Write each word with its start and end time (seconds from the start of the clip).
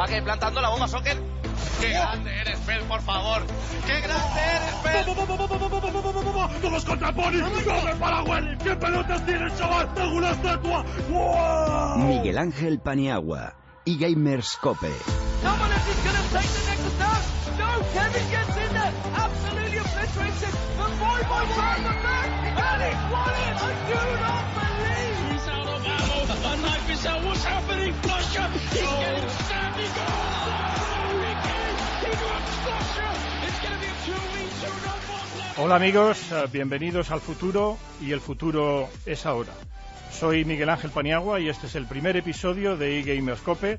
Va 0.00 0.06
que 0.06 0.22
plantando 0.22 0.62
la 0.62 0.70
bomba 0.70 0.88
soccer. 0.88 1.18
¡Qué 1.78 1.90
grande 1.90 2.34
eres, 2.40 2.58
Fel, 2.60 2.82
por 2.84 3.02
favor! 3.02 3.42
¡Qué 3.86 4.00
grande 4.00 4.40
eres, 4.56 4.74
Fel! 4.82 5.04
¡Vamos 6.62 6.84
contra 6.86 7.12
Pony! 7.12 7.42
¡Come 7.66 7.94
para 7.96 8.22
Willy! 8.22 8.56
¿Qué 8.64 8.76
pelotas 8.76 9.26
tienes, 9.26 9.58
chaval? 9.58 9.92
¡Tengo 9.92 10.14
una 10.14 10.30
estatua! 10.30 10.84
¡Wow! 11.10 11.98
Miguel 11.98 12.38
Ángel 12.38 12.80
Paniagua 12.80 13.56
y 13.84 13.98
Gamers 13.98 14.56
Cope. 14.62 14.88
Someone 15.42 15.70
is 15.70 15.84
going 16.02 16.16
to 16.16 16.22
take 16.32 16.48
the 16.48 16.64
next 16.70 16.86
step. 16.96 17.58
No, 17.58 17.68
Kevin 17.92 18.30
gets 18.30 18.56
in 18.56 18.72
there. 18.72 19.29
Boy, 20.10 21.22
boy, 21.22 21.44
trying 21.54 21.84
back. 21.84 22.28
And 22.50 22.82
he 22.82 22.92
won 23.14 23.34
it. 23.46 23.56
I 23.62 23.72
do 23.90 24.00
not 24.26 24.44
believe. 24.58 25.18
He's 25.30 25.46
out 25.48 25.68
of 25.68 25.86
ammo. 25.86 26.18
A 26.50 26.56
knife 26.62 26.90
is 26.90 27.06
out. 27.06 27.24
What's 27.24 27.44
happening? 27.44 27.92
Flusher! 28.02 28.48
He's 28.48 28.80
getting 28.80 29.30
stabbed. 29.30 29.78
He 29.78 29.86
got 29.86 30.10
Oh, 31.00 31.18
he 31.22 31.32
can. 31.46 31.72
He 32.04 32.10
got 32.10 32.42
Flusher. 32.64 33.12
It's 33.46 33.60
going 33.62 33.74
to 33.74 33.80
be 33.80 33.86
a 33.86 33.98
2v2 34.10 34.64
no 34.84 34.94
more. 35.08 35.64
Hola 35.64 35.76
amigos, 35.76 36.32
eh, 36.32 36.46
bienvenidos 36.50 37.10
al 37.12 37.20
futuro 37.20 37.78
y 38.00 38.10
el 38.10 38.20
futuro 38.20 38.88
es 39.06 39.26
ahora. 39.26 39.52
Soy 40.10 40.44
Miguel 40.44 40.70
Ángel 40.70 40.90
Paniagua 40.90 41.38
y 41.38 41.48
este 41.48 41.68
es 41.68 41.76
el 41.76 41.86
primer 41.86 42.16
episodio 42.16 42.76
de 42.76 42.98
eGamerscope, 42.98 43.78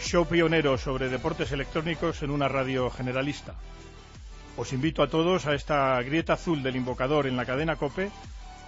show 0.00 0.24
pionero 0.26 0.78
sobre 0.78 1.10
deportes 1.10 1.52
electrónicos 1.52 2.22
en 2.22 2.30
una 2.30 2.48
radio 2.48 2.88
generalista. 2.90 3.54
Os 4.56 4.72
invito 4.72 5.02
a 5.02 5.08
todos 5.08 5.44
a 5.44 5.54
esta 5.54 6.00
grieta 6.00 6.32
azul 6.32 6.62
del 6.62 6.76
invocador 6.76 7.26
en 7.26 7.36
la 7.36 7.44
cadena 7.44 7.76
Cope 7.76 8.10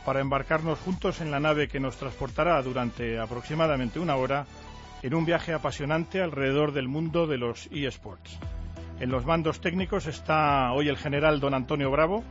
para 0.05 0.20
embarcarnos 0.20 0.78
juntos 0.78 1.23
en 1.23 1.30
la 1.30 1.41
nave 1.41 1.66
que 1.69 1.80
nos 1.80 1.97
transportará 1.97 2.61
durante 2.62 3.19
aproximadamente 3.19 3.98
una 3.98 4.16
hora 4.16 4.45
en 5.03 5.14
un 5.14 5.25
viaje 5.25 5.55
apasionante 5.55 6.20
alrededor 6.20 6.72
del 6.72 6.89
mundo 6.89 7.27
de 7.27 7.39
los 7.39 7.69
eSports. 7.72 8.39
En 9.00 9.11
los 9.11 9.25
mandos 9.25 9.62
técnicos 9.62 10.06
está 10.06 10.72
hoy 10.72 10.89
el 10.89 10.98
general 10.98 11.41
don 11.41 11.55
Antonio 11.55 11.91
Bravo. 11.91 12.23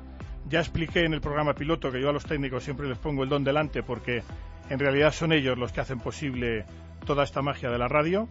Ya 0.48 0.60
expliqué 0.60 1.06
en 1.06 1.16
el 1.16 1.22
programa 1.22 1.56
piloto 1.56 1.92
que 1.92 2.00
yo 2.00 2.10
a 2.10 2.14
los 2.14 2.26
técnicos 2.26 2.64
siempre 2.64 2.88
les 2.88 3.00
pongo 3.00 3.24
el 3.24 3.30
don 3.30 3.44
delante 3.44 3.82
porque 3.82 4.22
en 4.70 4.78
realidad 4.78 5.14
son 5.14 5.32
ellos 5.32 5.58
los 5.58 5.72
que 5.72 5.82
hacen 5.82 6.00
posible 6.00 6.66
toda 7.08 7.24
esta 7.24 7.42
magia 7.42 7.72
de 7.72 7.80
la 7.80 7.88
radio. 7.88 8.30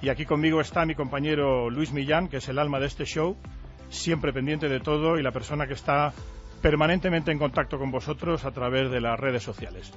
Y 0.00 0.10
aquí 0.10 0.26
conmigo 0.26 0.60
está 0.60 0.86
mi 0.86 0.94
compañero 0.94 1.70
Luis 1.70 1.90
Millán, 1.92 2.28
que 2.28 2.36
es 2.36 2.48
el 2.48 2.60
alma 2.60 2.78
de 2.78 2.86
este 2.86 3.04
show, 3.04 3.36
siempre 3.94 4.32
pendiente 4.32 4.68
de 4.68 4.80
todo 4.80 5.18
y 5.18 5.22
la 5.22 5.30
persona 5.32 5.66
que 5.66 5.74
está 5.74 6.12
permanentemente 6.62 7.30
en 7.30 7.38
contacto 7.38 7.78
con 7.78 7.90
vosotros 7.90 8.44
a 8.44 8.50
través 8.50 8.90
de 8.90 9.00
las 9.00 9.18
redes 9.18 9.42
sociales. 9.42 9.92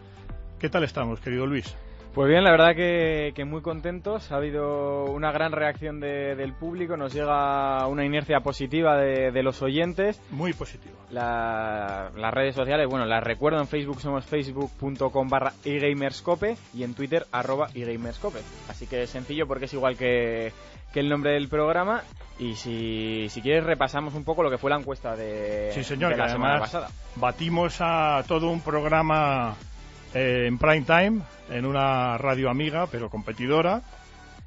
¿Qué 0.59 0.69
tal 0.69 0.83
estamos, 0.83 1.19
querido 1.19 1.45
Luis? 1.45 1.75
Pues 2.13 2.29
bien, 2.29 2.43
la 2.43 2.49
verdad 2.49 2.75
que, 2.75 3.31
que 3.35 3.45
muy 3.45 3.61
contentos. 3.61 4.31
Ha 4.31 4.37
habido 4.37 5.05
una 5.05 5.31
gran 5.31 5.51
reacción 5.51 5.99
de- 5.99 6.35
del 6.35 6.51
público, 6.53 6.97
nos 6.97 7.13
llega 7.13 7.85
una 7.85 8.05
inercia 8.05 8.39
positiva 8.39 8.97
de, 8.97 9.29
de 9.31 9.43
los 9.43 9.61
oyentes. 9.61 10.19
Muy 10.31 10.51
positivo. 10.53 10.95
La- 11.11 12.09
las 12.15 12.33
redes 12.33 12.55
sociales, 12.55 12.87
bueno, 12.89 13.05
las 13.05 13.23
recuerdo 13.23 13.59
en 13.59 13.67
Facebook, 13.67 14.01
somos 14.01 14.25
facebook.com 14.25 15.29
barra 15.29 15.53
eGamerscope 15.63 16.57
y 16.73 16.83
en 16.83 16.95
Twitter 16.95 17.27
arroba 17.31 17.67
eGamerscope. 17.75 18.39
Así 18.67 18.87
que 18.87 19.03
es 19.03 19.11
sencillo 19.11 19.47
porque 19.47 19.65
es 19.65 19.73
igual 19.73 19.95
que, 19.95 20.51
que 20.93 20.99
el 20.99 21.09
nombre 21.09 21.31
del 21.31 21.47
programa. 21.47 22.03
Y 22.39 22.55
si, 22.55 23.27
si 23.29 23.41
quieres 23.41 23.63
repasamos 23.63 24.13
un 24.13 24.23
poco 24.23 24.43
lo 24.43 24.51
que 24.51 24.59
fue 24.59 24.69
la 24.69 24.77
encuesta 24.77 25.15
de, 25.15 25.71
Sí, 25.73 25.83
señor, 25.83 26.09
de 26.11 26.15
que 26.15 26.21
la 26.21 26.29
semana 26.29 26.59
pasada. 26.59 26.89
batimos 27.15 27.77
a 27.79 28.23
todo 28.27 28.49
un 28.51 28.61
programa 28.61 29.55
eh, 30.13 30.45
en 30.47 30.59
prime 30.59 30.83
time, 30.83 31.21
en 31.49 31.65
una 31.65 32.17
radio 32.19 32.49
amiga, 32.51 32.85
pero 32.91 33.09
competidora, 33.09 33.81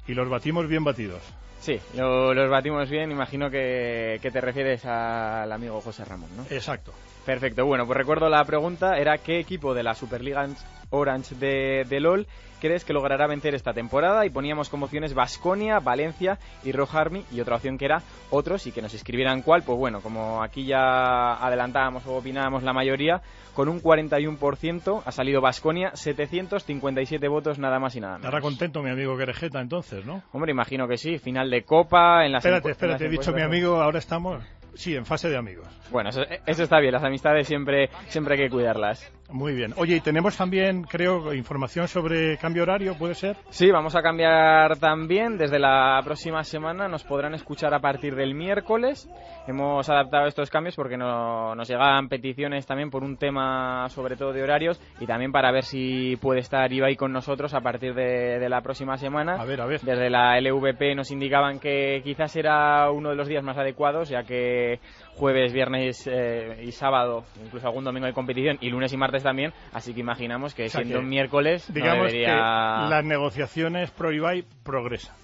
y 0.07 0.13
los 0.13 0.29
batimos 0.29 0.67
bien 0.67 0.85
batidos. 0.85 1.21
Sí, 1.61 1.79
lo- 1.95 2.33
los 2.33 2.49
batimos 2.49 2.89
bien, 2.89 3.11
imagino 3.11 3.49
que, 3.49 4.17
que 4.21 4.31
te 4.31 4.41
refieres 4.41 4.83
al 4.85 5.51
amigo 5.51 5.79
José 5.79 6.03
Ramón, 6.03 6.29
¿no? 6.35 6.43
Exacto. 6.49 6.91
Perfecto, 7.25 7.65
bueno, 7.67 7.85
pues 7.85 7.97
recuerdo 7.97 8.27
la 8.29 8.43
pregunta, 8.45 8.97
era 8.97 9.19
¿qué 9.19 9.39
equipo 9.39 9.73
de 9.75 9.83
la 9.83 9.93
Superliga 9.93 10.47
Orange 10.89 11.35
de, 11.35 11.85
de 11.87 11.99
LOL 11.99 12.25
crees 12.59 12.83
que 12.83 12.93
logrará 12.93 13.27
vencer 13.27 13.53
esta 13.53 13.73
temporada? 13.73 14.25
Y 14.25 14.31
poníamos 14.31 14.69
como 14.69 14.85
opciones 14.87 15.13
Basconia, 15.13 15.79
Valencia 15.79 16.39
y 16.63 16.71
Rogue 16.71 16.97
Army 16.97 17.23
y 17.31 17.39
otra 17.39 17.57
opción 17.57 17.77
que 17.77 17.85
era 17.85 18.01
otros 18.31 18.65
y 18.65 18.71
que 18.71 18.81
nos 18.81 18.95
escribieran 18.95 19.43
cuál, 19.43 19.61
pues 19.61 19.77
bueno, 19.77 20.01
como 20.01 20.41
aquí 20.41 20.65
ya 20.65 21.33
adelantábamos 21.35 22.07
o 22.07 22.15
opinábamos 22.17 22.63
la 22.63 22.73
mayoría, 22.73 23.21
con 23.53 23.69
un 23.69 23.79
41% 23.83 25.03
ha 25.05 25.11
salido 25.11 25.41
Basconia, 25.41 25.91
757 25.93 27.27
votos 27.27 27.59
nada 27.59 27.77
más 27.79 27.95
y 27.95 27.99
nada 27.99 28.13
menos. 28.13 28.25
Estará 28.25 28.41
contento 28.41 28.81
mi 28.81 28.89
amigo 28.89 29.15
Querejeta 29.15 29.61
entonces, 29.61 30.05
¿no? 30.05 30.23
Hombre, 30.33 30.51
imagino 30.51 30.87
que 30.87 30.97
sí, 30.97 31.19
final 31.19 31.50
de 31.51 31.63
Copa, 31.63 32.25
en 32.25 32.31
las 32.31 32.43
Espérate, 32.43 32.71
espérate, 32.71 33.05
he 33.05 33.09
dicho 33.09 33.31
mi 33.31 33.41
amigo, 33.41 33.81
ahora 33.81 33.99
estamos, 33.99 34.43
sí, 34.73 34.95
en 34.95 35.05
fase 35.05 35.29
de 35.29 35.37
amigos. 35.37 35.67
Bueno, 35.91 36.09
eso, 36.09 36.23
eso 36.45 36.63
está 36.63 36.79
bien, 36.79 36.93
las 36.93 37.03
amistades 37.03 37.47
siempre, 37.47 37.89
siempre 38.07 38.35
hay 38.35 38.41
que 38.41 38.49
cuidarlas. 38.49 39.11
Muy 39.31 39.53
bien. 39.53 39.73
Oye, 39.77 39.95
y 39.95 40.01
tenemos 40.01 40.35
también, 40.37 40.83
creo, 40.83 41.33
información 41.33 41.87
sobre 41.87 42.37
cambio 42.37 42.63
horario, 42.63 42.95
¿puede 42.97 43.15
ser? 43.15 43.37
Sí, 43.49 43.71
vamos 43.71 43.95
a 43.95 44.01
cambiar 44.01 44.77
también. 44.77 45.37
Desde 45.37 45.57
la 45.59 46.01
próxima 46.03 46.43
semana 46.43 46.87
nos 46.87 47.03
podrán 47.03 47.33
escuchar 47.33 47.73
a 47.73 47.79
partir 47.79 48.15
del 48.15 48.35
miércoles. 48.35 49.09
Hemos 49.47 49.89
adaptado 49.89 50.27
estos 50.27 50.49
cambios 50.49 50.75
porque 50.75 50.97
no- 50.97 51.55
nos 51.55 51.67
llegan 51.67 52.09
peticiones 52.09 52.65
también 52.65 52.89
por 52.91 53.03
un 53.03 53.17
tema 53.17 53.87
sobre 53.89 54.15
todo 54.15 54.33
de 54.33 54.43
horarios 54.43 54.79
y 54.99 55.05
también 55.07 55.31
para 55.31 55.51
ver 55.51 55.63
si 55.63 56.15
puede 56.21 56.41
estar 56.41 56.71
Ibai 56.71 56.95
con 56.95 57.11
nosotros 57.11 57.53
a 57.53 57.61
partir 57.61 57.93
de, 57.93 58.37
de 58.39 58.49
la 58.49 58.61
próxima 58.61 58.97
semana. 58.97 59.35
A 59.41 59.45
ver, 59.45 59.61
a 59.61 59.65
ver. 59.65 59.81
Desde 59.81 60.09
la 60.09 60.37
LVP 60.39 60.93
nos 60.95 61.09
indicaban 61.09 61.59
que 61.59 62.01
quizás 62.03 62.35
era 62.35 62.91
uno 62.91 63.09
de 63.09 63.15
los 63.15 63.27
días 63.27 63.43
más 63.43 63.57
adecuados, 63.57 64.09
ya 64.09 64.23
que 64.23 64.79
jueves, 65.21 65.53
viernes 65.53 66.07
eh, 66.07 66.63
y 66.63 66.71
sábado, 66.71 67.23
incluso 67.45 67.67
algún 67.67 67.83
domingo 67.83 68.07
hay 68.07 68.13
competición, 68.13 68.57
y 68.59 68.71
lunes 68.71 68.91
y 68.91 68.97
martes 68.97 69.21
también, 69.21 69.53
así 69.71 69.93
que 69.93 69.99
imaginamos 69.99 70.55
que 70.55 70.65
O 70.65 70.69
sea 70.69 70.81
siendo 70.81 70.99
que, 70.99 71.05
miércoles 71.05 71.69
no 71.69 71.75
Digamos 71.75 72.07
debería... 72.07 72.25
que 72.25 72.89
las 72.89 73.05
negociaciones 73.05 73.91
pro 73.91 74.11
Ibai 74.11 74.43
progresan. 74.63 75.15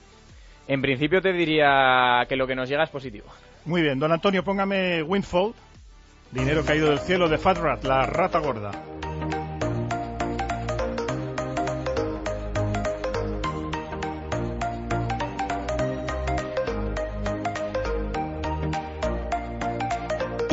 En 0.68 0.84
principio 0.84 1.20
te 1.20 1.34
diría 1.34 2.24
que 2.30 2.36
lo 2.36 2.46
que 2.46 2.54
nos 2.54 2.70
llega 2.70 2.84
es 2.84 2.92
positivo. 2.92 3.26
Muy 3.66 3.82
bien, 3.82 3.98
don 3.98 4.12
Antonio, 4.12 4.44
póngame 4.44 5.02
Windfall, 5.02 5.56
dinero 6.32 6.64
caído 6.64 6.90
del 6.90 7.00
cielo 7.00 7.28
de 7.28 7.40
Fat 7.40 7.58
Rat, 7.58 7.84
la 7.84 8.06
rata 8.06 8.38
gorda. 8.38 8.70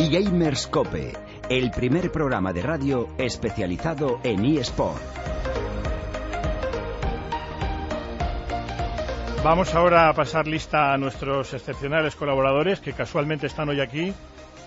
Y 0.05 0.11
Gamers 0.11 0.67
Cope, 0.67 1.15
el 1.49 1.71
primer 1.71 2.13
programa 2.13 2.53
de 2.53 2.61
radio 2.61 3.09
especializado 3.17 4.21
en 4.23 4.45
eSport. 4.45 5.01
Vamos 9.43 9.75
ahora 9.75 10.11
a 10.11 10.13
pasar 10.13 10.47
lista 10.47 10.93
a 10.93 10.99
nuestros 10.99 11.55
excepcionales 11.55 12.17
colaboradores 12.17 12.81
que 12.81 12.93
casualmente 12.93 13.47
están 13.47 13.71
hoy 13.71 13.81
aquí 13.81 14.13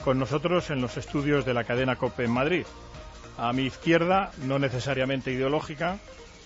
con 0.03 0.17
nosotros 0.17 0.71
en 0.71 0.81
los 0.81 0.97
estudios 0.97 1.45
de 1.45 1.53
la 1.53 1.65
cadena 1.65 1.97
COPE 1.97 2.23
en 2.23 2.31
Madrid. 2.31 2.65
A 3.37 3.53
mi 3.53 3.67
izquierda, 3.67 4.31
no 4.43 4.57
necesariamente 4.57 5.31
ideológica, 5.31 5.99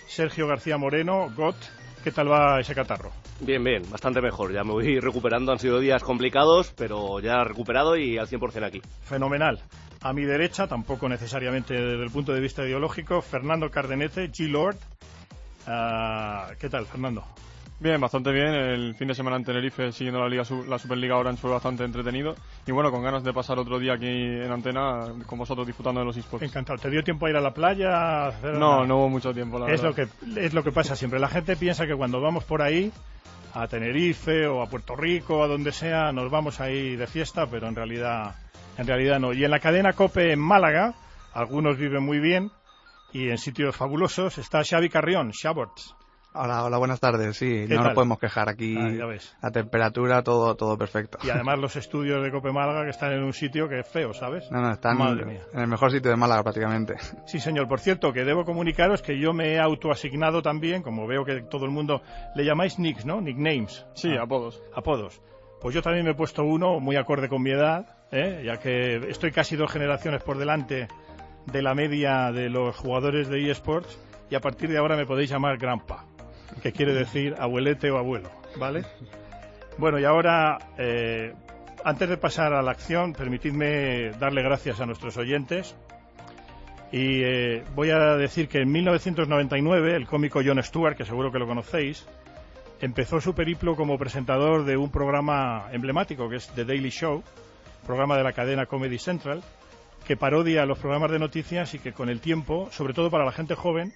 Sergio 0.09 0.47
García 0.47 0.77
Moreno, 0.77 1.31
GOT. 1.33 1.55
¿Qué 2.03 2.11
tal 2.11 2.31
va 2.31 2.59
ese 2.59 2.73
catarro? 2.73 3.11
Bien, 3.39 3.63
bien, 3.63 3.83
bastante 3.91 4.21
mejor. 4.21 4.51
Ya 4.51 4.63
me 4.63 4.71
voy 4.71 4.99
recuperando. 4.99 5.51
Han 5.51 5.59
sido 5.59 5.79
días 5.79 6.01
complicados, 6.03 6.73
pero 6.75 7.19
ya 7.19 7.43
recuperado 7.43 7.95
y 7.95 8.17
al 8.17 8.27
100% 8.27 8.65
aquí. 8.65 8.81
Fenomenal. 9.03 9.59
A 10.01 10.13
mi 10.13 10.23
derecha, 10.25 10.67
tampoco 10.67 11.07
necesariamente 11.07 11.75
desde 11.75 12.03
el 12.03 12.09
punto 12.09 12.33
de 12.33 12.39
vista 12.39 12.63
ideológico, 12.65 13.21
Fernando 13.21 13.69
Cardenete, 13.69 14.31
G-Lord. 14.31 14.77
Ah, 15.67 16.49
¿Qué 16.59 16.69
tal, 16.69 16.87
Fernando? 16.87 17.23
Bien, 17.81 17.99
bastante 17.99 18.31
bien. 18.31 18.53
El 18.53 18.93
fin 18.93 19.07
de 19.07 19.15
semana 19.15 19.37
en 19.37 19.43
Tenerife, 19.43 19.91
siguiendo 19.91 20.19
la 20.19 20.29
Liga 20.29 20.43
la 20.67 20.77
Superliga 20.77 21.17
Orange, 21.17 21.41
fue 21.41 21.49
bastante 21.49 21.83
entretenido. 21.83 22.35
Y 22.67 22.71
bueno, 22.71 22.91
con 22.91 23.01
ganas 23.01 23.23
de 23.23 23.33
pasar 23.33 23.57
otro 23.57 23.79
día 23.79 23.93
aquí 23.93 24.05
en 24.05 24.51
antena 24.51 25.07
con 25.25 25.39
vosotros 25.39 25.65
disfrutando 25.65 25.99
de 25.99 26.05
los 26.05 26.15
esports. 26.15 26.45
Encantado. 26.45 26.77
¿Te 26.77 26.91
dio 26.91 27.03
tiempo 27.03 27.25
a 27.25 27.31
ir 27.31 27.35
a 27.37 27.41
la 27.41 27.55
playa? 27.55 28.27
a 28.27 28.31
No, 28.43 28.59
nada? 28.59 28.85
no 28.85 28.97
hubo 28.97 29.09
mucho 29.09 29.33
tiempo, 29.33 29.57
la 29.57 29.65
es 29.73 29.81
verdad. 29.81 29.97
lo 29.97 30.31
que 30.35 30.45
es 30.45 30.53
lo 30.53 30.63
que 30.63 30.71
pasa 30.71 30.95
siempre. 30.95 31.19
La 31.19 31.27
gente 31.27 31.55
piensa 31.55 31.87
que 31.87 31.95
cuando 31.95 32.21
vamos 32.21 32.43
por 32.43 32.61
ahí 32.61 32.91
a 33.55 33.67
Tenerife 33.67 34.45
o 34.45 34.61
a 34.61 34.67
Puerto 34.67 34.95
Rico 34.95 35.43
a 35.43 35.47
donde 35.47 35.71
sea 35.71 36.11
nos 36.11 36.29
vamos 36.29 36.61
ahí 36.61 36.95
de 36.95 37.07
fiesta, 37.07 37.47
pero 37.47 37.67
en 37.67 37.75
realidad 37.75 38.35
en 38.77 38.85
realidad 38.85 39.19
no. 39.19 39.33
Y 39.33 39.43
en 39.43 39.49
la 39.49 39.59
cadena 39.59 39.93
Cope 39.93 40.31
en 40.31 40.39
Málaga, 40.39 40.93
algunos 41.33 41.77
viven 41.77 42.03
muy 42.03 42.19
bien 42.19 42.51
y 43.11 43.29
en 43.29 43.39
sitios 43.39 43.75
fabulosos 43.75 44.37
está 44.37 44.63
Xavi 44.63 44.89
Carrión, 44.89 45.31
Xaborts. 45.33 45.95
Hola, 46.33 46.63
hola, 46.63 46.77
buenas 46.77 47.01
tardes. 47.01 47.35
Sí, 47.35 47.65
¿Qué 47.67 47.73
no 47.75 47.81
tal? 47.81 47.83
nos 47.87 47.93
podemos 47.93 48.17
quejar 48.17 48.47
aquí. 48.47 48.77
Ah, 48.79 48.89
ya 48.89 49.05
ves. 49.05 49.35
La 49.41 49.51
temperatura, 49.51 50.23
todo, 50.23 50.55
todo 50.55 50.77
perfecto. 50.77 51.17
Y 51.23 51.29
además 51.29 51.59
los 51.59 51.75
estudios 51.75 52.23
de 52.23 52.31
Cope 52.31 52.53
Málaga 52.53 52.85
que 52.85 52.91
están 52.91 53.11
en 53.11 53.21
un 53.23 53.33
sitio 53.33 53.67
que 53.67 53.79
es 53.79 53.87
feo, 53.87 54.13
¿sabes? 54.13 54.49
No, 54.49 54.61
no, 54.61 54.71
están 54.71 54.97
Madre 54.97 55.25
mía. 55.25 55.41
en 55.53 55.59
el 55.59 55.67
mejor 55.67 55.91
sitio 55.91 56.09
de 56.09 56.15
Málaga 56.15 56.41
prácticamente. 56.43 56.95
Sí, 57.25 57.39
señor. 57.41 57.67
Por 57.67 57.81
cierto, 57.81 58.13
que 58.13 58.23
debo 58.23 58.45
comunicaros 58.45 59.01
que 59.01 59.19
yo 59.19 59.33
me 59.33 59.55
he 59.55 59.59
autoasignado 59.59 60.41
también, 60.41 60.83
como 60.83 61.05
veo 61.05 61.25
que 61.25 61.41
todo 61.41 61.65
el 61.65 61.71
mundo 61.71 62.01
le 62.33 62.45
llamáis 62.45 62.79
nicks, 62.79 63.05
¿no? 63.05 63.19
Nicknames. 63.19 63.85
Sí, 63.93 64.11
Ah, 64.17 64.23
apodos. 64.23 64.63
Apodos. 64.73 65.21
Pues 65.59 65.75
yo 65.75 65.81
también 65.81 66.05
me 66.05 66.11
he 66.11 66.15
puesto 66.15 66.43
uno 66.45 66.79
muy 66.79 66.95
acorde 66.95 67.27
con 67.27 67.41
mi 67.43 67.51
edad, 67.51 67.85
¿eh? 68.11 68.41
ya 68.45 68.57
que 68.57 68.95
estoy 69.09 69.31
casi 69.31 69.57
dos 69.57 69.69
generaciones 69.69 70.23
por 70.23 70.37
delante 70.37 70.87
de 71.45 71.61
la 71.61 71.75
media 71.75 72.31
de 72.31 72.49
los 72.49 72.75
jugadores 72.77 73.27
de 73.27 73.51
eSports 73.51 73.99
y 74.29 74.35
a 74.35 74.39
partir 74.39 74.69
de 74.69 74.77
ahora 74.77 74.95
me 74.95 75.05
podéis 75.05 75.29
llamar 75.29 75.57
Grandpa, 75.57 76.05
que 76.61 76.71
quiere 76.71 76.93
decir 76.93 77.35
abuelete 77.39 77.91
o 77.91 77.97
abuelo, 77.97 78.29
¿vale? 78.57 78.83
Bueno, 79.77 79.99
y 79.99 80.05
ahora, 80.05 80.57
eh, 80.77 81.33
antes 81.83 82.09
de 82.09 82.17
pasar 82.17 82.53
a 82.53 82.61
la 82.61 82.71
acción, 82.71 83.13
permitidme 83.13 84.11
darle 84.19 84.43
gracias 84.43 84.79
a 84.81 84.85
nuestros 84.85 85.17
oyentes. 85.17 85.75
Y 86.91 87.23
eh, 87.23 87.63
voy 87.73 87.89
a 87.89 88.17
decir 88.17 88.49
que 88.49 88.59
en 88.59 88.71
1999 88.71 89.95
el 89.95 90.07
cómico 90.07 90.41
Jon 90.43 90.61
Stewart, 90.61 90.97
que 90.97 91.05
seguro 91.05 91.31
que 91.31 91.39
lo 91.39 91.47
conocéis, 91.47 92.05
empezó 92.81 93.21
su 93.21 93.33
periplo 93.33 93.75
como 93.75 93.97
presentador 93.97 94.65
de 94.65 94.75
un 94.75 94.91
programa 94.91 95.69
emblemático 95.71 96.29
que 96.29 96.35
es 96.35 96.47
The 96.49 96.65
Daily 96.65 96.89
Show, 96.89 97.23
programa 97.85 98.17
de 98.17 98.23
la 98.23 98.33
cadena 98.33 98.65
Comedy 98.65 98.97
Central, 98.97 99.41
que 100.05 100.17
parodia 100.17 100.65
los 100.65 100.79
programas 100.79 101.11
de 101.11 101.19
noticias 101.19 101.73
y 101.75 101.79
que 101.79 101.93
con 101.93 102.09
el 102.09 102.19
tiempo, 102.19 102.67
sobre 102.71 102.93
todo 102.93 103.09
para 103.09 103.23
la 103.23 103.31
gente 103.31 103.55
joven, 103.55 103.93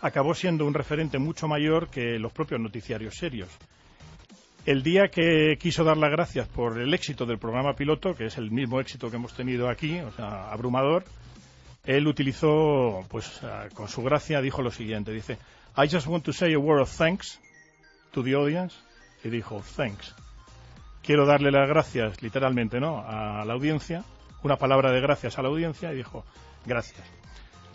acabó 0.00 0.34
siendo 0.34 0.64
un 0.66 0.74
referente 0.74 1.18
mucho 1.18 1.48
mayor 1.48 1.88
que 1.88 2.18
los 2.18 2.32
propios 2.32 2.60
noticiarios 2.60 3.16
serios. 3.16 3.48
El 4.66 4.82
día 4.82 5.08
que 5.08 5.56
quiso 5.58 5.82
dar 5.82 5.96
las 5.96 6.10
gracias 6.10 6.46
por 6.48 6.78
el 6.78 6.92
éxito 6.92 7.24
del 7.24 7.38
programa 7.38 7.74
piloto, 7.74 8.14
que 8.14 8.26
es 8.26 8.36
el 8.36 8.50
mismo 8.50 8.80
éxito 8.80 9.10
que 9.10 9.16
hemos 9.16 9.34
tenido 9.34 9.68
aquí, 9.68 9.98
o 10.00 10.12
sea, 10.12 10.50
abrumador, 10.50 11.04
él 11.84 12.06
utilizó, 12.06 13.02
pues 13.08 13.42
ah, 13.44 13.68
con 13.72 13.88
su 13.88 14.02
gracia, 14.02 14.42
dijo 14.42 14.60
lo 14.60 14.70
siguiente, 14.70 15.10
dice, 15.12 15.38
I 15.76 15.88
just 15.88 16.06
want 16.06 16.24
to 16.24 16.32
say 16.32 16.52
a 16.52 16.58
word 16.58 16.82
of 16.82 16.94
thanks 16.94 17.40
to 18.12 18.22
the 18.22 18.34
audience, 18.34 18.76
y 19.24 19.30
dijo, 19.30 19.62
thanks. 19.74 20.14
Quiero 21.02 21.24
darle 21.24 21.50
las 21.50 21.66
gracias, 21.66 22.20
literalmente, 22.20 22.78
¿no?, 22.78 23.02
a 23.06 23.42
la 23.46 23.54
audiencia, 23.54 24.04
una 24.42 24.56
palabra 24.56 24.92
de 24.92 25.00
gracias 25.00 25.38
a 25.38 25.42
la 25.42 25.48
audiencia, 25.48 25.92
y 25.92 25.96
dijo, 25.96 26.26
gracias. 26.66 27.17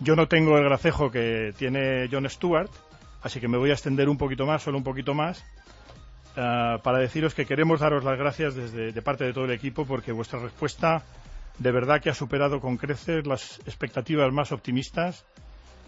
Yo 0.03 0.17
no 0.17 0.27
tengo 0.27 0.57
el 0.57 0.65
gracejo 0.65 1.09
que 1.09 1.53
tiene 1.57 2.09
Jon 2.11 2.29
Stewart, 2.29 2.69
así 3.21 3.39
que 3.39 3.47
me 3.47 3.57
voy 3.57 3.69
a 3.69 3.73
extender 3.73 4.09
un 4.09 4.17
poquito 4.17 4.45
más, 4.45 4.61
solo 4.61 4.77
un 4.77 4.83
poquito 4.83 5.13
más, 5.13 5.45
ah, 6.35 6.79
para 6.83 6.97
deciros 6.97 7.33
que 7.33 7.45
queremos 7.45 7.79
daros 7.79 8.03
las 8.03 8.17
gracias 8.17 8.53
desde 8.53 8.91
de 8.91 9.01
parte 9.01 9.23
de 9.23 9.31
todo 9.31 9.45
el 9.45 9.51
equipo 9.51 9.85
porque 9.85 10.11
vuestra 10.11 10.39
respuesta 10.39 11.03
de 11.57 11.71
verdad 11.71 12.01
que 12.01 12.09
ha 12.09 12.13
superado 12.13 12.59
con 12.59 12.75
creces 12.75 13.25
las 13.25 13.59
expectativas 13.59 14.33
más 14.33 14.51
optimistas 14.51 15.25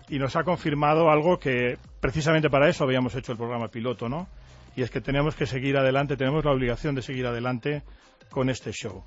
y 0.08 0.18
nos 0.18 0.38
ha 0.38 0.46
confirmado 0.46 1.10
algo 1.10 1.38
que 1.38 1.78
precisamente 2.00 2.50
para 2.50 2.70
eso 2.70 2.86
habíamos 2.86 3.16
hecho 3.16 3.34
el 3.34 3.38
programa 3.38 3.68
piloto, 3.68 4.08
¿no? 4.08 4.30
Y 4.78 4.84
es 4.84 4.92
que 4.92 5.02
tenemos 5.02 5.36
que 5.36 5.46
seguir 5.46 5.76
adelante, 5.76 6.16
tenemos 6.16 6.46
la 6.46 6.52
obligación 6.52 6.96
de 6.96 7.02
seguir 7.02 7.28
adelante 7.28 7.84
con 8.30 8.50
este 8.50 8.72
show. 8.72 9.04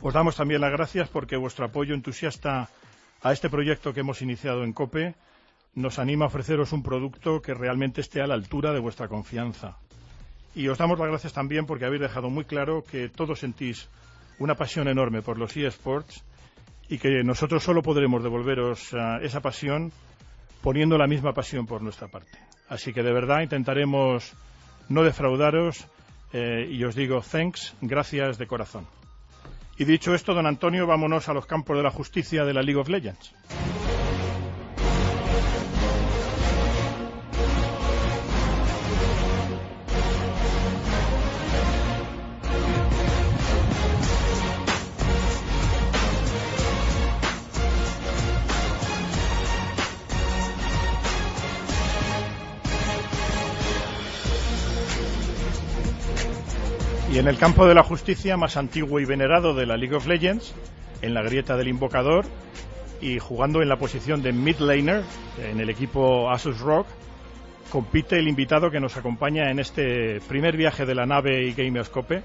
Os 0.00 0.14
damos 0.14 0.36
también 0.36 0.60
las 0.60 0.70
gracias 0.70 1.08
porque 1.08 1.36
vuestro 1.36 1.64
apoyo 1.64 1.92
entusiasta 1.92 2.68
a 3.22 3.32
este 3.32 3.50
proyecto 3.50 3.92
que 3.92 4.00
hemos 4.00 4.22
iniciado 4.22 4.64
en 4.64 4.72
COPE 4.72 5.14
nos 5.74 5.98
anima 5.98 6.24
a 6.24 6.28
ofreceros 6.28 6.72
un 6.72 6.82
producto 6.82 7.42
que 7.42 7.54
realmente 7.54 8.00
esté 8.00 8.22
a 8.22 8.26
la 8.26 8.34
altura 8.34 8.72
de 8.72 8.80
vuestra 8.80 9.08
confianza. 9.08 9.76
Y 10.54 10.68
os 10.68 10.78
damos 10.78 10.98
las 10.98 11.08
gracias 11.08 11.34
también 11.34 11.66
porque 11.66 11.84
habéis 11.84 12.00
dejado 12.00 12.30
muy 12.30 12.44
claro 12.44 12.82
que 12.82 13.10
todos 13.10 13.40
sentís 13.40 13.88
una 14.38 14.54
pasión 14.54 14.88
enorme 14.88 15.20
por 15.22 15.38
los 15.38 15.56
eSports 15.56 16.24
y 16.88 16.98
que 16.98 17.22
nosotros 17.24 17.62
solo 17.62 17.82
podremos 17.82 18.22
devolveros 18.22 18.94
ah, 18.94 19.18
esa 19.22 19.40
pasión 19.40 19.92
poniendo 20.62 20.96
la 20.96 21.06
misma 21.06 21.34
pasión 21.34 21.66
por 21.66 21.82
nuestra 21.82 22.08
parte. 22.08 22.38
Así 22.68 22.92
que 22.92 23.02
de 23.02 23.12
verdad 23.12 23.42
intentaremos 23.42 24.32
no 24.88 25.02
defraudaros 25.02 25.86
eh, 26.32 26.68
y 26.70 26.82
os 26.84 26.94
digo 26.94 27.20
thanks, 27.20 27.74
gracias 27.80 28.38
de 28.38 28.46
corazón. 28.46 28.86
Y 29.78 29.84
dicho 29.84 30.14
esto, 30.14 30.34
don 30.34 30.46
Antonio, 30.46 30.86
vámonos 30.86 31.28
a 31.28 31.34
los 31.34 31.46
campos 31.46 31.76
de 31.76 31.82
la 31.82 31.90
justicia 31.90 32.44
de 32.44 32.54
la 32.54 32.62
League 32.62 32.80
of 32.80 32.88
Legends. 32.88 33.34
En 57.26 57.30
el 57.30 57.38
campo 57.38 57.66
de 57.66 57.74
la 57.74 57.82
justicia 57.82 58.36
más 58.36 58.56
antiguo 58.56 59.00
y 59.00 59.04
venerado 59.04 59.52
de 59.52 59.66
la 59.66 59.76
League 59.76 59.96
of 59.96 60.06
Legends, 60.06 60.54
en 61.02 61.12
la 61.12 61.22
grieta 61.22 61.56
del 61.56 61.66
invocador 61.66 62.24
y 63.00 63.18
jugando 63.18 63.62
en 63.62 63.68
la 63.68 63.78
posición 63.78 64.22
de 64.22 64.32
mid 64.32 64.60
laner 64.60 65.02
en 65.42 65.58
el 65.58 65.68
equipo 65.68 66.30
Asus 66.30 66.60
Rock, 66.60 66.86
compite 67.68 68.16
el 68.16 68.28
invitado 68.28 68.70
que 68.70 68.78
nos 68.78 68.96
acompaña 68.96 69.50
en 69.50 69.58
este 69.58 70.20
primer 70.28 70.56
viaje 70.56 70.86
de 70.86 70.94
la 70.94 71.04
nave 71.04 71.42
y 71.48 71.52
Gamerscope. 71.52 72.22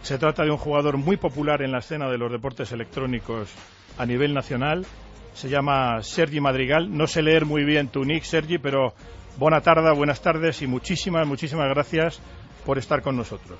Se 0.00 0.16
trata 0.16 0.42
de 0.42 0.50
un 0.50 0.56
jugador 0.56 0.96
muy 0.96 1.18
popular 1.18 1.60
en 1.60 1.72
la 1.72 1.80
escena 1.80 2.08
de 2.08 2.16
los 2.16 2.32
deportes 2.32 2.72
electrónicos 2.72 3.52
a 3.98 4.06
nivel 4.06 4.32
nacional. 4.32 4.86
Se 5.34 5.50
llama 5.50 6.02
Sergi 6.02 6.40
Madrigal. 6.40 6.96
No 6.96 7.06
sé 7.06 7.20
leer 7.20 7.44
muy 7.44 7.64
bien 7.64 7.88
tu 7.88 8.06
nick, 8.06 8.22
Sergi, 8.22 8.56
pero 8.56 8.94
buena 9.36 9.60
tarde, 9.60 9.92
buenas 9.92 10.22
tardes 10.22 10.62
y 10.62 10.66
muchísimas, 10.66 11.26
muchísimas 11.26 11.68
gracias 11.68 12.22
por 12.64 12.78
estar 12.78 13.02
con 13.02 13.18
nosotros. 13.18 13.58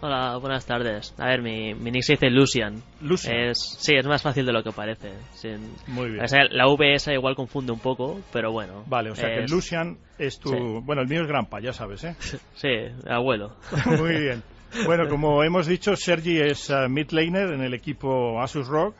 Hola, 0.00 0.36
buenas 0.36 0.66
tardes. 0.66 1.14
A 1.18 1.26
ver, 1.28 1.40
mi, 1.40 1.72
mi 1.74 1.90
nick 1.90 2.02
se 2.02 2.12
dice 2.14 2.28
Lucian. 2.28 2.82
Lucian. 3.00 3.34
Es, 3.36 3.58
sí, 3.78 3.94
es 3.96 4.06
más 4.06 4.20
fácil 4.22 4.44
de 4.44 4.52
lo 4.52 4.62
que 4.62 4.70
parece. 4.70 5.12
Sin- 5.34 5.74
Muy 5.86 6.10
bien. 6.10 6.22
o 6.24 6.28
sea, 6.28 6.44
la 6.50 6.68
V 6.68 6.94
esa 6.94 7.14
igual 7.14 7.34
confunde 7.34 7.72
un 7.72 7.78
poco, 7.78 8.20
pero 8.30 8.52
bueno. 8.52 8.84
Vale, 8.86 9.10
o 9.10 9.14
sea 9.16 9.30
que 9.34 9.46
Lucian 9.48 9.96
es 10.18 10.38
tu... 10.38 10.50
Sí. 10.50 10.56
Bueno, 10.82 11.00
el 11.02 11.08
mío 11.08 11.22
es 11.22 11.26
Grampa, 11.28 11.58
ya 11.60 11.72
sabes, 11.72 12.04
¿eh? 12.04 12.14
Sí, 12.54 12.68
abuelo. 13.08 13.56
Muy 13.98 14.20
bien. 14.20 14.42
Bueno, 14.84 15.08
como 15.08 15.42
hemos 15.42 15.66
dicho, 15.66 15.96
Sergi 15.96 16.38
es 16.38 16.68
eh, 16.68 16.86
mid 16.88 17.10
laner 17.12 17.52
en 17.54 17.62
el 17.62 17.72
equipo 17.72 18.42
Asus 18.42 18.66
Rock 18.66 18.94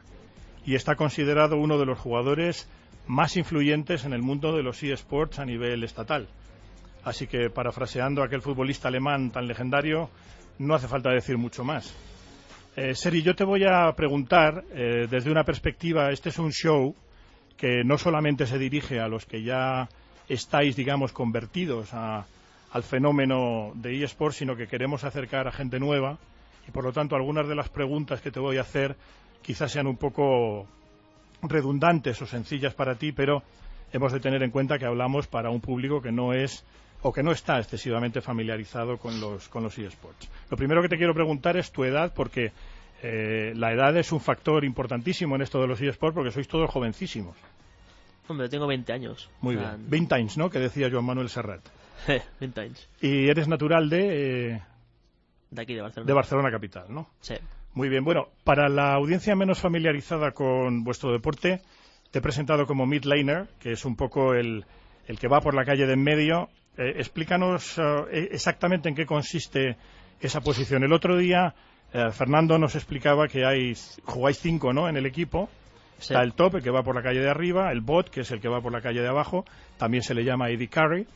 y 0.65 0.75
está 0.75 0.95
considerado 0.95 1.57
uno 1.59 1.77
de 1.77 1.85
los 1.85 1.99
jugadores 1.99 2.67
más 3.07 3.37
influyentes 3.37 4.07
en 4.07 4.15
el 4.15 4.23
mundo 4.23 4.57
de 4.57 4.63
los 4.63 4.83
eSports 4.83 5.39
a 5.39 5.45
nivel 5.45 5.85
estatal. 5.85 6.29
Así 7.03 7.27
que, 7.27 7.51
parafraseando 7.51 8.23
a 8.23 8.27
aquel 8.27 8.41
futbolista 8.41 8.89
alemán 8.89 9.31
tan 9.31 9.47
legendario, 9.47 10.09
no 10.59 10.75
hace 10.75 10.89
falta 10.89 11.11
decir 11.11 11.39
mucho 11.39 11.65
más. 11.65 11.95
Eh, 12.77 12.95
Sergi, 12.95 13.23
yo 13.23 13.35
te 13.35 13.45
voy 13.45 13.65
a 13.65 13.93
preguntar 13.93 14.65
eh, 14.73 15.07
desde 15.09 15.31
una 15.31 15.45
perspectiva, 15.45 16.11
este 16.11 16.31
es 16.31 16.39
un 16.39 16.51
show 16.51 16.95
que 17.57 17.85
no 17.85 17.99
solamente 17.99 18.47
se 18.47 18.59
dirige 18.59 19.01
a 19.01 19.09
los 19.09 19.27
que 19.27 19.43
ya 19.43 19.89
estáis, 20.29 20.75
digamos, 20.75 21.13
convertidos 21.13 21.95
a, 21.95 22.27
al 22.73 22.83
fenómeno 22.83 23.73
de 23.75 24.03
eSports, 24.03 24.39
sino 24.39 24.57
que 24.57 24.67
queremos 24.67 25.05
acercar 25.05 25.47
a 25.47 25.53
gente 25.53 25.79
nueva 25.79 26.19
y, 26.67 26.73
por 26.73 26.83
lo 26.83 26.93
tanto, 26.93 27.15
algunas 27.15 27.47
de 27.47 27.55
las 27.55 27.69
preguntas 27.69 28.21
que 28.21 28.33
te 28.33 28.41
voy 28.41 28.57
a 28.57 28.63
hacer 28.63 28.97
quizás 29.43 29.71
sean 29.71 29.87
un 29.87 29.97
poco 29.97 30.67
redundantes 31.43 32.21
o 32.23 32.27
sencillas 32.27 32.75
para 32.75 32.97
ti, 32.97 33.13
pero 33.13 33.43
hemos 33.93 34.13
de 34.13 34.21
tener 34.21 34.43
en 34.43 34.51
cuenta 34.51 34.79
que 34.79 34.87
hablamos 34.87 35.27
para 35.27 35.51
un 35.51 35.61
público 35.61 36.03
que 36.03 36.11
no 36.11 36.33
es 36.33 36.65
o 37.07 37.13
que 37.13 37.23
no 37.23 37.33
está 37.33 37.59
excesivamente 37.59 38.23
familiarizado 38.23 38.97
con 38.97 39.21
los, 39.21 39.49
con 39.51 39.63
los 39.63 39.79
eSports. 39.79 40.29
Lo 40.51 40.57
primero 40.57 40.81
que 40.81 40.89
te 40.89 40.97
quiero 40.97 41.13
preguntar 41.13 41.55
es 41.59 41.71
tu 41.71 41.85
edad, 41.85 42.13
porque 42.15 42.51
eh, 43.03 43.53
la 43.55 43.73
edad 43.73 43.95
es 43.99 44.11
un 44.11 44.21
factor 44.21 44.65
importantísimo 44.65 45.37
en 45.37 45.43
esto 45.43 45.61
de 45.61 45.67
los 45.67 45.81
eSports, 45.83 46.15
porque 46.15 46.31
sois 46.31 46.49
todos 46.49 46.71
jovencísimos. 46.71 47.37
Hombre, 48.27 48.49
tengo 48.49 48.67
20 48.67 48.91
años. 48.91 49.29
Muy 49.43 49.57
O 49.57 49.61
sea, 49.61 49.77
bien. 49.77 49.91
Vintage, 49.91 50.39
¿no? 50.39 50.49
Que 50.49 50.59
decía 50.59 50.89
Joan 50.91 51.05
Manuel 51.05 51.29
Serrat. 51.29 51.61
20 52.41 52.61
años. 52.63 52.89
Y 53.03 53.29
eres 53.29 53.49
natural 53.49 53.91
de, 53.91 54.53
eh, 54.55 54.63
De 55.51 55.61
aquí, 55.63 55.75
de 55.75 55.83
Barcelona. 55.83 56.07
de 56.07 56.13
Barcelona 56.15 56.51
capital, 56.51 56.87
¿no? 56.89 57.11
Sí. 57.21 57.35
Muy 57.75 57.91
bien. 57.91 58.03
Bueno, 58.03 58.29
para 58.45 58.71
la 58.71 58.95
audiencia 58.95 59.37
menos 59.37 59.61
familiarizada 59.61 60.31
con 60.31 60.85
vuestro 60.85 61.13
deporte, 61.13 61.61
te 62.11 62.21
he 62.21 62.23
presentado 62.23 62.65
como 62.65 62.87
mid 62.87 63.05
laner, 63.05 63.49
que 63.61 63.73
es 63.73 63.85
un 63.85 63.95
poco 63.95 64.33
el, 64.33 64.65
el 65.07 65.19
que 65.19 65.29
va 65.29 65.43
por 65.43 65.55
la 65.55 65.67
calle 65.67 65.87
de 65.87 65.93
en 65.93 66.03
medio. 66.03 66.49
Eh, 66.77 66.95
explícanos 66.97 67.79
eh, 67.79 68.29
exactamente 68.33 68.89
en 68.89 68.95
qué 68.95 69.07
consiste 69.07 69.77
esa 70.21 70.41
posición. 70.41 70.83
El 70.83 70.93
otro 70.93 71.17
día 71.17 71.55
eh, 71.93 72.11
Fernando 72.11 72.59
nos 72.59 72.75
explicaba 72.75 73.29
que 73.29 73.45
hay, 73.45 73.75
jugáis 74.05 74.39
cinco 74.39 74.73
¿no? 74.73 74.89
en 74.89 74.97
el 74.97 75.07
equipo 75.07 75.49
Está 75.99 76.23
el 76.23 76.35
top, 76.35 76.57
el 76.57 76.63
que 76.63 76.71
va 76.71 76.83
por 76.83 76.95
la 76.95 77.03
calle 77.03 77.21
de 77.21 77.31
arriba, 77.31 77.73
el 77.73 77.81
bot, 77.81 78.11
que 78.11 78.21
es 78.21 78.31
el 78.31 78.41
que 78.41 78.49
va 78.49 78.61
por 78.61 78.73
la 78.73 78.81
calle 78.81 79.01
de 79.01 79.09
abajo, 79.09 79.45
también 79.79 80.03
se 80.03 80.15
le 80.15 80.25
llama 80.25 80.47
AD 80.47 80.69
Carry. 80.71 81.07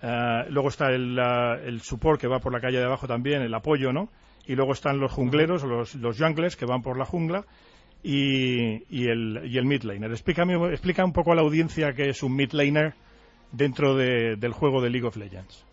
Eh, 0.00 0.44
luego 0.50 0.68
está 0.68 0.90
el, 0.90 1.18
el 1.18 1.80
support 1.80 2.20
que 2.20 2.28
va 2.28 2.38
por 2.38 2.52
la 2.52 2.60
calle 2.60 2.78
de 2.78 2.84
abajo 2.84 3.06
también, 3.06 3.42
el 3.42 3.54
apoyo, 3.54 3.92
¿no? 3.92 4.10
Y 4.46 4.54
luego 4.54 4.72
están 4.72 4.98
los 4.98 5.12
jungleros, 5.12 5.64
los, 5.64 5.94
los 5.96 6.18
junglers 6.18 6.56
que 6.56 6.66
van 6.66 6.82
por 6.82 6.98
la 6.98 7.04
jungla 7.04 7.44
y, 8.02 8.84
y 8.88 9.08
el, 9.08 9.42
y 9.44 9.58
el 9.58 9.66
mid 9.66 9.82
laner. 9.82 10.10
Explícame, 10.10 10.54
explica 10.70 11.04
un 11.04 11.12
poco 11.12 11.32
a 11.32 11.34
la 11.34 11.42
audiencia 11.42 11.92
qué 11.92 12.08
es 12.10 12.22
un 12.22 12.34
mid 12.34 12.52
laner 12.52 12.94
dentro 13.52 13.94
de- 13.96 14.36
del 14.36 14.52
juego 14.52 14.80
de 14.82 14.90
League 14.90 15.06
of 15.06 15.16
Legends. 15.16 15.64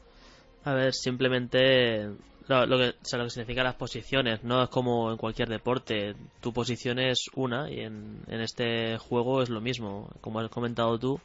A 0.63 0.74
ver, 0.74 0.94
simplemente 0.94 2.10
lo, 2.48 2.65
lo 2.65 2.77
que, 2.77 2.89
o 2.89 2.94
sea, 3.03 3.20
lo 3.20 3.25
que 3.25 3.29
significa 3.32 3.63
las 3.63 3.75
posiciones, 3.75 4.44
¿no? 4.44 4.63
Es 4.63 4.70
como 4.70 5.12
en 5.12 5.17
cualquier 5.17 5.48
deporte. 5.50 6.15
Tu 6.41 6.53
posición 6.53 7.00
es 7.00 7.25
una 7.36 7.70
y 7.72 7.82
en, 7.82 8.20
en 8.27 8.41
este 8.41 8.98
juego 8.98 9.41
es 9.41 9.50
lo 9.50 9.62
mismo. 9.62 10.10
Como 10.22 10.39
has 10.39 10.50
comentado 10.50 10.98
tú, 10.98 11.20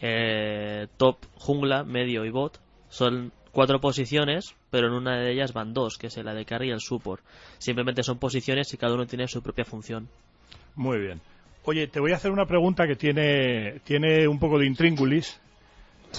eh, 0.00 0.86
top, 0.96 1.16
jungla, 1.36 1.84
medio 1.84 2.24
y 2.24 2.30
bot 2.30 2.58
son 2.90 3.32
cuatro 3.52 3.80
posiciones, 3.80 4.54
pero 4.70 4.88
en 4.88 4.92
una 4.94 5.16
de 5.18 5.32
ellas 5.32 5.52
van 5.52 5.72
dos, 5.72 5.96
que 5.96 6.08
es 6.08 6.16
la 6.18 6.34
de 6.34 6.44
carry 6.44 6.68
y 6.68 6.72
el 6.72 6.80
support. 6.80 7.22
Simplemente 7.58 8.02
son 8.02 8.18
posiciones 8.18 8.72
y 8.74 8.76
cada 8.76 8.94
uno 8.94 9.06
tiene 9.06 9.28
su 9.28 9.42
propia 9.42 9.64
función. 9.64 10.08
Muy 10.74 10.98
bien. 10.98 11.20
Oye, 11.64 11.86
te 11.86 12.00
voy 12.00 12.12
a 12.12 12.16
hacer 12.16 12.30
una 12.30 12.46
pregunta 12.46 12.86
que 12.86 12.96
tiene, 12.96 13.80
tiene 13.84 14.28
un 14.28 14.38
poco 14.38 14.58
de 14.58 14.66
intríngulis, 14.66 15.40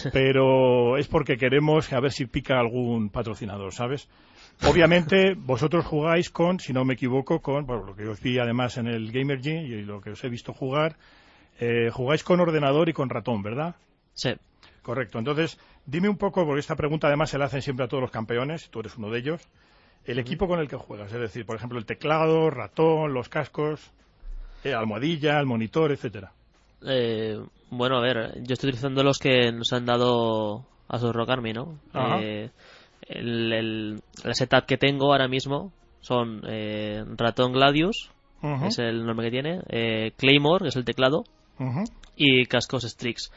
pero 0.13 0.97
es 0.97 1.07
porque 1.07 1.37
queremos 1.37 1.91
a 1.93 1.99
ver 1.99 2.11
si 2.11 2.25
pica 2.25 2.59
algún 2.59 3.09
patrocinador, 3.09 3.73
¿sabes? 3.73 4.07
Obviamente, 4.63 5.33
vosotros 5.35 5.85
jugáis 5.85 6.29
con, 6.29 6.59
si 6.59 6.71
no 6.71 6.85
me 6.85 6.93
equivoco, 6.93 7.41
con, 7.41 7.65
bueno, 7.65 7.83
lo 7.83 7.95
que 7.95 8.07
os 8.07 8.21
vi 8.21 8.39
además 8.39 8.77
en 8.77 8.87
el 8.87 9.11
Gamer 9.11 9.41
G 9.41 9.67
y 9.67 9.81
lo 9.81 9.99
que 9.99 10.11
os 10.11 10.23
he 10.23 10.29
visto 10.29 10.53
jugar, 10.53 10.95
eh, 11.59 11.89
jugáis 11.91 12.23
con 12.23 12.39
ordenador 12.39 12.87
y 12.87 12.93
con 12.93 13.09
ratón, 13.09 13.43
¿verdad? 13.43 13.75
Sí. 14.13 14.31
Correcto. 14.81 15.19
Entonces, 15.19 15.59
dime 15.85 16.09
un 16.09 16.17
poco, 16.17 16.45
porque 16.45 16.59
esta 16.59 16.75
pregunta 16.75 17.07
además 17.07 17.31
se 17.31 17.37
la 17.37 17.45
hacen 17.45 17.61
siempre 17.61 17.85
a 17.85 17.87
todos 17.87 18.01
los 18.01 18.11
campeones, 18.11 18.69
tú 18.69 18.81
eres 18.81 18.95
uno 18.97 19.09
de 19.09 19.19
ellos, 19.19 19.41
el 20.05 20.19
equipo 20.19 20.47
con 20.47 20.59
el 20.59 20.67
que 20.67 20.75
juegas, 20.75 21.11
es 21.11 21.19
decir, 21.19 21.45
por 21.45 21.55
ejemplo, 21.55 21.79
el 21.79 21.85
teclado, 21.85 22.49
ratón, 22.51 23.13
los 23.13 23.27
cascos, 23.27 23.91
eh, 24.63 24.73
almohadilla, 24.73 25.39
el 25.39 25.47
monitor, 25.47 25.91
etcétera. 25.91 26.31
Eh, 26.85 27.39
bueno, 27.69 27.98
a 27.98 28.01
ver, 28.01 28.41
yo 28.43 28.53
estoy 28.53 28.69
utilizando 28.69 29.03
los 29.03 29.19
que 29.19 29.51
nos 29.51 29.74
han 29.74 29.86
dado 29.86 30.65
a 30.88 30.98
Rock 30.98 31.29
Army, 31.29 31.53
¿no? 31.53 31.79
Eh, 32.22 32.50
el, 33.07 33.53
el, 33.53 34.01
el 34.24 34.36
setup 34.36 34.65
que 34.65 34.77
tengo 34.77 35.12
ahora 35.12 35.27
mismo 35.27 35.72
son 36.01 36.41
eh, 36.48 37.03
ratón 37.17 37.53
Gladius, 37.53 38.12
es 38.67 38.77
el 38.77 39.05
nombre 39.05 39.27
que 39.27 39.31
tiene, 39.31 39.62
eh, 39.69 40.12
Claymore, 40.17 40.63
que 40.63 40.69
es 40.69 40.75
el 40.75 40.86
teclado, 40.86 41.24
y 42.15 42.45
cascos 42.45 42.84
Strix. 42.84 43.31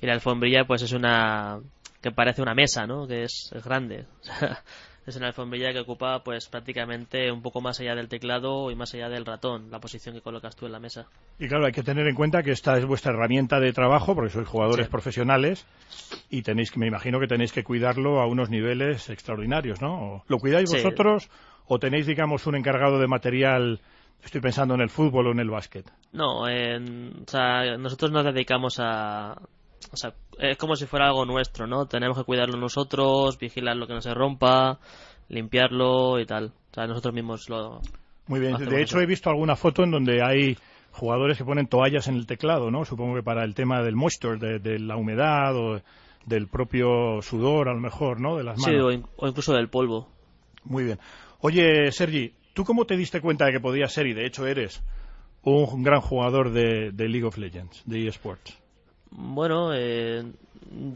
Y 0.00 0.06
la 0.06 0.14
alfombrilla, 0.14 0.64
pues 0.64 0.82
es 0.82 0.92
una. 0.92 1.60
que 2.00 2.10
parece 2.10 2.40
una 2.42 2.54
mesa, 2.54 2.86
¿no? 2.86 3.06
Que 3.06 3.24
es, 3.24 3.50
es 3.54 3.64
grande. 3.64 4.06
Es 5.06 5.16
una 5.16 5.26
alfombrilla 5.26 5.72
que 5.72 5.80
ocupa, 5.80 6.24
pues 6.24 6.48
prácticamente 6.48 7.30
un 7.30 7.42
poco 7.42 7.60
más 7.60 7.78
allá 7.80 7.94
del 7.94 8.08
teclado 8.08 8.70
y 8.70 8.74
más 8.74 8.94
allá 8.94 9.10
del 9.10 9.26
ratón, 9.26 9.70
la 9.70 9.78
posición 9.78 10.14
que 10.14 10.22
colocas 10.22 10.56
tú 10.56 10.64
en 10.64 10.72
la 10.72 10.80
mesa. 10.80 11.06
Y 11.38 11.46
claro, 11.46 11.66
hay 11.66 11.72
que 11.72 11.82
tener 11.82 12.06
en 12.06 12.14
cuenta 12.14 12.42
que 12.42 12.52
esta 12.52 12.78
es 12.78 12.86
vuestra 12.86 13.12
herramienta 13.12 13.60
de 13.60 13.72
trabajo, 13.74 14.14
porque 14.14 14.30
sois 14.30 14.48
jugadores 14.48 14.86
Sí. 14.86 14.90
profesionales 14.90 15.66
y 16.30 16.40
tenéis 16.42 16.70
que, 16.70 16.78
me 16.78 16.86
imagino 16.86 17.20
que 17.20 17.26
tenéis 17.26 17.52
que 17.52 17.64
cuidarlo 17.64 18.20
a 18.20 18.26
unos 18.26 18.48
niveles 18.48 19.10
extraordinarios, 19.10 19.82
¿no? 19.82 19.94
¿O 20.16 20.24
¿Lo 20.26 20.38
cuidáis 20.38 20.70
Sí. 20.70 20.76
vosotros 20.76 21.28
o 21.66 21.78
tenéis, 21.78 22.06
digamos, 22.06 22.46
un 22.46 22.56
encargado 22.56 22.98
de 22.98 23.06
material? 23.06 23.80
Estoy 24.22 24.40
pensando 24.40 24.74
en 24.74 24.80
el 24.80 24.88
fútbol 24.88 25.26
o 25.26 25.32
en 25.32 25.40
el 25.40 25.50
básquet. 25.50 25.84
No, 26.12 26.48
en- 26.48 27.24
o 27.26 27.30
sea, 27.30 27.76
nosotros 27.76 28.10
nos 28.10 28.24
dedicamos 28.24 28.76
a... 28.80 29.36
O 29.92 29.96
sea, 29.96 30.14
es 30.38 30.56
como 30.56 30.76
si 30.76 30.86
fuera 30.86 31.06
algo 31.06 31.24
nuestro, 31.24 31.66
¿no? 31.66 31.86
Tenemos 31.86 32.16
que 32.18 32.24
cuidarlo 32.24 32.56
nosotros, 32.58 33.38
vigilar 33.38 33.76
lo 33.76 33.86
que 33.86 33.94
no 33.94 34.00
se 34.00 34.12
rompa, 34.14 34.78
limpiarlo 35.28 36.18
y 36.20 36.26
tal. 36.26 36.52
O 36.70 36.74
sea, 36.74 36.86
nosotros 36.86 37.14
mismos 37.14 37.48
lo... 37.48 37.80
Muy 38.26 38.40
bien. 38.40 38.56
De 38.56 38.80
hecho, 38.80 38.96
eso. 38.96 39.00
he 39.00 39.06
visto 39.06 39.30
alguna 39.30 39.54
foto 39.56 39.82
en 39.84 39.90
donde 39.90 40.22
hay 40.22 40.56
jugadores 40.92 41.36
que 41.38 41.44
ponen 41.44 41.66
toallas 41.66 42.08
en 42.08 42.16
el 42.16 42.26
teclado, 42.26 42.70
¿no? 42.70 42.84
Supongo 42.84 43.14
que 43.16 43.22
para 43.22 43.44
el 43.44 43.54
tema 43.54 43.82
del 43.82 43.96
moisture, 43.96 44.38
de, 44.38 44.58
de 44.58 44.78
la 44.78 44.96
humedad 44.96 45.54
o 45.56 45.80
del 46.24 46.48
propio 46.48 47.20
sudor, 47.20 47.68
a 47.68 47.74
lo 47.74 47.80
mejor, 47.80 48.20
¿no? 48.20 48.36
De 48.36 48.44
las 48.44 48.62
Sí, 48.62 48.70
manos. 48.70 48.86
o, 48.86 48.92
in- 48.92 49.06
o 49.16 49.28
incluso 49.28 49.52
del 49.52 49.68
polvo. 49.68 50.08
Muy 50.64 50.84
bien. 50.84 50.98
Oye, 51.40 51.92
Sergi, 51.92 52.32
¿tú 52.54 52.64
cómo 52.64 52.86
te 52.86 52.96
diste 52.96 53.20
cuenta 53.20 53.44
de 53.44 53.52
que 53.52 53.60
podías 53.60 53.92
ser, 53.92 54.06
y 54.06 54.14
de 54.14 54.24
hecho 54.26 54.46
eres, 54.46 54.82
un 55.42 55.82
gran 55.82 56.00
jugador 56.00 56.50
de, 56.52 56.90
de 56.92 57.08
League 57.08 57.26
of 57.26 57.36
Legends, 57.36 57.82
de 57.84 58.08
eSports? 58.08 58.58
Bueno, 59.16 59.70
eh, 59.74 60.24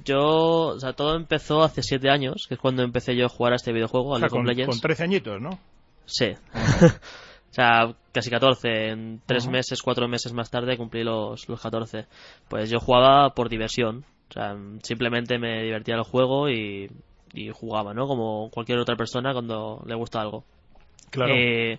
yo... 0.05 0.69
O 0.75 0.81
sea, 0.81 0.93
todo 0.93 1.15
empezó 1.17 1.63
hace 1.63 1.83
siete 1.83 2.11
años, 2.11 2.47
que 2.49 2.55
es 2.55 2.61
cuando 2.61 2.83
empecé 2.83 3.17
yo 3.17 3.27
a 3.27 3.31
jugar 3.31 3.53
a 3.53 3.57
este 3.57 3.73
videojuego, 3.73 4.11
O 4.11 4.17
a 4.17 4.19
sea, 4.19 4.27
of 4.27 4.33
con, 4.33 4.47
Legends. 4.47 4.69
con 4.77 4.81
13 4.81 5.03
añitos, 5.05 5.41
¿no? 5.41 5.59
Sí. 6.05 6.35
o 6.55 7.53
sea, 7.53 7.95
casi 8.13 8.31
14. 8.31 8.89
En 8.91 9.21
tres 9.25 9.45
Ajá. 9.45 9.53
meses, 9.53 9.83
cuatro 9.83 10.09
meses 10.09 10.33
más 10.33 10.51
tarde 10.51 10.77
cumplí 10.77 11.05
los, 11.05 11.49
los 11.49 11.61
14. 11.61 12.07
Pues 12.49 12.71
yo 12.71 12.81
jugaba 12.81 13.31
por 13.35 13.49
diversión. 13.49 14.05
O 14.31 14.33
sea, 14.33 14.57
simplemente 14.83 15.39
me 15.39 15.63
divertía 15.63 15.95
el 15.95 16.03
juego 16.03 16.51
y, 16.51 16.91
y 17.33 17.51
jugaba, 17.51 17.95
¿no? 17.95 18.07
Como 18.07 18.51
cualquier 18.51 18.79
otra 18.79 18.97
persona 18.97 19.33
cuando 19.33 19.83
le 19.87 19.95
gusta 19.95 20.21
algo. 20.21 20.45
Claro. 21.11 21.35
Eh. 21.35 21.79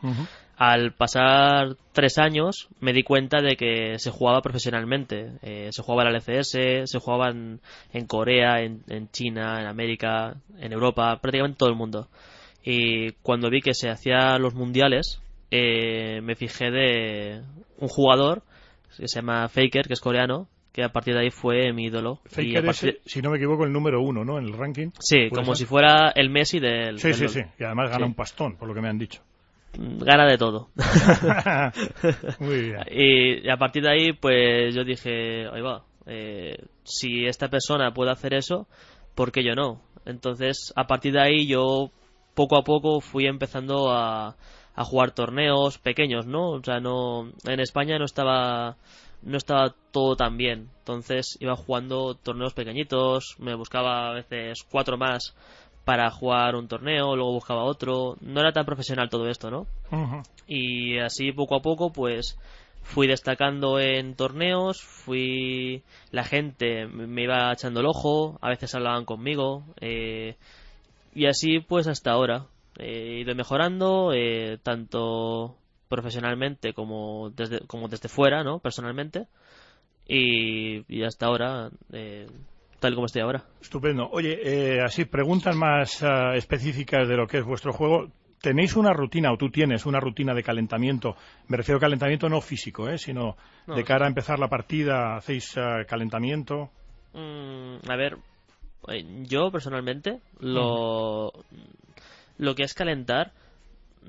Al 0.59 0.91
pasar 0.91 1.77
tres 1.93 2.17
años 2.17 2.67
me 2.81 2.91
di 2.91 3.03
cuenta 3.03 3.41
de 3.41 3.55
que 3.55 3.97
se 3.97 4.11
jugaba 4.11 4.41
profesionalmente. 4.41 5.31
Eh, 5.41 5.69
se 5.71 5.81
jugaba 5.81 6.03
en 6.03 6.13
la 6.13 6.19
LCS, 6.19 6.89
se 6.91 6.99
jugaba 6.99 7.29
en, 7.29 7.61
en 7.93 8.05
Corea, 8.07 8.61
en, 8.61 8.83
en 8.89 9.09
China, 9.09 9.61
en 9.61 9.67
América, 9.67 10.35
en 10.59 10.73
Europa, 10.73 11.17
prácticamente 11.21 11.57
todo 11.57 11.69
el 11.69 11.75
mundo. 11.75 12.09
Y 12.61 13.13
cuando 13.21 13.49
vi 13.49 13.61
que 13.61 13.73
se 13.73 13.89
hacían 13.89 14.41
los 14.41 14.53
mundiales, 14.53 15.21
eh, 15.49 16.19
me 16.21 16.35
fijé 16.35 16.71
de 16.71 17.41
un 17.77 17.87
jugador 17.87 18.43
que 18.97 19.07
se 19.07 19.15
llama 19.15 19.47
Faker, 19.47 19.87
que 19.87 19.93
es 19.93 20.01
coreano, 20.01 20.49
que 20.71 20.83
a 20.83 20.89
partir 20.89 21.13
de 21.15 21.21
ahí 21.21 21.29
fue 21.31 21.73
mi 21.73 21.85
ídolo. 21.85 22.19
y 22.37 22.55
a 22.55 22.61
Faker 22.61 22.69
es, 22.69 22.97
si 23.05 23.21
no 23.21 23.31
me 23.31 23.37
equivoco, 23.37 23.63
el 23.65 23.71
número 23.73 24.01
uno, 24.01 24.23
¿no? 24.23 24.37
En 24.37 24.45
el 24.45 24.53
ranking. 24.53 24.91
Sí, 24.99 25.27
¿Puede 25.29 25.41
como 25.41 25.55
ser? 25.55 25.65
si 25.65 25.69
fuera 25.69 26.09
el 26.15 26.29
Messi 26.29 26.59
del. 26.59 26.99
Sí, 26.99 27.07
del 27.09 27.17
sí, 27.17 27.23
LoL. 27.23 27.31
sí. 27.33 27.41
Y 27.59 27.63
además 27.63 27.89
gana 27.89 28.05
Sí. 28.05 28.09
un 28.09 28.13
pastón, 28.15 28.55
por 28.57 28.67
lo 28.67 28.73
que 28.73 28.81
me 28.81 28.89
han 28.89 28.97
dicho. 28.99 29.21
Gana 29.77 30.25
de 30.27 30.37
todo. 30.37 30.69
Muy 32.39 32.61
bien. 32.61 32.77
Y, 32.91 33.45
y 33.47 33.49
a 33.49 33.57
partir 33.57 33.83
de 33.83 33.91
ahí, 33.91 34.13
pues 34.13 34.73
yo 34.75 34.83
dije, 34.83 35.47
ahí 35.47 35.61
va, 35.61 35.83
eh, 36.05 36.57
si 36.83 37.25
esta 37.25 37.49
persona 37.49 37.91
puede 37.93 38.11
hacer 38.11 38.33
eso, 38.33 38.67
¿por 39.15 39.31
qué 39.31 39.43
yo 39.43 39.55
no? 39.55 39.81
Entonces, 40.05 40.73
a 40.75 40.87
partir 40.87 41.13
de 41.13 41.21
ahí, 41.21 41.47
yo 41.47 41.91
poco 42.33 42.57
a 42.57 42.63
poco 42.63 42.99
fui 43.01 43.25
empezando 43.27 43.91
a, 43.91 44.35
a 44.75 44.83
jugar 44.83 45.11
torneos 45.11 45.77
pequeños, 45.77 46.25
¿no? 46.25 46.51
O 46.51 46.63
sea, 46.63 46.79
no, 46.79 47.29
en 47.45 47.59
España 47.59 47.99
no 47.99 48.05
estaba, 48.05 48.77
no 49.21 49.37
estaba 49.37 49.75
todo 49.91 50.15
tan 50.15 50.37
bien. 50.37 50.69
Entonces, 50.79 51.37
iba 51.39 51.55
jugando 51.55 52.15
torneos 52.15 52.53
pequeñitos, 52.53 53.35
me 53.39 53.55
buscaba 53.55 54.09
a 54.09 54.13
veces 54.13 54.63
cuatro 54.69 54.97
más 54.97 55.35
para 55.85 56.09
jugar 56.11 56.55
un 56.55 56.67
torneo, 56.67 57.15
luego 57.15 57.33
buscaba 57.33 57.63
otro. 57.63 58.15
No 58.21 58.39
era 58.39 58.51
tan 58.51 58.65
profesional 58.65 59.09
todo 59.09 59.27
esto, 59.27 59.49
¿no? 59.49 59.67
Y 60.47 60.99
así 60.99 61.31
poco 61.31 61.55
a 61.55 61.61
poco 61.61 61.91
pues 61.91 62.37
fui 62.81 63.07
destacando 63.07 63.79
en 63.79 64.15
torneos 64.15 64.81
fui 64.81 65.83
la 66.11 66.23
gente 66.23 66.87
me 66.87 67.23
iba 67.23 67.51
echando 67.51 67.81
el 67.81 67.85
ojo 67.85 68.39
a 68.41 68.49
veces 68.49 68.73
hablaban 68.73 69.05
conmigo 69.05 69.63
eh, 69.79 70.37
y 71.13 71.25
así 71.25 71.59
pues 71.59 71.87
hasta 71.87 72.11
ahora 72.11 72.45
he 72.79 73.19
ido 73.19 73.35
mejorando 73.35 74.11
eh, 74.13 74.57
tanto 74.63 75.55
profesionalmente 75.89 76.73
como 76.73 77.31
desde 77.31 77.59
como 77.67 77.87
desde 77.89 78.07
fuera 78.07 78.43
no 78.43 78.59
personalmente 78.59 79.27
y, 80.07 80.83
y 80.87 81.03
hasta 81.03 81.25
ahora 81.25 81.69
eh, 81.91 82.27
tal 82.79 82.93
como 82.95 83.07
estoy 83.07 83.21
ahora 83.21 83.43
Estupendo. 83.61 84.09
Oye, 84.11 84.39
eh, 84.43 84.81
así, 84.81 85.05
preguntas 85.05 85.55
más 85.55 86.01
ah, 86.01 86.33
específicas 86.35 87.07
de 87.07 87.17
lo 87.17 87.27
que 87.27 87.39
es 87.39 87.45
vuestro 87.45 87.73
juego. 87.73 88.07
¿Tenéis 88.41 88.77
una 88.77 88.93
rutina 88.93 89.33
o 89.33 89.37
tú 89.37 89.49
tienes 89.49 89.85
una 89.85 89.99
rutina 89.99 90.33
de 90.33 90.43
calentamiento? 90.43 91.15
Me 91.49 91.57
refiero 91.57 91.77
a 91.77 91.81
calentamiento 91.81 92.29
no 92.29 92.39
físico, 92.39 92.87
¿eh? 92.87 92.97
sino 92.97 93.35
No, 93.67 93.75
de 93.75 93.81
sí. 93.81 93.87
cara 93.87 94.05
a 94.05 94.07
empezar 94.07 94.39
la 94.39 94.47
partida, 94.47 95.17
¿hacéis 95.17 95.57
ah, 95.57 95.83
calentamiento? 95.85 96.69
Mm, 97.13 97.89
a 97.89 97.95
ver, 97.97 98.17
eh, 98.87 99.05
yo 99.27 99.51
personalmente 99.51 100.21
lo, 100.39 101.33
lo 102.37 102.55
que 102.55 102.63
es 102.63 102.73
calentar 102.73 103.33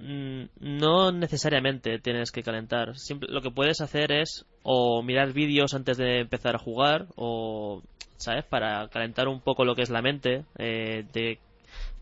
no 0.00 1.12
necesariamente 1.12 1.99
tienes 1.99 2.30
que 2.33 2.42
calentar. 2.42 2.97
Simple- 2.99 3.30
lo 3.33 3.42
que 3.42 3.50
puedes 3.50 3.80
hacer 3.80 4.12
es 4.12 4.47
o 4.62 5.02
mirar 5.02 5.33
vídeos 5.33 5.75
antes 5.75 5.97
de 5.99 6.21
empezar 6.21 6.54
a 6.54 6.59
jugar 6.59 7.07
o, 7.16 7.83
¿sabes? 8.16 8.45
Para 8.45 8.88
calentar 8.88 9.28
un 9.28 9.40
poco 9.40 9.64
lo 9.64 9.75
que 9.75 9.83
es 9.83 9.90
la 9.90 10.02
mente 10.02 10.45
eh, 10.59 11.04
de 11.12 11.38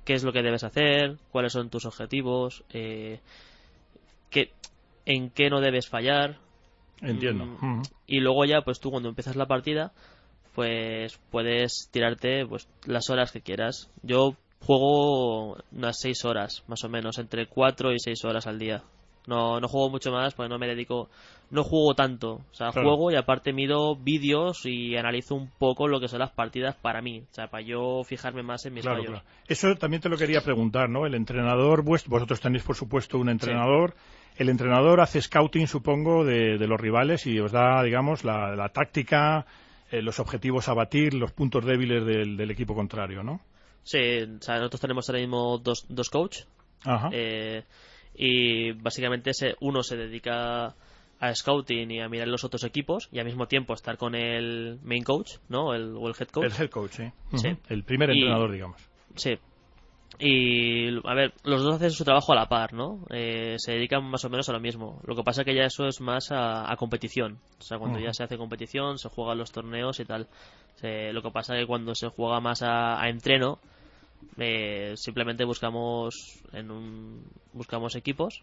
qué 0.04 0.14
es 0.14 0.24
lo 0.24 0.32
que 0.32 0.42
debes 0.42 0.64
hacer, 0.64 1.16
cuáles 1.30 1.52
son 1.52 1.70
tus 1.70 1.84
objetivos, 1.84 2.64
eh, 2.72 3.20
qué, 4.30 4.50
en 5.04 5.30
qué 5.30 5.50
no 5.50 5.60
debes 5.60 5.88
fallar. 5.88 6.36
Entiendo. 7.00 7.44
Mm. 7.60 7.82
Y 8.06 8.20
luego 8.20 8.44
ya, 8.44 8.62
pues 8.62 8.80
tú 8.80 8.90
cuando 8.90 9.08
empiezas 9.08 9.36
la 9.36 9.46
partida, 9.46 9.92
pues 10.54 11.18
puedes 11.30 11.88
tirarte 11.92 12.44
pues 12.46 12.68
las 12.86 13.10
horas 13.10 13.30
que 13.32 13.40
quieras. 13.42 13.90
Yo 14.02 14.34
juego 14.60 15.56
unas 15.72 15.98
6 16.00 16.24
horas, 16.24 16.62
más 16.68 16.82
o 16.84 16.88
menos, 16.88 17.18
entre 17.18 17.46
4 17.46 17.92
y 17.92 17.98
6 17.98 18.24
horas 18.24 18.46
al 18.46 18.58
día. 18.58 18.82
No, 19.26 19.60
no 19.60 19.68
juego 19.68 19.90
mucho 19.90 20.10
más, 20.10 20.32
porque 20.32 20.48
no 20.48 20.58
me 20.58 20.66
dedico, 20.66 21.10
no 21.50 21.62
juego 21.62 21.94
tanto. 21.94 22.40
O 22.50 22.54
sea, 22.54 22.70
Claro. 22.70 22.88
juego 22.88 23.10
y 23.10 23.16
aparte 23.16 23.52
mido 23.52 23.94
vídeos 23.94 24.62
y 24.64 24.96
analizo 24.96 25.34
un 25.34 25.50
poco 25.58 25.86
lo 25.86 26.00
que 26.00 26.08
son 26.08 26.20
las 26.20 26.30
partidas 26.30 26.76
para 26.76 27.02
mí. 27.02 27.20
O 27.30 27.34
sea, 27.34 27.48
para 27.48 27.62
yo 27.62 28.02
fijarme 28.04 28.42
más 28.42 28.64
en 28.64 28.72
mis 28.72 28.82
Claro, 28.84 28.98
fallos. 29.02 29.20
claro. 29.20 29.26
Eso 29.46 29.74
también 29.74 30.00
te 30.00 30.08
lo 30.08 30.16
quería 30.16 30.40
preguntar, 30.40 30.88
¿no? 30.88 31.04
El 31.04 31.14
entrenador, 31.14 31.82
vosotros 31.82 32.40
tenéis 32.40 32.62
por 32.62 32.74
supuesto 32.76 33.18
un 33.18 33.28
entrenador. 33.28 33.94
El 34.38 34.48
entrenador 34.48 35.00
hace 35.02 35.20
scouting, 35.20 35.66
supongo, 35.66 36.24
de, 36.24 36.56
de 36.56 36.66
los 36.66 36.80
rivales 36.80 37.26
y 37.26 37.38
os 37.38 37.52
da, 37.52 37.82
digamos, 37.82 38.24
la, 38.24 38.56
la 38.56 38.70
táctica, 38.70 39.44
eh, 39.90 40.00
los 40.00 40.20
objetivos 40.20 40.68
a 40.70 40.74
batir, 40.74 41.12
los 41.12 41.32
puntos 41.32 41.66
débiles 41.66 42.06
del, 42.06 42.36
del 42.38 42.50
equipo 42.50 42.74
contrario, 42.74 43.22
¿no? 43.22 43.40
Sí, 43.90 43.98
o 43.98 44.42
sea, 44.42 44.56
nosotros 44.56 44.80
tenemos 44.82 45.08
ahora 45.08 45.20
mismo 45.20 45.56
dos, 45.56 45.86
dos 45.88 46.10
coach 46.10 46.40
Ajá. 46.84 47.08
eh, 47.10 47.64
y 48.14 48.72
básicamente 48.72 49.32
se, 49.32 49.54
uno 49.60 49.82
se 49.82 49.96
dedica 49.96 50.74
a 51.20 51.34
scouting 51.34 51.90
y 51.90 52.00
a 52.00 52.08
mirar 52.10 52.28
los 52.28 52.44
otros 52.44 52.64
equipos 52.64 53.08
y 53.10 53.18
al 53.18 53.24
mismo 53.24 53.46
tiempo 53.48 53.72
estar 53.72 53.96
con 53.96 54.14
el 54.14 54.78
main 54.84 55.04
coach, 55.04 55.36
¿no? 55.48 55.72
El, 55.74 55.96
o 55.96 56.06
el 56.06 56.14
head 56.20 56.28
coach. 56.28 56.44
El 56.44 56.52
head 56.62 56.68
coach, 56.70 56.92
sí. 57.32 57.48
El 57.70 57.82
primer 57.84 58.10
Y- 58.10 58.18
entrenador, 58.18 58.52
digamos. 58.52 58.76
Sí. 59.16 59.38
Y, 60.20 60.88
a 61.06 61.14
ver, 61.14 61.32
los 61.44 61.62
dos 61.62 61.76
hacen 61.76 61.90
su 61.92 62.04
trabajo 62.04 62.32
a 62.32 62.36
la 62.36 62.48
par, 62.48 62.72
¿no? 62.72 63.04
Eh, 63.10 63.54
se 63.58 63.72
dedican 63.72 64.04
más 64.04 64.24
o 64.24 64.30
menos 64.30 64.48
a 64.48 64.52
lo 64.52 64.58
mismo. 64.60 65.00
Lo 65.06 65.14
que 65.14 65.22
pasa 65.22 65.44
que 65.44 65.54
ya 65.54 65.64
eso 65.64 65.86
es 65.86 66.00
más 66.00 66.32
a, 66.32 66.70
a 66.70 66.76
competición. 66.76 67.38
O 67.58 67.62
sea, 67.62 67.78
cuando 67.78 68.00
ya 68.00 68.12
se 68.12 68.24
hace 68.24 68.36
competición, 68.36 68.98
se 68.98 69.08
juegan 69.08 69.38
los 69.38 69.52
torneos 69.52 70.00
y 70.00 70.04
tal. 70.04 70.26
Se- 70.76 71.12
lo 71.12 71.22
que 71.22 71.30
pasa 71.30 71.54
que 71.56 71.66
cuando 71.66 71.94
se 71.94 72.08
juega 72.08 72.40
más 72.40 72.62
a, 72.62 73.00
a 73.00 73.08
entreno, 73.08 73.58
eh, 74.38 74.94
simplemente 74.96 75.44
buscamos 75.44 76.14
en 76.52 76.70
un, 76.70 77.22
buscamos 77.52 77.94
equipos 77.96 78.42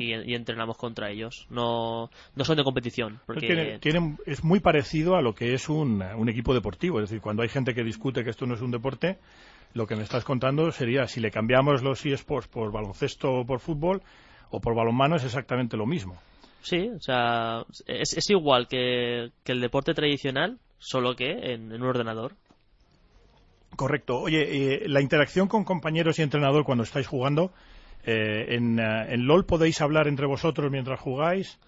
y, 0.00 0.14
y 0.14 0.34
entrenamos 0.34 0.76
contra 0.76 1.10
ellos. 1.10 1.46
No, 1.50 2.10
no 2.34 2.44
son 2.44 2.56
de 2.56 2.64
competición. 2.64 3.20
Porque 3.26 3.46
Tiene- 3.46 3.78
tiene- 3.78 4.16
es 4.26 4.42
muy 4.44 4.60
parecido 4.60 5.16
a 5.16 5.22
lo 5.22 5.34
que 5.34 5.54
es 5.54 5.68
un, 5.68 6.02
un 6.02 6.28
equipo 6.28 6.54
deportivo. 6.54 7.00
Es 7.00 7.08
decir, 7.10 7.20
cuando 7.22 7.42
hay 7.42 7.48
gente 7.48 7.74
que 7.74 7.82
discute 7.84 8.24
que 8.24 8.30
esto 8.30 8.46
no 8.46 8.54
es 8.54 8.60
un 8.62 8.70
deporte, 8.70 9.18
lo 9.74 9.86
que 9.86 9.96
me 9.96 10.02
estás 10.02 10.24
contando 10.24 10.70
sería 10.72 11.06
si 11.08 11.20
le 11.20 11.30
cambiamos 11.30 11.82
los 11.82 12.04
eSports 12.06 12.48
por 12.48 12.70
baloncesto 12.72 13.32
o 13.32 13.44
por 13.44 13.60
fútbol 13.60 14.02
o 14.50 14.60
por 14.60 14.74
balonmano 14.74 15.16
es 15.16 15.24
exactamente 15.24 15.76
lo 15.76 15.84
mismo. 15.86 16.16
Sí, 16.62 16.88
o 16.96 17.00
sea, 17.00 17.64
es, 17.86 18.16
es 18.16 18.30
igual 18.30 18.68
que, 18.68 19.32
que 19.42 19.52
el 19.52 19.60
deporte 19.60 19.92
tradicional, 19.92 20.58
solo 20.78 21.14
que 21.16 21.30
en, 21.30 21.72
en 21.72 21.82
un 21.82 21.88
ordenador. 21.88 22.32
Correcto. 23.76 24.18
Oye, 24.20 24.74
eh, 24.84 24.88
la 24.88 25.00
interacción 25.00 25.48
con 25.48 25.64
compañeros 25.64 26.18
y 26.18 26.22
entrenador 26.22 26.64
cuando 26.64 26.84
estáis 26.84 27.06
jugando, 27.06 27.52
eh, 28.04 28.46
en, 28.56 28.78
eh, 28.78 29.14
en 29.14 29.26
LOL 29.26 29.44
podéis 29.46 29.80
hablar 29.80 30.08
entre 30.08 30.26
vosotros 30.26 30.70
mientras 30.70 31.00
jugáis. 31.00 31.58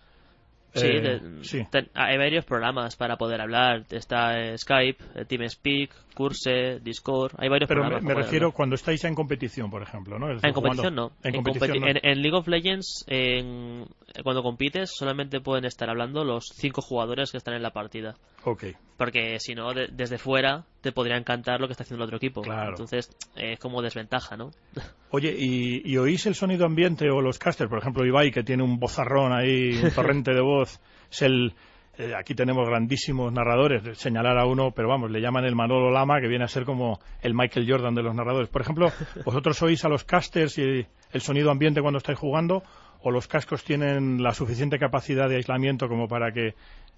Sí, 0.74 0.88
Eh, 0.88 1.00
de- 1.00 1.44
sí. 1.44 1.66
ten- 1.70 1.88
hay 1.94 2.18
varios 2.18 2.44
programas 2.44 2.96
para 2.96 3.16
poder 3.16 3.40
hablar. 3.40 3.84
Está 3.90 4.38
eh, 4.38 4.58
Skype, 4.58 5.24
TeamSpeak, 5.26 5.90
Curse, 6.14 6.80
Discord. 6.80 7.32
Hay 7.38 7.48
varios 7.48 7.66
Pero 7.66 7.80
me, 7.80 7.86
programas. 7.88 8.02
me 8.02 8.06
para 8.08 8.14
poder 8.16 8.24
refiero 8.26 8.46
hablar. 8.48 8.56
cuando 8.56 8.74
estáis 8.74 9.02
en 9.04 9.14
competición, 9.14 9.70
por 9.70 9.80
ejemplo, 9.82 10.18
¿no? 10.18 10.28
Decir, 10.28 10.44
En 10.46 10.52
competición 10.52 10.94
no. 10.94 11.12
En 11.22 11.34
En, 11.34 11.42
competición 11.42 11.70
competi- 11.78 11.80
no. 11.80 11.86
en- 11.88 12.00
en 12.02 12.20
League 12.20 12.36
of 12.36 12.46
Legends, 12.46 13.06
en- 13.08 13.86
cuando 14.22 14.42
compites, 14.42 14.90
solamente 14.94 15.40
pueden 15.40 15.64
estar 15.64 15.88
hablando 15.88 16.24
los 16.24 16.44
cinco 16.54 16.82
jugadores 16.82 17.30
que 17.32 17.38
están 17.38 17.54
en 17.54 17.62
la 17.62 17.70
partida. 17.70 18.14
Ok. 18.48 18.64
Porque 18.96 19.38
si 19.40 19.54
no, 19.54 19.74
de- 19.74 19.88
desde 19.92 20.16
fuera 20.18 20.64
te 20.80 20.92
podría 20.92 21.16
encantar 21.18 21.60
lo 21.60 21.66
que 21.66 21.72
está 21.72 21.82
haciendo 21.82 22.04
el 22.04 22.08
otro 22.08 22.16
equipo. 22.16 22.40
Claro. 22.42 22.70
Entonces, 22.70 23.10
eh, 23.36 23.52
es 23.54 23.58
como 23.58 23.82
desventaja, 23.82 24.36
¿no? 24.36 24.52
Oye, 25.10 25.34
¿y, 25.36 25.82
y 25.84 25.98
oís 25.98 26.24
el 26.26 26.34
sonido 26.34 26.64
ambiente 26.64 27.10
o 27.10 27.20
los 27.20 27.38
casters? 27.38 27.68
Por 27.68 27.80
ejemplo, 27.80 28.06
Ibai, 28.06 28.30
que 28.30 28.42
tiene 28.44 28.62
un 28.62 28.78
bozarrón 28.78 29.32
ahí, 29.32 29.76
un 29.82 29.90
torrente 29.90 30.32
de 30.32 30.40
voz. 30.40 30.80
Es 31.10 31.22
el. 31.22 31.54
eh, 31.98 32.12
aquí 32.16 32.34
tenemos 32.34 32.66
grandísimos 32.68 33.32
narradores, 33.32 33.82
señalar 33.98 34.38
a 34.38 34.46
uno, 34.46 34.70
pero 34.70 34.88
vamos, 34.88 35.10
le 35.10 35.20
llaman 35.20 35.44
el 35.44 35.54
Manolo 35.56 35.90
Lama, 35.90 36.20
que 36.20 36.28
viene 36.28 36.44
a 36.44 36.48
ser 36.48 36.64
como 36.64 36.98
el 37.22 37.34
Michael 37.34 37.66
Jordan 37.70 37.94
de 37.94 38.02
los 38.02 38.14
narradores. 38.14 38.48
Por 38.48 38.62
ejemplo, 38.62 38.90
¿vosotros 39.24 39.60
oís 39.62 39.84
a 39.84 39.88
los 39.88 40.04
casters 40.04 40.56
y 40.58 40.86
el 41.12 41.20
sonido 41.20 41.50
ambiente 41.50 41.80
cuando 41.82 41.98
estáis 41.98 42.18
jugando? 42.18 42.62
¿O 43.02 43.10
los 43.10 43.28
cascos 43.28 43.64
tienen 43.64 44.22
la 44.22 44.34
suficiente 44.34 44.78
capacidad 44.78 45.28
de 45.28 45.36
aislamiento 45.36 45.88
como 45.88 46.08
para 46.08 46.32
que 46.32 46.54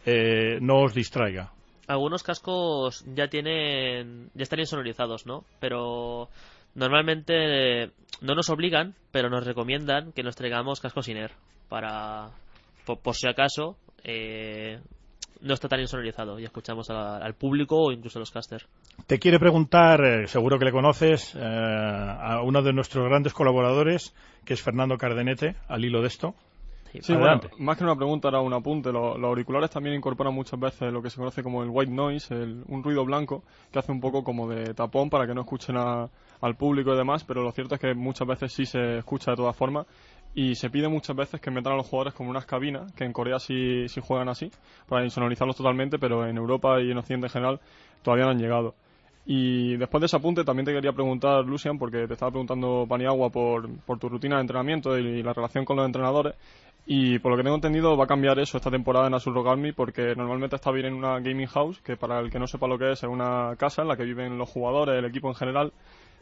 eh, 0.07 0.59
no 0.61 0.83
os 0.83 0.95
distraiga? 0.95 1.53
Algunos 1.87 2.23
cascos 2.23 3.05
ya 3.15 3.29
tienen, 3.29 4.31
ya 4.35 4.43
están 4.43 4.61
insonorizados, 4.61 5.27
¿no? 5.27 5.45
Pero 5.59 6.29
normalmente 6.75 7.91
no 8.21 8.35
nos 8.35 8.51
obligan, 8.51 8.95
pero 9.11 9.31
nos 9.31 9.47
recomiendan 9.47 10.13
que 10.13 10.23
nos 10.23 10.37
traigamos 10.37 10.81
cascos 10.81 11.09
INER 11.09 11.33
para, 11.69 12.31
por, 12.85 13.15
si 13.15 13.29
acaso, 13.29 13.77
eh, 14.05 14.81
no 15.41 15.55
está 15.55 15.69
tan 15.69 15.81
insonorizado 15.81 16.39
y 16.39 16.45
escuchamos 16.45 16.91
al 16.91 17.35
público 17.35 17.77
o 17.77 17.93
incluso 17.93 18.19
a 18.19 18.21
los 18.21 18.31
casters. 18.31 18.67
Te 19.07 19.19
quiere 19.19 19.39
preguntar, 19.39 20.05
eh, 20.05 20.27
seguro 20.29 20.59
que 20.59 20.67
le 20.67 20.73
conoces, 20.73 21.35
eh, 21.35 21.39
a 21.41 22.43
uno 22.43 22.63
de 22.63 22.73
nuestros 22.75 23.07
grandes 23.09 23.33
colaboradores, 23.33 24.15
que 24.45 24.53
es 24.55 24.63
Fernando 24.63 24.99
Cardenete, 24.99 25.57
al 25.69 25.85
hilo 25.85 26.03
de 26.03 26.09
esto. 26.09 26.35
Sí, 27.01 27.13
Adelante. 27.13 27.49
bueno, 27.49 27.65
más 27.65 27.77
que 27.79 27.85
una 27.85 27.97
pregunta 27.97 28.29
era 28.29 28.41
un 28.41 28.53
apunte. 28.53 28.91
Lo- 28.93 29.17
los 29.17 29.29
auriculares 29.29 29.71
también 29.71 29.95
incorporan 29.95 30.35
muchas 30.35 30.59
veces 30.59 30.93
lo 30.93 31.01
que 31.03 31.11
se 31.11 31.17
conoce 31.19 31.43
como 31.43 31.63
el 31.63 31.69
white 31.71 31.93
noise, 31.93 32.35
el- 32.35 32.65
un 32.67 32.83
ruido 32.83 33.05
blanco 33.05 33.43
que 33.71 33.79
hace 33.79 33.93
un 33.93 34.01
poco 34.01 34.25
como 34.25 34.49
de 34.49 34.75
tapón 34.75 35.09
para 35.09 35.27
que 35.27 35.35
no 35.35 35.43
escuchen 35.43 35.77
a- 35.77 36.09
al 36.41 36.55
público 36.57 36.93
y 36.93 36.97
demás, 36.97 37.25
pero 37.25 37.43
lo 37.43 37.53
cierto 37.53 37.75
es 37.77 37.81
que 37.81 37.95
muchas 37.95 38.27
veces 38.27 38.53
sí 38.53 38.65
se 38.67 38.99
escucha 38.99 39.31
de 39.33 39.37
todas 39.37 39.57
formas 39.57 39.87
y 40.35 40.55
se 40.55 40.71
pide 40.71 40.89
muchas 40.89 41.15
veces 41.17 41.41
que 41.41 41.51
metan 41.51 41.75
a 41.75 41.77
los 41.77 41.87
jugadores 41.87 42.15
como 42.15 42.31
unas 42.31 42.47
cabinas, 42.47 42.93
que 42.93 43.05
en 43.05 43.13
Corea 43.13 43.39
sí, 43.39 43.89
sí 43.89 44.01
juegan 44.03 44.29
así, 44.29 44.51
para 44.89 45.05
insonorizarlos 45.05 45.57
totalmente, 45.57 45.99
pero 45.99 46.27
en 46.27 46.37
Europa 46.37 46.81
y 46.81 46.91
en 46.91 46.99
Occidente 46.99 47.27
en 47.27 47.33
general 47.33 47.61
todavía 48.03 48.25
no 48.27 48.33
han 48.33 48.39
llegado. 48.39 48.75
Y 49.31 49.77
después 49.77 50.01
de 50.01 50.07
ese 50.07 50.17
apunte 50.17 50.43
también 50.43 50.65
te 50.65 50.73
quería 50.73 50.93
preguntar, 50.93 51.45
Lucian, 51.45 51.79
porque 51.79 52.07
te 52.07 52.15
estaba 52.15 52.31
preguntando 52.31 52.87
Paniagua 52.89 53.29
por, 53.29 53.69
por 53.81 53.99
tu 53.99 54.09
rutina 54.09 54.37
de 54.37 54.41
entrenamiento 54.41 54.97
y 54.97 55.23
la 55.23 55.35
relación 55.35 55.67
con 55.67 55.77
los 55.77 55.85
entrenadores. 55.85 56.35
Y 56.87 57.19
por 57.19 57.33
lo 57.33 57.37
que 57.37 57.43
tengo 57.43 57.57
entendido 57.57 57.95
va 57.95 58.05
a 58.05 58.07
cambiar 58.07 58.39
eso 58.39 58.57
esta 58.57 58.71
temporada 58.71 59.07
en 59.07 59.13
Azul 59.13 59.35
Rock 59.35 59.59
porque 59.77 60.15
normalmente 60.17 60.57
está 60.57 60.71
bien 60.71 60.87
en 60.87 60.95
una 60.95 61.21
gaming 61.21 61.47
house, 61.47 61.79
que 61.83 61.99
para 61.99 62.21
el 62.21 62.31
que 62.31 62.39
no 62.39 62.47
sepa 62.47 62.67
lo 62.67 62.79
que 62.79 62.93
es, 62.93 63.03
es 63.03 63.09
una 63.11 63.55
casa 63.59 63.83
en 63.83 63.89
la 63.89 63.99
que 63.99 64.05
viven 64.05 64.39
los 64.39 64.49
jugadores, 64.49 64.99
el 64.99 65.05
equipo 65.05 65.29
en 65.29 65.35
general, 65.35 65.75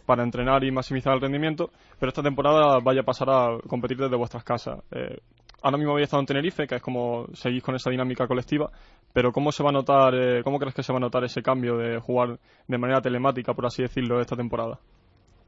para 0.04 0.24
entrenar 0.24 0.64
y 0.64 0.72
maximizar 0.72 1.14
el 1.14 1.20
rendimiento, 1.20 1.70
pero 2.00 2.08
esta 2.08 2.24
temporada 2.24 2.80
vaya 2.80 3.02
a 3.02 3.04
pasar 3.04 3.30
a 3.30 3.58
competir 3.68 3.98
desde 3.98 4.16
vuestras 4.16 4.42
casas. 4.42 4.80
Eh, 4.90 5.18
ahora 5.66 5.78
mismo 5.78 5.92
habéis 5.92 6.04
estado 6.04 6.20
en 6.20 6.26
Tenerife, 6.26 6.66
que 6.68 6.76
es 6.76 6.82
como 6.82 7.26
seguís 7.34 7.62
con 7.62 7.74
esa 7.74 7.90
dinámica 7.90 8.28
colectiva, 8.28 8.70
pero 9.12 9.32
¿cómo 9.32 9.50
se 9.50 9.64
va 9.64 9.70
a 9.70 9.72
notar, 9.72 10.14
eh, 10.14 10.42
cómo 10.44 10.60
crees 10.60 10.74
que 10.74 10.84
se 10.84 10.92
va 10.92 10.98
a 10.98 11.00
notar 11.00 11.24
ese 11.24 11.42
cambio 11.42 11.76
de 11.76 11.98
jugar 11.98 12.38
de 12.68 12.78
manera 12.78 13.00
telemática, 13.00 13.52
por 13.52 13.66
así 13.66 13.82
decirlo, 13.82 14.20
esta 14.20 14.36
temporada? 14.36 14.78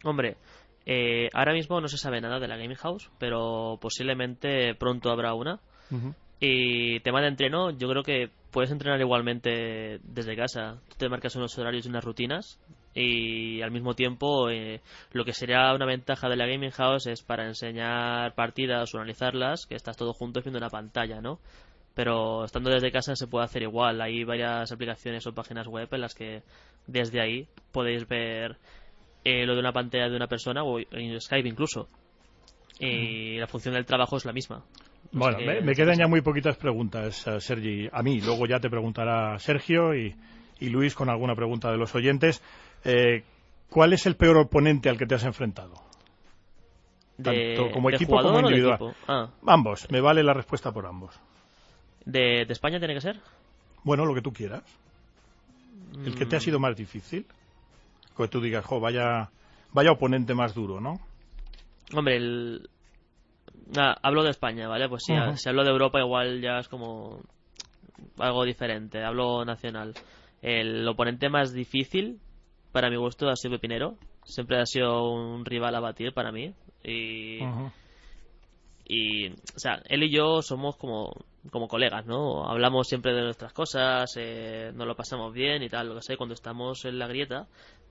Hombre, 0.03 0.37
eh, 0.85 1.29
ahora 1.33 1.53
mismo 1.53 1.81
no 1.81 1.87
se 1.87 1.99
sabe 1.99 2.21
nada 2.21 2.41
de 2.41 2.49
la 2.49 2.57
Gaming 2.57 2.77
House, 2.79 3.11
pero 3.19 3.79
posiblemente 3.81 4.75
pronto 4.75 5.11
habrá 5.11 5.35
una. 5.35 5.61
Y 6.41 7.01
tema 7.01 7.21
de 7.21 7.29
entreno, 7.29 7.71
yo 7.71 7.89
creo 7.89 8.03
que 8.03 8.29
puedes 8.51 8.73
entrenar 8.73 9.01
igualmente 9.01 10.01
desde 10.03 10.37
casa. 10.37 10.81
Tú 10.89 10.97
te 10.99 11.09
marcas 11.09 11.37
unos 11.37 11.57
horarios 11.59 11.87
y 11.87 11.89
unas 11.89 12.05
rutinas 12.05 12.59
y 12.95 13.63
al 13.63 13.71
mismo 13.71 13.95
tiempo 13.95 14.51
eh, 14.51 14.81
lo 15.13 15.25
que 15.25 15.33
sería 15.33 15.73
una 15.75 15.87
ventaja 15.87 16.29
de 16.29 16.37
la 16.37 16.47
Gaming 16.47 16.71
House 16.71 17.07
es 17.07 17.23
para 17.23 17.47
enseñar 17.47 18.35
partidas 18.35 18.95
o 18.95 18.99
analizarlas, 18.99 19.67
que 19.67 19.75
estás 19.75 19.97
todo 19.97 20.13
juntos 20.13 20.45
viendo 20.45 20.59
una 20.59 20.71
pantalla, 20.71 21.21
¿no? 21.21 21.39
Pero 21.95 22.45
estando 22.45 22.71
desde 22.71 22.93
casa 22.93 23.17
se 23.17 23.27
puede 23.27 23.45
hacer 23.45 23.63
igual. 23.63 24.01
Hay 24.01 24.25
varias 24.25 24.71
aplicaciones 24.71 25.27
o 25.27 25.35
páginas 25.35 25.67
web 25.67 25.89
en 25.93 26.01
las 26.01 26.15
que 26.15 26.43
desde 26.87 27.21
ahí 27.21 27.49
podéis 27.73 28.07
ver 28.07 28.57
eh, 29.25 29.45
lo 29.45 29.55
de 29.55 29.61
una 29.61 29.73
pantalla 29.73 30.09
de 30.09 30.17
una 30.17 30.29
persona 30.29 30.63
o 30.63 30.79
en 30.79 31.21
Skype 31.21 31.49
incluso. 31.49 31.89
Y 32.81 33.37
la 33.39 33.49
función 33.49 33.75
del 33.75 33.85
trabajo 33.85 34.17
es 34.17 34.25
la 34.25 34.33
misma. 34.33 34.65
No 35.11 35.21
Bueno, 35.21 35.39
me, 35.63 35.75
quedan 35.75 35.99
ya 35.99 36.07
muy 36.07 36.21
poquitas 36.21 36.57
preguntas, 36.57 37.27
eh, 37.27 37.41
Sergi. 37.41 37.89
A 37.93 38.03
mí, 38.03 38.21
luego 38.21 38.47
ya 38.47 38.61
te 38.61 38.71
preguntará 38.71 39.39
Sergio 39.39 39.95
y, 39.95 40.15
y 40.61 40.69
Luis 40.69 40.95
con 40.95 41.09
alguna 41.09 41.35
pregunta 41.35 41.71
de 41.71 41.79
los 41.79 41.95
oyentes. 41.95 42.43
Eh, 42.85 43.23
¿Cuál 43.71 43.93
es 43.93 44.07
el 44.07 44.17
peor 44.17 44.37
oponente 44.39 44.89
al 44.89 44.97
que 44.99 45.07
te 45.07 45.15
has 45.15 45.25
enfrentado? 45.25 45.75
de, 47.19 47.25
Tanto 47.25 47.71
como 47.73 47.89
de 47.91 47.95
equipo 47.97 48.21
como 48.21 48.41
individual. 48.41 48.79
equipo? 48.79 48.97
Ah, 49.09 49.29
Ambos, 49.47 49.91
me 49.91 50.01
vale 50.01 50.23
la 50.23 50.35
respuesta 50.35 50.73
por 50.73 50.87
ambos. 50.87 51.15
de, 52.05 52.45
de 52.47 52.53
España 52.53 52.79
tiene 52.79 52.95
que 52.95 53.01
ser? 53.01 53.17
Bueno, 53.85 54.05
lo 54.07 54.15
que 54.15 54.23
tú 54.23 54.33
quieras. 54.33 54.63
El 56.05 56.15
que 56.15 56.27
te 56.27 56.37
ha 56.37 56.41
Mm, 56.41 56.45
sido 56.45 56.59
más 56.59 56.77
difícil. 56.77 57.27
Que 58.17 58.29
tú 58.29 58.41
digas, 58.41 58.65
jo, 58.65 58.81
vaya, 58.81 59.31
vaya 59.73 59.93
oponente 59.93 60.35
más 60.35 60.55
duro, 60.55 60.81
¿no? 60.81 61.01
Hombre, 61.95 62.17
el... 62.17 62.69
ah, 63.77 63.97
hablo 64.03 64.23
de 64.23 64.31
España, 64.31 64.69
¿vale? 64.69 64.89
Pues 64.89 65.05
Ujú. 65.09 65.37
si 65.37 65.49
hablo 65.49 65.65
de 65.65 65.71
Europa 65.71 66.01
igual 66.01 66.41
ya 66.41 66.59
es 66.59 66.69
como... 66.69 67.21
algo 68.19 68.45
diferente, 68.45 69.03
hablo 69.05 69.45
nacional. 69.45 69.95
El 70.43 70.87
oponente 70.87 71.29
más 71.29 71.53
difícil, 71.53 72.21
para 72.79 72.91
mi 72.91 72.97
gusto, 72.97 73.29
ha 73.29 73.35
sido 73.35 73.57
Pepinero. 73.57 73.97
Siempre 74.25 74.61
ha 74.61 74.65
sido 74.65 75.11
un 75.11 75.45
rival 75.45 75.75
a 75.75 75.81
batir 75.81 76.13
para 76.13 76.31
mí. 76.31 76.55
Y, 76.85 77.43
o 79.29 79.59
sea, 79.59 79.83
él 79.87 80.05
y 80.05 80.11
yo 80.11 80.43
somos 80.43 80.77
como, 80.77 81.13
como 81.51 81.67
colegas, 81.67 82.07
¿no? 82.07 82.49
Hablamos 82.49 82.87
siempre 82.87 83.13
de 83.15 83.23
nuestras 83.23 83.53
cosas, 83.53 84.15
eh, 84.17 84.71
nos 84.77 84.87
lo 84.87 84.95
pasamos 84.95 85.35
bien 85.35 85.65
y 85.65 85.69
tal, 85.69 85.89
lo 85.89 85.97
que 85.97 86.03
sé, 86.03 86.17
cuando 86.17 86.35
estamos 86.35 86.85
en 86.85 87.01
la 87.01 87.09
grieta, 87.09 87.49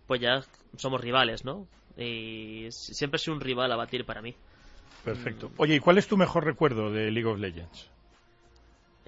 pues 0.07 0.21
ya 0.21 0.41
somos 0.77 1.01
rivales, 1.01 1.43
¿no? 1.43 1.67
Y 1.97 2.67
siempre 2.71 3.17
ha 3.17 3.19
sido 3.19 3.35
un 3.35 3.41
rival 3.41 3.69
a 3.73 3.75
batir 3.75 4.05
para 4.05 4.21
mí. 4.21 4.33
Perfecto. 5.03 5.51
Oye, 5.57 5.75
¿y 5.75 5.79
cuál 5.81 5.97
es 5.97 6.07
tu 6.07 6.15
mejor 6.15 6.45
recuerdo 6.45 6.91
de 6.91 7.11
League 7.11 7.29
of 7.29 7.39
Legends? 7.39 7.91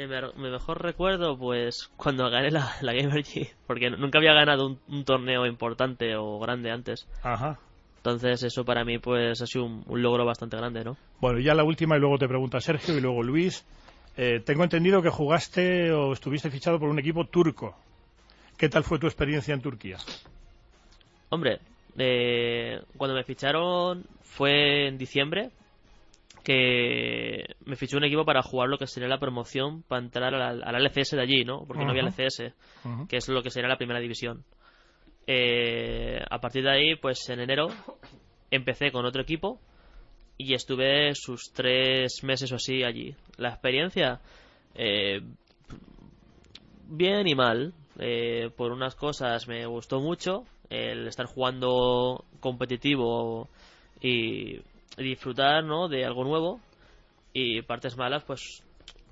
Mi 0.07 0.49
mejor 0.49 0.81
recuerdo, 0.81 1.37
pues, 1.37 1.91
cuando 1.97 2.29
gané 2.29 2.51
la, 2.51 2.71
la 2.79 2.93
Gamer 2.93 3.21
G, 3.21 3.51
porque 3.67 3.89
nunca 3.89 4.19
había 4.19 4.33
ganado 4.33 4.65
un, 4.65 4.79
un 4.87 5.03
torneo 5.03 5.45
importante 5.45 6.15
o 6.15 6.39
grande 6.39 6.71
antes. 6.71 7.05
Ajá. 7.21 7.59
Entonces, 7.97 8.43
eso 8.43 8.63
para 8.63 8.85
mí, 8.85 8.97
pues, 8.97 9.41
ha 9.41 9.45
sido 9.45 9.65
un, 9.65 9.83
un 9.85 10.01
logro 10.01 10.23
bastante 10.23 10.55
grande, 10.55 10.85
¿no? 10.85 10.95
Bueno, 11.19 11.39
ya 11.39 11.53
la 11.53 11.65
última 11.65 11.97
y 11.97 11.99
luego 11.99 12.17
te 12.17 12.29
pregunta 12.29 12.61
Sergio 12.61 12.97
y 12.97 13.01
luego 13.01 13.23
Luis. 13.23 13.65
Eh, 14.15 14.41
tengo 14.45 14.63
entendido 14.63 15.01
que 15.01 15.09
jugaste 15.09 15.91
o 15.91 16.13
estuviste 16.13 16.49
fichado 16.49 16.79
por 16.79 16.87
un 16.87 16.99
equipo 16.99 17.25
turco. 17.25 17.75
¿Qué 18.57 18.69
tal 18.69 18.85
fue 18.85 18.99
tu 18.99 19.07
experiencia 19.07 19.53
en 19.53 19.61
Turquía? 19.61 19.97
Hombre, 21.27 21.59
eh, 21.97 22.81
cuando 22.95 23.15
me 23.15 23.25
ficharon 23.25 24.05
fue 24.23 24.87
en 24.87 24.97
diciembre 24.97 25.49
que 26.43 27.55
me 27.65 27.75
fichó 27.75 27.97
un 27.97 28.05
equipo 28.05 28.25
para 28.25 28.41
jugar 28.41 28.69
lo 28.69 28.77
que 28.77 28.87
sería 28.87 29.09
la 29.09 29.19
promoción 29.19 29.83
para 29.83 30.01
entrar 30.03 30.33
a 30.33 30.53
la, 30.53 30.65
a 30.65 30.71
la 30.71 30.79
LCS 30.79 31.11
de 31.11 31.21
allí, 31.21 31.43
¿no? 31.43 31.65
Porque 31.65 31.83
no 31.83 31.91
había. 31.91 32.03
LCS, 32.03 32.53
que 33.07 33.17
es 33.17 33.27
lo 33.29 33.41
que 33.41 33.49
sería 33.49 33.69
la 33.69 33.77
primera 33.77 33.99
división. 33.99 34.43
Eh, 35.27 36.19
a 36.29 36.39
partir 36.39 36.63
de 36.63 36.71
ahí, 36.71 36.95
pues 36.95 37.29
en 37.29 37.39
enero 37.39 37.67
empecé 38.49 38.91
con 38.91 39.05
otro 39.05 39.21
equipo 39.21 39.59
y 40.37 40.53
estuve 40.53 41.13
sus 41.13 41.51
tres 41.53 42.23
meses 42.23 42.51
o 42.51 42.55
así 42.55 42.83
allí. 42.83 43.13
La 43.37 43.49
experiencia, 43.49 44.21
eh, 44.75 45.21
bien 46.87 47.27
y 47.27 47.35
mal. 47.35 47.73
Eh, 48.01 48.49
por 48.55 48.71
unas 48.71 48.95
cosas 48.95 49.45
me 49.47 49.65
gustó 49.65 49.99
mucho 49.99 50.45
el 50.69 51.05
estar 51.07 51.25
jugando 51.25 52.23
competitivo 52.39 53.49
y 54.01 54.61
disfrutar 54.97 55.63
¿no? 55.63 55.87
de 55.87 56.05
algo 56.05 56.23
nuevo 56.23 56.59
y 57.33 57.61
partes 57.61 57.97
malas 57.97 58.23
pues 58.23 58.63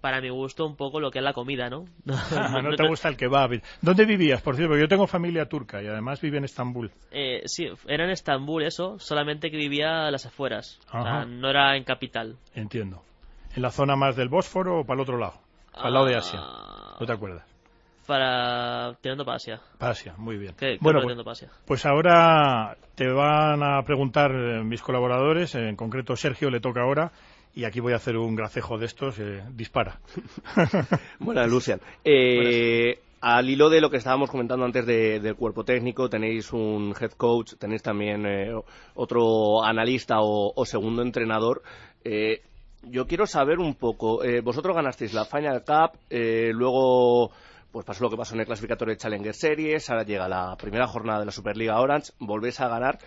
para 0.02 0.22
mi 0.22 0.30
gusto 0.30 0.66
un 0.66 0.76
poco 0.76 1.00
lo 1.00 1.12
que 1.12 1.20
es 1.20 1.24
la 1.24 1.34
comida 1.34 1.70
¿no? 1.70 1.86
Ah, 2.36 2.62
no 2.64 2.76
te 2.76 2.88
gusta 2.88 3.10
el 3.10 3.18
kebab. 3.18 3.62
¿Dónde 3.82 4.06
vivías, 4.06 4.42
por 4.42 4.56
cierto? 4.56 4.78
Yo 4.78 4.88
tengo 4.88 5.08
familia 5.08 5.48
turca 5.48 5.82
y 5.82 5.88
además 5.88 6.22
vive 6.22 6.38
en 6.38 6.46
Estambul. 6.46 6.92
Eh, 7.12 7.42
sí, 7.46 7.68
era 7.88 8.06
en 8.06 8.12
Estambul 8.12 8.64
eso, 8.64 9.00
solamente 9.00 9.50
que 9.50 9.58
vivía 9.58 10.08
a 10.08 10.12
las 10.12 10.26
afueras, 10.26 10.80
o 10.88 10.92
sea, 10.92 11.02
Ajá. 11.02 11.26
no 11.26 11.50
era 11.50 11.76
en 11.76 11.84
capital. 11.84 12.38
Entiendo. 12.54 13.04
¿En 13.56 13.62
la 13.62 13.72
zona 13.72 13.96
más 13.96 14.16
del 14.16 14.30
Bósforo 14.30 14.82
o 14.82 14.84
para 14.86 14.96
el 14.98 15.02
otro 15.02 15.18
lado? 15.18 15.40
Para 15.74 15.88
el 15.88 15.94
lado 15.94 16.06
de 16.06 16.16
Asia. 16.16 16.40
¿No 17.00 17.06
te 17.06 17.12
acuerdas? 17.14 17.47
Para 18.08 18.98
tirando 19.02 19.26
para 19.26 19.36
Asia. 19.36 19.60
Para 19.78 19.92
Asia, 19.92 20.16
muy 20.18 20.38
bien. 20.38 20.56
¿Qué- 20.58 20.74
qué 20.74 20.78
bueno, 20.82 21.00
pues, 21.00 21.08
tirando 21.08 21.24
para 21.26 21.34
Asia? 21.34 21.50
pues 21.66 21.86
ahora 21.86 22.78
te 22.96 23.08
van 23.08 23.62
a 23.62 23.84
preguntar 23.84 24.32
eh, 24.32 24.64
mis 24.64 24.82
colaboradores, 24.82 25.54
en 25.56 25.76
concreto 25.76 26.16
Sergio 26.16 26.50
le 26.50 26.62
toca 26.62 26.82
ahora, 26.82 27.12
y 27.54 27.66
aquí 27.66 27.80
voy 27.82 27.94
a 27.94 27.98
hacer 27.98 28.16
un 28.18 28.36
gracejo 28.36 28.78
de 28.78 28.86
estos. 28.86 29.20
eh, 29.20 29.44
dispara. 29.52 30.00
Bueno, 31.20 31.46
Lucian. 31.48 31.82
Eh, 32.04 33.00
al 33.20 33.50
hilo 33.50 33.70
de 33.70 33.82
lo 33.82 33.90
que 33.90 33.98
estábamos 33.98 34.30
comentando 34.30 34.64
antes 34.64 34.86
de- 34.86 35.20
del 35.20 35.36
cuerpo 35.36 35.64
técnico, 35.66 36.10
tenéis 36.10 36.54
un 36.54 36.94
head 37.00 37.12
coach, 37.12 37.56
tenéis 37.60 37.82
también 37.84 38.26
eh, 38.26 38.54
otro 38.96 39.64
analista 39.66 40.22
o, 40.22 40.54
o 40.56 40.66
segundo 40.66 41.02
entrenador. 41.02 41.62
Eh, 42.06 42.42
yo 42.84 43.06
quiero 43.08 43.26
saber 43.26 43.60
un 43.60 43.74
poco, 43.76 44.24
eh, 44.24 44.40
vosotros 44.42 44.76
ganasteis 44.76 45.14
la 45.14 45.26
Final 45.26 45.64
Cup, 45.66 46.00
eh, 46.10 46.52
luego 46.54 47.32
pues 47.78 47.86
pasó 47.86 48.06
lo 48.06 48.10
que 48.10 48.18
pasó 48.18 48.34
en 48.34 48.40
el 48.40 48.48
clasificatorio 48.48 48.96
de 48.96 48.98
Challenger 48.98 49.36
Series, 49.36 49.88
ahora 49.92 50.02
llega 50.02 50.28
la 50.28 50.56
primera 50.58 50.88
jornada 50.88 51.20
de 51.20 51.28
la 51.28 51.32
Superliga 51.32 51.80
Orange, 51.80 52.12
volvéis 52.18 52.60
a 52.60 52.68
ganar. 52.68 52.98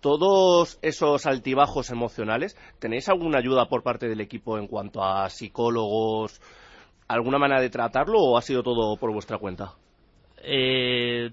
Todos 0.00 0.78
esos 0.80 1.26
altibajos 1.26 1.90
emocionales, 1.90 2.56
¿tenéis 2.78 3.10
alguna 3.10 3.40
ayuda 3.40 3.66
por 3.68 3.82
parte 3.82 4.08
del 4.08 4.22
equipo 4.22 4.56
en 4.56 4.68
cuanto 4.68 5.04
a 5.04 5.28
psicólogos, 5.28 6.40
alguna 7.08 7.36
manera 7.36 7.60
de 7.60 7.68
tratarlo 7.68 8.18
o 8.18 8.38
ha 8.38 8.40
sido 8.40 8.62
todo 8.62 8.96
por 8.96 9.12
vuestra 9.12 9.36
cuenta? 9.36 9.74
Eh, 10.38 11.30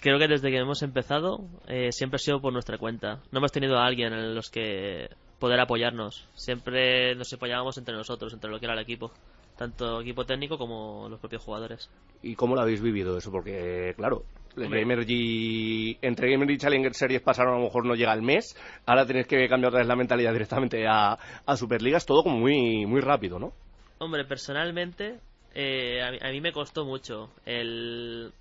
creo 0.00 0.18
que 0.18 0.26
desde 0.26 0.50
que 0.50 0.58
hemos 0.58 0.82
empezado 0.82 1.44
eh, 1.68 1.92
siempre 1.92 2.16
ha 2.16 2.18
sido 2.18 2.40
por 2.40 2.52
nuestra 2.52 2.76
cuenta. 2.76 3.20
No 3.30 3.38
hemos 3.38 3.52
tenido 3.52 3.78
a 3.78 3.86
alguien 3.86 4.12
en 4.12 4.34
los 4.34 4.50
que 4.50 5.10
poder 5.38 5.60
apoyarnos. 5.60 6.28
Siempre 6.34 7.14
nos 7.14 7.32
apoyábamos 7.32 7.78
entre 7.78 7.94
nosotros, 7.94 8.32
entre 8.32 8.50
lo 8.50 8.58
que 8.58 8.66
era 8.66 8.74
el 8.74 8.80
equipo. 8.80 9.12
Tanto 9.56 10.00
equipo 10.00 10.24
técnico 10.24 10.58
como 10.58 11.08
los 11.08 11.20
propios 11.20 11.42
jugadores. 11.42 11.90
¿Y 12.22 12.34
cómo 12.34 12.54
lo 12.54 12.62
habéis 12.62 12.80
vivido 12.80 13.16
eso? 13.16 13.30
Porque, 13.30 13.94
claro, 13.96 14.24
el 14.56 15.96
entre 16.02 16.30
Gamergy 16.30 16.54
y 16.54 16.58
Challenger 16.58 16.94
Series 16.94 17.22
pasaron 17.22 17.54
a 17.54 17.58
lo 17.58 17.64
mejor 17.64 17.84
no 17.86 17.94
llega 17.94 18.12
el 18.12 18.22
mes, 18.22 18.56
ahora 18.86 19.06
tenéis 19.06 19.26
que 19.26 19.48
cambiar 19.48 19.68
otra 19.68 19.80
vez 19.80 19.88
la 19.88 19.96
mentalidad 19.96 20.32
directamente 20.32 20.86
a, 20.86 21.18
a 21.44 21.56
Superligas, 21.56 22.06
todo 22.06 22.22
como 22.22 22.38
muy, 22.38 22.86
muy 22.86 23.00
rápido, 23.00 23.38
¿no? 23.38 23.52
Hombre, 23.98 24.24
personalmente, 24.24 25.18
eh, 25.54 26.02
a, 26.02 26.10
mí, 26.10 26.18
a 26.20 26.30
mí 26.30 26.40
me 26.40 26.52
costó 26.52 26.84
mucho 26.84 27.30
el, 27.46 28.32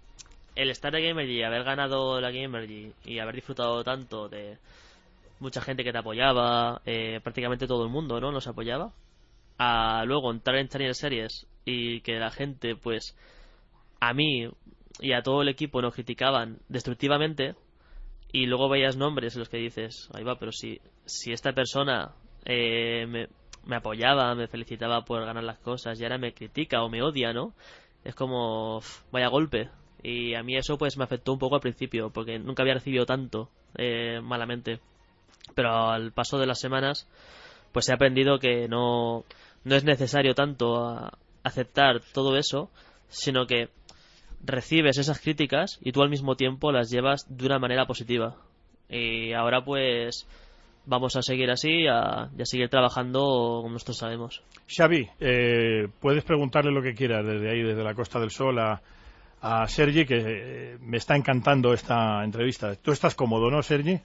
el 0.56 0.70
estar 0.70 0.96
en 0.96 1.08
Gamergy 1.08 1.40
y 1.40 1.44
haber 1.44 1.64
ganado 1.64 2.20
la 2.22 2.32
Gamergy 2.32 2.92
y 3.06 3.20
haber 3.20 3.36
disfrutado 3.36 3.84
tanto 3.84 4.30
de 4.30 4.58
mucha 5.40 5.62
gente 5.62 5.84
que 5.84 5.92
te 5.92 5.98
apoyaba, 5.98 6.82
eh, 6.86 7.20
prácticamente 7.24 7.68
todo 7.68 7.84
el 7.84 7.90
mundo, 7.90 8.20
¿no? 8.20 8.32
Nos 8.32 8.48
apoyaba. 8.48 8.92
A 9.58 10.04
luego 10.06 10.32
entrar 10.32 10.58
en 10.58 10.68
Challenger 10.68 10.96
Series 10.96 11.48
y 11.66 12.02
que 12.02 12.14
la 12.14 12.32
gente, 12.32 12.76
pues, 12.76 13.16
a 14.00 14.14
mí 14.14 14.50
y 15.00 15.14
a 15.14 15.22
todo 15.22 15.42
el 15.42 15.50
equipo 15.50 15.82
nos 15.82 15.94
criticaban 15.94 16.60
destructivamente 16.70 17.56
y 18.32 18.48
luego 18.48 18.68
veías 18.68 18.98
nombres 18.98 19.36
en 19.36 19.40
los 19.40 19.50
que 19.50 19.58
dices, 19.58 20.10
ahí 20.14 20.24
va, 20.24 20.40
pero 20.40 20.52
si, 20.52 20.82
si 21.06 21.32
esta 21.32 21.54
persona 21.54 22.14
eh, 22.46 23.06
me, 23.66 23.76
apoyaba, 23.76 24.34
me 24.36 24.48
felicitaba 24.48 25.06
por 25.06 25.24
ganar 25.24 25.44
las 25.44 25.60
cosas 25.60 26.00
y 26.00 26.04
ahora 26.04 26.18
me 26.18 26.34
critica 26.34 26.84
o 26.84 26.90
me 26.90 27.04
odia, 27.04 27.32
¿no? 27.32 27.54
Es 28.04 28.16
como, 28.16 28.82
vaya 29.12 29.28
golpe. 29.28 29.70
Y 30.02 30.34
a 30.34 30.44
mí 30.44 30.58
eso 30.58 30.78
pues 30.78 30.98
me 30.98 31.06
afectó 31.06 31.32
un 31.32 31.40
poco 31.40 31.56
al 31.56 31.62
principio, 31.62 32.10
porque 32.10 32.40
nunca 32.40 32.64
había 32.64 32.74
recibido 32.74 33.06
tanto 33.06 33.50
eh, 33.78 34.20
malamente. 34.22 34.80
Pero 35.56 35.90
al 35.92 36.12
paso 36.12 36.38
de 36.40 36.48
las 36.48 36.60
semanas, 36.60 37.08
pues 37.72 37.88
he 37.88 37.94
aprendido 37.94 38.40
que 38.40 38.68
no, 38.68 39.26
no 39.64 39.76
es 39.76 39.84
necesario 39.84 40.34
tanto 40.36 40.86
a- 40.88 41.18
aceptar 41.44 42.02
todo 42.14 42.38
eso, 42.38 42.70
sino 43.10 43.46
que 43.48 43.70
recibes 44.46 44.98
esas 44.98 45.20
críticas 45.20 45.80
y 45.82 45.92
tú 45.92 46.02
al 46.02 46.10
mismo 46.10 46.36
tiempo 46.36 46.72
las 46.72 46.90
llevas 46.90 47.26
de 47.30 47.46
una 47.46 47.60
manera 47.60 47.86
positiva. 47.86 48.36
Y 48.90 49.34
ahora 49.34 49.64
pues 49.64 50.28
vamos 50.86 51.16
a 51.16 51.22
seguir 51.22 51.50
así 51.50 51.88
a- 51.88 52.30
y 52.38 52.42
a 52.42 52.46
seguir 52.46 52.70
trabajando 52.70 53.20
como 53.62 53.70
nosotros 53.74 53.98
sabemos. 53.98 54.42
Xavi, 54.68 55.08
eh, 55.20 55.88
puedes 56.02 56.24
preguntarle 56.24 56.72
lo 56.72 56.82
que 56.82 56.94
quieras 56.94 57.26
desde 57.26 57.50
ahí, 57.52 57.62
desde 57.62 57.84
la 57.84 57.94
Costa 57.94 58.20
del 58.20 58.32
Sol, 58.32 58.60
a, 58.60 58.82
a 59.42 59.68
Sergi, 59.68 60.06
que 60.06 60.18
eh, 60.26 60.78
me 60.82 60.98
está 60.98 61.16
encantando 61.16 61.74
esta 61.74 62.24
entrevista. 62.24 62.76
¿Tú 62.76 62.92
estás 62.92 63.16
cómodo, 63.16 63.50
no, 63.50 63.62
Sergi? 63.62 64.00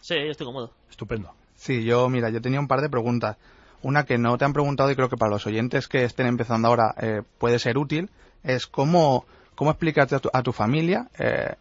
Sí, 0.00 0.14
yo 0.16 0.30
estoy 0.30 0.46
cómodo. 0.46 0.70
Estupendo. 0.90 1.32
Sí, 1.54 1.84
yo, 1.84 2.08
mira, 2.08 2.30
yo 2.30 2.40
tenía 2.40 2.60
un 2.60 2.68
par 2.68 2.80
de 2.80 2.88
preguntas. 2.90 3.36
Una 3.84 4.04
que 4.04 4.18
no 4.18 4.36
te 4.36 4.44
han 4.44 4.52
preguntado 4.52 4.90
y 4.90 4.96
creo 4.96 5.08
que 5.08 5.16
para 5.16 5.30
los 5.30 5.46
oyentes 5.46 5.86
que 5.86 6.02
estén 6.04 6.26
empezando 6.26 6.66
ahora 6.66 6.94
eh, 7.00 7.22
puede 7.38 7.60
ser 7.60 7.78
útil, 7.78 8.10
es 8.42 8.66
cómo, 8.66 9.24
cómo 9.54 9.70
explicarte 9.70 10.16
a 10.16 10.18
tu, 10.18 10.30
a 10.32 10.42
tu 10.42 10.52
familia 10.52 11.08
eh, 11.18 11.54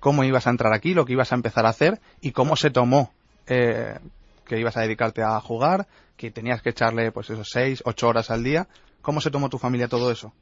cómo 0.00 0.24
ibas 0.24 0.46
a 0.46 0.50
entrar 0.50 0.72
aquí, 0.72 0.94
lo 0.94 1.04
que 1.04 1.12
ibas 1.12 1.30
a 1.30 1.36
empezar 1.36 1.66
a 1.66 1.68
hacer 1.68 2.00
y 2.20 2.32
cómo 2.32 2.56
se 2.56 2.70
tomó 2.70 3.12
eh, 3.46 3.98
que 4.46 4.58
ibas 4.58 4.76
a 4.76 4.80
dedicarte 4.80 5.22
a 5.22 5.38
jugar, 5.40 5.86
que 6.16 6.30
tenías 6.30 6.62
que 6.62 6.70
echarle 6.70 7.12
pues 7.12 7.30
esos 7.30 7.48
seis, 7.48 7.82
ocho 7.84 8.08
horas 8.08 8.30
al 8.30 8.42
día. 8.42 8.66
¿Cómo 9.02 9.20
se 9.20 9.30
tomó 9.30 9.48
tu 9.48 9.58
familia 9.58 9.88
todo 9.88 10.10
eso? 10.10 10.32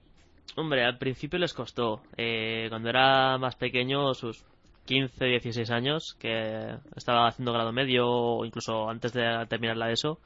Hombre, 0.56 0.84
al 0.84 0.98
principio 0.98 1.38
les 1.38 1.52
costó. 1.52 2.00
Eh, 2.16 2.66
cuando 2.70 2.88
era 2.88 3.36
más 3.38 3.54
pequeño, 3.56 4.14
sus 4.14 4.44
15, 4.86 5.24
16 5.24 5.70
años, 5.70 6.16
que 6.18 6.76
estaba 6.96 7.28
haciendo 7.28 7.52
grado 7.52 7.72
medio 7.72 8.08
o 8.08 8.44
incluso 8.44 8.88
antes 8.88 9.12
de 9.12 9.22
terminar 9.48 9.76
la 9.76 9.90
ESO, 9.92 10.18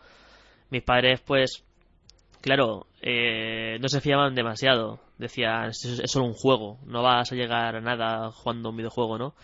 mis 0.72 0.82
padres, 0.82 1.20
pues, 1.20 1.62
claro, 2.40 2.86
eh, 3.02 3.76
no 3.78 3.88
se 3.88 4.00
fiaban 4.00 4.34
demasiado. 4.34 5.00
Decían, 5.18 5.68
es, 5.68 6.00
solo 6.06 6.24
un 6.24 6.32
juego, 6.32 6.78
no 6.86 7.02
vas 7.02 7.30
a 7.30 7.34
llegar 7.34 7.76
a 7.76 7.80
nada 7.82 8.32
jugando 8.32 8.70
un 8.70 8.78
videojuego, 8.78 9.18
¿no? 9.18 9.34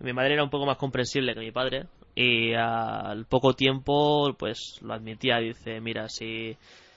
Mi 0.00 0.14
madre 0.14 0.32
era 0.32 0.42
un 0.42 0.48
poco 0.48 0.64
más 0.64 0.78
comprensible 0.78 1.34
que 1.34 1.40
mi 1.40 1.52
padre 1.52 1.88
y 2.14 2.54
al 2.54 3.26
poco 3.26 3.52
tiempo, 3.52 4.34
pues, 4.38 4.78
lo 4.80 4.94
admitía. 4.94 5.40
Dice, 5.40 5.78
mira, 5.82 6.08
si, 6.08 6.56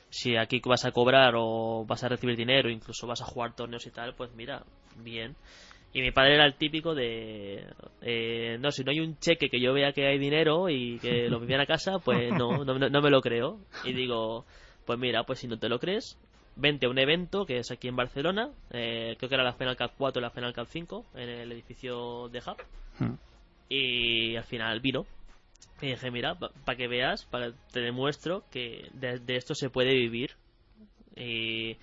si 0.09 0.37
aquí 0.37 0.61
vas 0.63 0.85
a 0.85 0.93
cobrar 0.93 1.33
o 1.35 1.83
vas 1.85 2.01
a 2.05 2.07
recibir 2.07 2.37
dinero, 2.37 2.69
incluso 2.69 3.05
vas 3.05 3.21
a 3.21 3.25
jugar 3.25 3.57
torneos 3.57 3.85
y 3.85 3.91
tal, 3.91 4.15
pues 4.15 4.33
mira, 4.35 4.63
bien. 4.95 5.35
Y 5.95 6.01
mi 6.01 6.11
padre 6.11 6.35
era 6.35 6.45
el 6.45 6.55
típico 6.55 6.93
de, 6.93 7.65
eh, 8.01 8.57
no, 8.59 8.69
si 8.69 8.83
no 8.83 8.91
hay 8.91 8.99
un 8.99 9.17
cheque 9.17 9.49
que 9.49 9.61
yo 9.61 9.71
vea 9.71 9.93
que 9.93 10.05
hay 10.05 10.19
dinero 10.19 10.67
y 10.67 10.99
que 10.99 11.29
lo 11.29 11.39
viene 11.39 11.63
a 11.63 11.65
casa, 11.65 11.99
pues 12.03 12.33
no, 12.37 12.65
no, 12.65 12.77
no 12.77 13.01
me 13.01 13.09
lo 13.09 13.21
creo. 13.21 13.61
Y 13.85 13.93
digo, 13.93 14.43
pues 14.85 14.99
mira, 14.99 15.23
pues 15.23 15.39
si 15.39 15.47
no 15.47 15.57
te 15.57 15.69
lo 15.69 15.79
crees, 15.79 16.19
vente 16.57 16.85
a 16.85 16.89
un 16.89 16.99
evento 16.99 17.45
que 17.45 17.59
es 17.59 17.71
aquí 17.71 17.87
en 17.87 17.95
Barcelona, 17.95 18.49
eh, 18.71 19.15
creo 19.17 19.29
que 19.29 19.35
era 19.35 19.45
la 19.45 19.53
Final 19.53 19.77
Cup 19.77 19.91
4 19.97 20.19
y 20.19 20.21
la 20.21 20.31
Final 20.31 20.53
Cup 20.53 20.67
5, 20.67 21.05
en 21.15 21.29
el 21.29 21.51
edificio 21.53 22.27
de 22.27 22.39
Hub. 22.39 22.57
Hmm. 22.99 23.15
Y 23.69 24.35
al 24.35 24.43
final 24.43 24.81
vino. 24.81 25.05
Y 25.81 25.91
dije, 25.91 26.11
mira, 26.11 26.35
para 26.35 26.77
que 26.77 26.89
veas, 26.89 27.23
para 27.23 27.53
te 27.71 27.79
demuestro 27.79 28.43
que 28.51 28.89
de, 28.91 29.19
de 29.19 29.37
esto 29.37 29.55
se 29.55 29.69
puede 29.69 29.93
vivir. 29.93 30.31
Y 31.15 31.77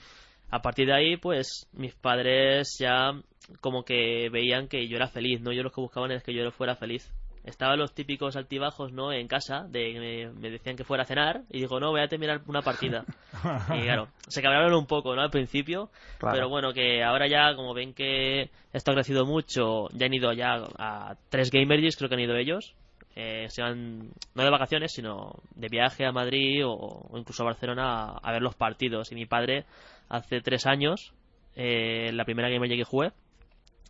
a 0.52 0.60
partir 0.62 0.86
de 0.86 0.94
ahí, 0.94 1.16
pues 1.16 1.66
mis 1.72 1.94
padres 1.94 2.76
ya 2.78 3.12
como 3.60 3.84
que 3.84 4.28
veían 4.30 4.68
que 4.68 4.86
yo 4.86 4.96
era 4.96 5.08
feliz, 5.08 5.40
¿no? 5.40 5.50
Yo 5.52 5.62
lo 5.62 5.70
que 5.72 5.80
buscaban 5.80 6.12
es 6.12 6.22
que 6.22 6.34
yo 6.34 6.48
fuera 6.50 6.76
feliz. 6.76 7.10
Estaban 7.44 7.78
los 7.78 7.92
típicos 7.92 8.36
altibajos, 8.36 8.92
¿no? 8.92 9.12
En 9.12 9.26
casa, 9.26 9.66
de 9.68 9.98
me, 9.98 10.40
me 10.40 10.50
decían 10.50 10.76
que 10.76 10.84
fuera 10.84 11.02
a 11.02 11.06
cenar 11.06 11.40
y 11.50 11.58
digo, 11.60 11.80
no, 11.80 11.90
voy 11.90 12.02
a 12.02 12.06
terminar 12.06 12.40
una 12.46 12.60
partida. 12.62 13.04
y 13.74 13.82
claro, 13.82 14.08
se 14.28 14.42
cabrearon 14.42 14.74
un 14.74 14.86
poco, 14.86 15.16
¿no? 15.16 15.22
Al 15.22 15.30
principio, 15.30 15.90
Claro. 16.18 16.36
pero 16.36 16.48
bueno, 16.50 16.72
que 16.72 17.02
ahora 17.02 17.26
ya, 17.26 17.56
como 17.56 17.74
ven 17.74 17.94
que 17.94 18.50
esto 18.72 18.90
ha 18.92 18.94
crecido 18.94 19.24
mucho, 19.26 19.88
ya 19.92 20.06
han 20.06 20.14
ido 20.14 20.32
ya 20.34 20.62
a 20.78 21.16
tres 21.30 21.50
Gamergies, 21.50 21.96
creo 21.96 22.08
que 22.10 22.14
han 22.14 22.20
ido 22.20 22.36
ellos. 22.36 22.74
Eh, 23.16 23.46
se 23.50 23.60
van, 23.60 24.10
no 24.34 24.42
de 24.44 24.50
vacaciones, 24.50 24.92
sino 24.92 25.32
de 25.54 25.68
viaje 25.68 26.06
a 26.06 26.12
Madrid 26.12 26.64
o, 26.64 26.72
o 26.72 27.18
incluso 27.18 27.42
a 27.42 27.46
Barcelona 27.46 27.84
a, 28.04 28.18
a 28.22 28.32
ver 28.32 28.40
los 28.40 28.54
partidos. 28.54 29.10
Y 29.12 29.14
mi 29.16 29.26
padre, 29.26 29.64
hace 30.12 30.40
tres 30.42 30.66
años, 30.66 31.12
eh, 31.57 32.11
la 32.12 32.25
primera 32.25 32.48
Gamergy 32.48 32.77
que 32.77 32.85
jugué, 32.85 33.12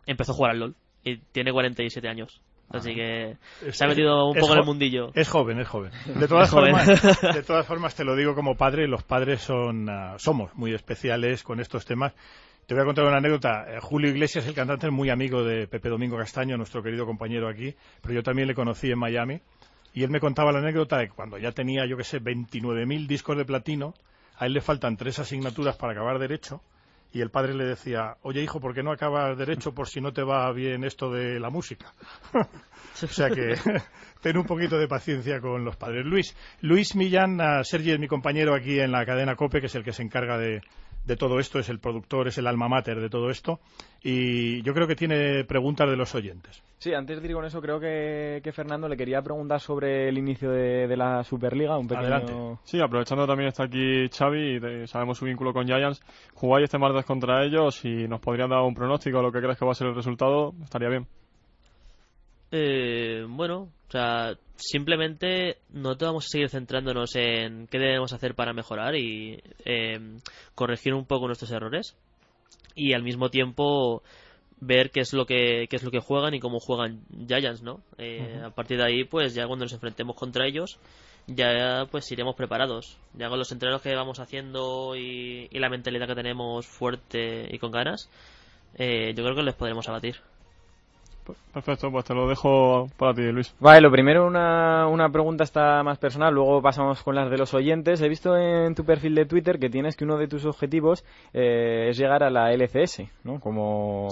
empezó 0.05 0.31
a 0.31 0.35
jugar 0.35 0.51
al 0.51 0.59
LOL. 0.59 0.75
Y 1.03 1.17
tiene 1.17 1.51
47 1.51 2.07
años. 2.07 2.41
Así 2.69 2.95
que 2.95 3.35
Es- 3.65 3.77
se 3.77 3.83
ha 3.83 3.87
metido 3.89 4.29
un 4.29 4.37
es 4.37 4.41
poco 4.41 4.53
en 4.53 4.59
el 4.59 4.65
mundillo. 4.65 5.11
Es 5.13 5.27
joven, 5.29 5.59
es 5.59 5.67
joven. 5.67 5.91
De 6.19 6.27
todas, 6.27 6.49
joven. 6.49 6.73
formas, 6.75 7.21
de 7.35 7.43
todas 7.43 7.67
formas, 7.67 7.93
te 7.95 8.05
lo 8.05 8.15
digo 8.15 8.33
como 8.35 8.55
padre, 8.55 8.87
los 8.87 9.03
padres 9.03 9.41
son, 9.41 9.89
ah, 9.89 10.15
somos 10.17 10.55
muy 10.55 10.73
especiales 10.73 11.43
con 11.43 11.59
estos 11.59 11.85
temas. 11.85 12.13
Te 12.65 12.73
voy 12.73 12.83
a 12.83 12.85
contar 12.85 13.05
una 13.05 13.17
anécdota. 13.17 13.65
Eh, 13.67 13.79
Julio 13.81 14.09
Iglesias, 14.09 14.47
el 14.47 14.53
cantante, 14.53 14.87
es 14.87 14.93
muy 14.93 15.09
amigo 15.09 15.43
de 15.43 15.67
Pepe 15.67 15.89
Domingo 15.89 16.17
Castaño, 16.17 16.55
nuestro 16.55 16.81
querido 16.81 17.05
compañero 17.05 17.49
aquí, 17.49 17.75
pero 18.01 18.13
yo 18.13 18.23
también 18.23 18.47
le 18.47 18.55
conocí 18.55 18.89
en 18.89 18.97
Miami. 18.97 19.41
Y 19.93 20.03
él 20.03 20.09
me 20.09 20.21
contaba 20.21 20.53
la 20.53 20.59
anécdota 20.59 20.97
de 20.97 21.07
que 21.09 21.13
cuando 21.13 21.37
ya 21.37 21.51
tenía, 21.51 21.85
yo 21.85 21.97
qué 21.97 22.05
sé, 22.05 22.19
29.000 22.21 23.05
discos 23.07 23.37
de 23.37 23.43
platino, 23.45 23.93
a 24.37 24.45
él 24.45 24.53
le 24.53 24.61
faltan 24.61 24.97
tres 24.97 25.19
asignaturas 25.19 25.75
para 25.75 25.93
acabar 25.93 26.19
derecho. 26.19 26.61
Y 27.11 27.21
el 27.21 27.29
padre 27.29 27.53
le 27.53 27.65
decía, 27.65 28.17
oye 28.23 28.41
hijo, 28.41 28.59
¿por 28.59 28.73
qué 28.73 28.81
no 28.81 28.91
acabas 28.91 29.37
derecho 29.37 29.71
por 29.71 29.87
si 29.87 30.01
no 30.01 30.13
te 30.13 30.23
va 30.23 30.51
bien 30.51 30.83
esto 30.83 31.11
de 31.11 31.39
la 31.39 31.51
música? 31.51 31.93
o 32.33 33.07
sea 33.07 33.29
que 33.29 33.53
ten 34.21 34.35
un 34.35 34.45
poquito 34.45 34.79
de 34.79 34.87
paciencia 34.87 35.39
con 35.39 35.63
los 35.63 35.75
padres. 35.75 36.05
Luis, 36.05 36.35
Luis 36.61 36.95
Millán, 36.95 37.37
Sergi 37.63 37.91
es 37.91 37.99
mi 37.99 38.07
compañero 38.07 38.55
aquí 38.55 38.79
en 38.79 38.91
la 38.91 39.05
cadena 39.05 39.35
COPE, 39.35 39.59
que 39.59 39.67
es 39.67 39.75
el 39.75 39.83
que 39.83 39.93
se 39.93 40.01
encarga 40.01 40.39
de, 40.39 40.63
de 41.05 41.15
todo 41.17 41.39
esto, 41.39 41.59
es 41.59 41.67
el 41.69 41.79
productor, 41.79 42.27
es 42.27 42.37
el 42.37 42.47
alma 42.47 42.67
mater 42.69 42.99
de 43.01 43.09
todo 43.09 43.29
esto. 43.29 43.59
Y 44.01 44.61
yo 44.61 44.73
creo 44.73 44.87
que 44.87 44.95
tiene 44.95 45.43
preguntas 45.43 45.89
de 45.89 45.95
los 45.97 46.13
oyentes. 46.15 46.63
Sí, 46.77 46.93
antes 46.93 47.21
de 47.21 47.27
ir 47.29 47.33
con 47.33 47.45
eso, 47.45 47.61
creo 47.61 47.79
que, 47.79 48.41
que 48.43 48.51
Fernando 48.51 48.87
le 48.89 48.97
quería 48.97 49.21
preguntar 49.21 49.59
sobre 49.59 50.09
el 50.09 50.17
inicio 50.17 50.51
de, 50.51 50.87
de 50.87 50.97
la 50.97 51.23
Superliga. 51.23 51.77
Un 51.77 51.87
pequeño... 51.87 52.07
Adelante. 52.07 52.33
Sí, 52.65 52.79
aprovechando 52.81 53.25
también 53.25 53.47
está 53.49 53.63
aquí 53.63 54.09
Xavi 54.09 54.39
y 54.55 54.59
de- 54.59 54.87
sabemos 54.87 55.17
su 55.17 55.25
vínculo 55.25 55.53
con 55.53 55.65
Giants. 55.65 56.01
Jugáis 56.33 56.65
este 56.65 56.77
martes 56.77 57.05
contra 57.05 57.43
ellos 57.45 57.83
y 57.85 58.07
nos 58.07 58.19
podrían 58.19 58.49
dar 58.49 58.61
un 58.63 58.73
pronóstico 58.75 59.17
de 59.17 59.23
lo 59.23 59.31
que 59.31 59.39
crees 59.39 59.57
que 59.57 59.65
va 59.65 59.71
a 59.71 59.75
ser 59.75 59.87
el 59.87 59.95
resultado, 59.95 60.53
estaría 60.63 60.89
bien. 60.89 61.07
Eh, 62.51 63.25
bueno, 63.27 63.69
o 63.93 63.95
sea, 63.95 64.39
simplemente 64.55 65.59
no 65.69 65.95
te 65.95 66.05
vamos 66.05 66.25
a 66.25 66.29
seguir 66.29 66.49
centrándonos 66.49 67.15
en 67.15 67.67
qué 67.67 67.77
debemos 67.77 68.11
hacer 68.11 68.33
para 68.33 68.51
mejorar 68.51 68.95
y 68.95 69.39
eh, 69.65 69.99
corregir 70.55 70.95
un 70.95 71.05
poco 71.05 71.27
nuestros 71.27 71.51
errores 71.51 71.95
y 72.73 72.93
al 72.93 73.03
mismo 73.03 73.29
tiempo 73.29 74.01
ver 74.59 74.89
qué 74.89 75.01
es 75.01 75.13
lo 75.13 75.27
que 75.27 75.67
qué 75.69 75.75
es 75.75 75.83
lo 75.83 75.91
que 75.91 75.99
juegan 75.99 76.33
y 76.33 76.39
cómo 76.39 76.59
juegan 76.59 77.03
Giants, 77.27 77.61
¿no? 77.61 77.81
Eh. 77.99 78.41
A 78.43 78.49
partir 78.49 78.77
de 78.77 78.85
ahí, 78.85 79.03
pues 79.03 79.35
ya 79.35 79.45
cuando 79.45 79.65
nos 79.65 79.73
enfrentemos 79.73 80.15
contra 80.15 80.47
ellos, 80.47 80.79
ya 81.27 81.85
pues 81.91 82.11
iremos 82.11 82.35
preparados. 82.35 82.97
Ya 83.13 83.29
con 83.29 83.37
los 83.37 83.51
entrenos 83.51 83.83
que 83.83 83.93
vamos 83.93 84.19
haciendo 84.19 84.95
y, 84.95 85.49
y 85.51 85.59
la 85.59 85.69
mentalidad 85.69 86.07
que 86.07 86.15
tenemos 86.15 86.65
fuerte 86.65 87.47
y 87.53 87.59
con 87.59 87.69
ganas, 87.69 88.09
eh, 88.73 89.13
yo 89.15 89.23
creo 89.23 89.35
que 89.35 89.43
les 89.43 89.53
podremos 89.53 89.87
abatir. 89.87 90.15
Perfecto, 91.53 91.91
pues 91.91 92.05
te 92.05 92.13
lo 92.13 92.27
dejo 92.27 92.87
para 92.97 93.13
ti, 93.13 93.21
Luis. 93.31 93.55
Vale, 93.59 93.81
lo 93.81 93.91
primero 93.91 94.25
una, 94.25 94.87
una 94.87 95.09
pregunta 95.09 95.43
está 95.43 95.83
más 95.83 95.97
personal, 95.97 96.33
luego 96.33 96.61
pasamos 96.61 97.01
con 97.03 97.15
las 97.15 97.29
de 97.29 97.37
los 97.37 97.53
oyentes. 97.53 98.01
He 98.01 98.09
visto 98.09 98.35
en 98.35 98.75
tu 98.75 98.83
perfil 98.85 99.15
de 99.15 99.25
Twitter 99.25 99.59
que 99.59 99.69
tienes 99.69 99.95
que 99.95 100.03
uno 100.03 100.17
de 100.17 100.27
tus 100.27 100.45
objetivos 100.45 101.05
eh, 101.33 101.87
es 101.89 101.97
llegar 101.97 102.23
a 102.23 102.29
la 102.29 102.51
LCS, 102.53 103.03
¿no? 103.23 103.39
Como... 103.39 104.07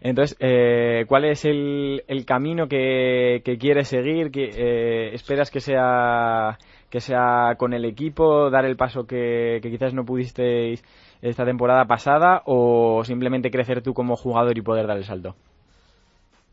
Entonces, 0.00 0.36
eh, 0.40 1.04
¿cuál 1.06 1.26
es 1.26 1.44
el, 1.44 2.02
el 2.08 2.24
camino 2.24 2.66
que, 2.66 3.42
que 3.44 3.58
quieres 3.58 3.88
seguir? 3.88 4.30
que 4.30 4.50
eh, 4.54 5.14
¿Esperas 5.14 5.50
que 5.50 5.60
sea, 5.60 6.58
que 6.88 7.00
sea 7.00 7.54
con 7.58 7.74
el 7.74 7.84
equipo, 7.84 8.50
dar 8.50 8.64
el 8.64 8.76
paso 8.76 9.06
que, 9.06 9.60
que 9.62 9.70
quizás 9.70 9.94
no 9.94 10.04
pudisteis 10.04 10.82
esta 11.22 11.44
temporada 11.44 11.84
pasada 11.84 12.42
o 12.46 13.02
simplemente 13.04 13.50
crecer 13.50 13.82
tú 13.82 13.92
como 13.92 14.16
jugador 14.16 14.56
y 14.56 14.62
poder 14.62 14.86
dar 14.86 14.96
el 14.96 15.04
salto? 15.04 15.36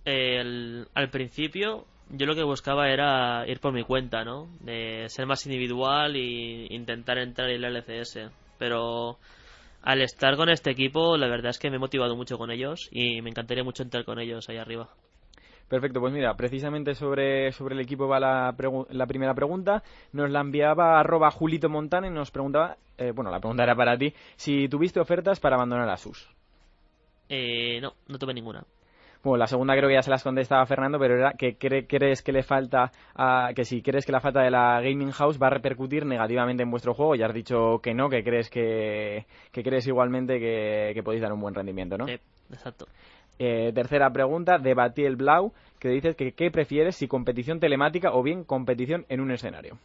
El- 0.08 0.88
al 0.94 1.10
principio 1.10 1.86
yo 2.10 2.26
lo 2.26 2.36
que 2.36 2.44
buscaba 2.44 2.90
era 2.90 3.46
ir 3.48 3.60
por 3.60 3.74
mi 3.74 3.84
cuenta, 3.84 4.24
¿no? 4.24 4.48
De 4.62 5.06
ser 5.10 5.26
más 5.26 5.46
individual 5.46 6.16
e 6.16 6.68
intentar 6.74 7.18
entrar 7.18 7.50
en 7.50 7.62
la 7.62 7.68
LCS. 7.68 8.30
Pero 8.58 9.18
al 9.84 10.02
estar 10.02 10.38
con 10.38 10.50
este 10.50 10.72
equipo, 10.72 11.18
la 11.18 11.28
verdad 11.28 11.50
es 11.50 11.60
que 11.60 11.70
me 11.70 11.76
he 11.76 11.80
motivado 11.80 12.16
mucho 12.16 12.38
con 12.38 12.50
ellos 12.52 12.88
y 12.92 13.22
me 13.22 13.30
encantaría 13.30 13.64
mucho 13.64 13.84
entrar 13.84 14.06
con 14.06 14.20
ellos 14.20 14.48
ahí 14.50 14.58
arriba. 14.58 14.90
Perfecto, 15.68 16.00
pues 16.00 16.14
mira, 16.14 16.34
precisamente 16.38 16.96
sobre, 16.96 17.52
sobre 17.52 17.76
el 17.76 17.82
equipo 17.82 18.08
va 18.08 18.22
la, 18.22 18.54
pregu- 18.56 18.88
la 18.90 19.06
primera 19.06 19.34
pregunta. 19.34 19.84
Nos 20.14 20.30
la 20.32 20.40
enviaba 20.40 20.98
arroba 20.98 21.30
Julito 21.30 21.68
Montana 21.68 22.08
y 22.08 22.10
nos 22.12 22.32
preguntaba, 22.32 22.78
eh, 22.98 23.12
bueno, 23.12 23.30
la 23.32 23.40
pregunta 23.42 23.64
era 23.64 23.76
para 23.76 23.98
ti, 23.98 24.14
si 24.38 24.70
tuviste 24.70 25.02
ofertas 25.02 25.42
para 25.42 25.58
abandonar 25.58 25.90
a 25.90 25.98
SUS. 25.98 26.26
Eh, 27.28 27.82
no, 27.82 27.94
no 28.08 28.18
tuve 28.18 28.34
ninguna. 28.34 28.64
Bueno, 29.28 29.40
la 29.40 29.48
segunda 29.48 29.76
creo 29.76 29.90
que 29.90 29.96
ya 29.96 30.02
se 30.02 30.10
las 30.10 30.24
contestaba 30.24 30.66
Fernando, 30.66 30.98
pero 31.00 31.16
era 31.18 31.34
que 31.34 31.60
cre- 31.60 31.86
crees 31.86 32.22
que 32.22 32.32
le 32.32 32.44
falta, 32.44 32.94
a- 33.14 33.50
que 33.54 33.66
si 33.66 33.82
crees 33.82 34.06
que 34.06 34.14
la 34.14 34.22
falta 34.22 34.40
de 34.42 34.50
la 34.50 34.80
Gaming 34.80 35.12
House 35.12 35.38
va 35.38 35.48
a 35.48 35.50
repercutir 35.50 36.06
negativamente 36.06 36.64
en 36.64 36.72
vuestro 36.72 36.94
juego. 36.94 37.14
Ya 37.16 37.26
has 37.26 37.34
dicho 37.34 37.80
que 37.84 37.94
no, 37.94 38.10
que 38.10 38.24
crees 38.24 38.50
que, 38.50 39.26
que 39.52 39.64
crees 39.64 39.86
igualmente 39.86 40.40
que, 40.40 40.92
que 40.94 41.04
podéis 41.04 41.22
dar 41.22 41.34
un 41.34 41.42
buen 41.42 41.54
rendimiento, 41.54 41.98
¿no? 41.98 42.06
Sí, 42.08 42.14
exacto. 42.54 42.88
Eh, 43.38 43.74
tercera 43.76 44.10
pregunta, 44.12 44.60
de 44.60 44.74
Batiel 44.74 45.18
Blau, 45.18 45.52
que 45.78 45.90
dices 45.90 46.16
que 46.16 46.32
qué 46.32 46.50
prefieres, 46.50 46.96
si 46.96 47.10
competición 47.10 47.60
telemática 47.60 48.14
o 48.14 48.24
bien 48.24 48.46
competición 48.46 49.06
en 49.10 49.20
un 49.20 49.32
escenario. 49.32 49.78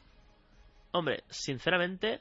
Hombre, 0.93 1.25
sinceramente, 1.31 2.21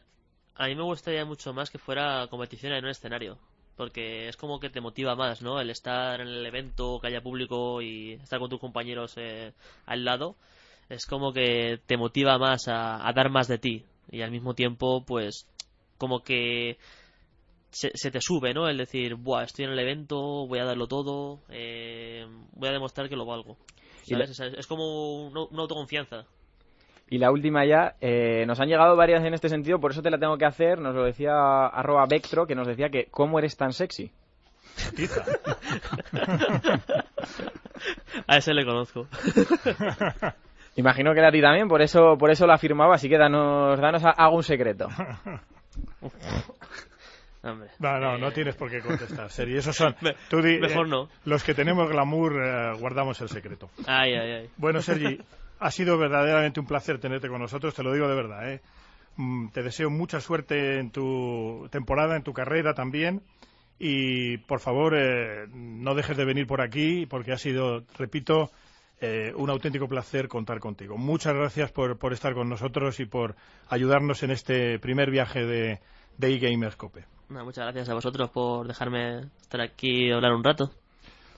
a 0.56 0.66
mí 0.66 0.76
me 0.76 0.82
gustaría 0.82 1.24
mucho 1.24 1.54
más 1.54 1.70
que 1.70 1.78
fuera 1.78 2.26
competición 2.32 2.74
en 2.74 2.84
un 2.84 2.90
escenario. 2.90 3.38
Porque 3.82 4.28
es 4.28 4.38
como 4.38 4.60
que 4.60 4.70
te 4.70 4.80
motiva 4.80 5.16
más, 5.16 5.42
¿no? 5.42 5.60
El 5.60 5.72
estar 5.72 6.22
en 6.22 6.28
el 6.28 6.46
evento, 6.46 7.00
que 7.02 7.08
haya 7.08 7.20
público 7.24 7.82
y 7.82 8.12
estar 8.14 8.38
con 8.40 8.48
tus 8.48 8.60
compañeros 8.60 9.16
eh, 9.18 9.54
al 9.88 10.06
lado. 10.06 10.36
Es 10.88 11.08
como 11.08 11.34
que 11.34 11.80
te 11.88 11.98
motiva 11.98 12.38
más 12.38 12.68
a, 12.68 13.08
a 13.08 13.12
dar 13.12 13.32
más 13.32 13.48
de 13.48 13.58
ti. 13.58 13.84
Y 14.12 14.22
al 14.22 14.30
mismo 14.30 14.54
tiempo, 14.54 15.04
pues, 15.04 15.48
como 15.98 16.22
que 16.22 16.78
se, 17.72 17.90
se 17.96 18.12
te 18.12 18.22
sube, 18.22 18.54
¿no? 18.54 18.68
El 18.70 18.78
decir, 18.78 19.16
Buah, 19.16 19.46
estoy 19.46 19.66
en 19.66 19.72
el 19.72 19.80
evento, 19.80 20.46
voy 20.46 20.60
a 20.60 20.66
darlo 20.66 20.86
todo, 20.86 21.40
eh, 21.50 22.28
voy 22.54 22.70
a 22.70 22.74
demostrar 22.74 23.10
que 23.10 23.16
lo 23.16 23.26
valgo. 23.26 23.58
La- 24.20 24.28
¿Sabes? 24.28 24.54
Es, 24.54 24.60
es 24.60 24.68
como 24.68 25.26
una, 25.26 25.42
una 25.46 25.62
autoconfianza. 25.64 26.28
Y 27.12 27.18
la 27.18 27.30
última 27.30 27.66
ya, 27.66 27.96
eh, 28.00 28.46
nos 28.48 28.60
han 28.62 28.70
llegado 28.70 28.96
varias 28.96 29.24
en 29.26 29.34
este 29.34 29.50
sentido, 29.50 29.80
por 29.82 29.92
eso 29.92 30.02
te 30.02 30.10
la 30.10 30.18
tengo 30.18 30.38
que 30.38 30.46
hacer. 30.46 30.80
Nos 30.80 30.96
lo 30.96 31.04
decía 31.04 31.66
arroba 31.68 32.06
Vectro, 32.08 32.48
que 32.48 32.56
nos 32.56 32.66
decía 32.66 32.90
que 32.90 33.08
¿cómo 33.12 33.38
eres 33.38 33.58
tan 33.58 33.74
sexy? 33.74 34.10
A 38.28 38.38
ese 38.38 38.54
le 38.54 38.64
conozco. 38.66 39.08
Imagino 40.78 41.12
que 41.14 41.20
era 41.20 41.28
a 41.28 41.32
ti 41.32 41.42
también, 41.42 41.68
por 41.68 41.82
eso, 41.82 42.18
por 42.18 42.32
eso 42.32 42.48
lo 42.48 42.54
afirmaba, 42.54 42.96
así 42.96 43.10
que 43.10 43.18
danos, 43.18 43.78
danos 43.82 44.06
a- 44.06 44.12
algún 44.12 44.44
secreto. 44.44 44.88
Hombre. 47.44 47.70
No, 47.80 48.00
no, 48.00 48.18
no 48.20 48.32
tienes 48.32 48.56
por 48.56 48.70
qué 48.70 48.80
contestar, 48.82 49.30
Sergi. 49.32 49.58
Esos 49.58 49.76
son. 49.76 49.96
tú 50.30 50.42
di- 50.42 50.60
mejor 50.60 50.86
eh, 50.86 50.90
no. 50.92 51.10
Los 51.26 51.44
que 51.44 51.54
tenemos 51.56 51.90
glamour 51.90 52.34
eh, 52.42 52.72
guardamos 52.80 53.20
el 53.20 53.28
secreto. 53.30 53.70
Ay, 53.88 54.14
ay, 54.14 54.32
ay. 54.32 54.50
Bueno, 54.58 54.82
Sergi, 54.82 55.20
ha 55.62 55.70
sido 55.70 55.98
verdaderamente 55.98 56.60
un 56.60 56.66
placer 56.66 57.00
tenerte 57.00 57.30
con 57.30 57.40
nosotros, 57.40 57.76
te 57.76 57.84
lo 57.84 57.94
digo 57.94 58.08
de 58.08 58.16
verdad, 58.16 58.52
¿eh? 58.52 58.62
Mm, 59.18 59.50
te 59.50 59.62
deseo 59.62 59.92
mucha 59.92 60.20
suerte 60.20 60.80
en 60.80 60.90
tu 60.90 61.68
temporada, 61.70 62.16
en 62.16 62.24
tu 62.24 62.34
carrera 62.34 62.74
también. 62.74 63.22
Y 63.78 64.38
por 64.38 64.60
favor, 64.60 64.96
eh, 64.98 65.48
no 65.54 65.94
dejes 65.94 66.18
de 66.18 66.26
venir 66.26 66.48
por 66.48 66.62
aquí 66.62 67.06
porque 67.06 67.32
ha 67.32 67.38
sido, 67.38 67.84
repito, 67.98 68.50
eh, 69.00 69.34
un 69.36 69.52
auténtico 69.52 69.88
placer 69.88 70.28
contar 70.28 70.60
contigo. 70.60 70.98
Muchas 70.98 71.36
gracias 71.36 71.72
por, 71.72 72.00
por, 72.00 72.12
estar 72.12 72.34
con 72.34 72.50
nosotros 72.50 73.00
y 73.00 73.06
por 73.06 73.36
ayudarnos 73.70 74.24
en 74.24 74.32
este 74.32 74.80
primer 74.80 75.12
viaje 75.12 75.46
de, 75.46 75.80
de 76.18 76.28
eGamerscope. 76.28 77.06
muchas 77.30 77.66
gracias 77.66 77.90
a 77.90 77.94
vosotros 77.94 78.32
por 78.32 78.68
dejarme 78.68 79.28
estar 79.42 79.62
aquí 79.62 80.08
y 80.08 80.12
hablar 80.12 80.34
un 80.34 80.44
rato. 80.44 80.72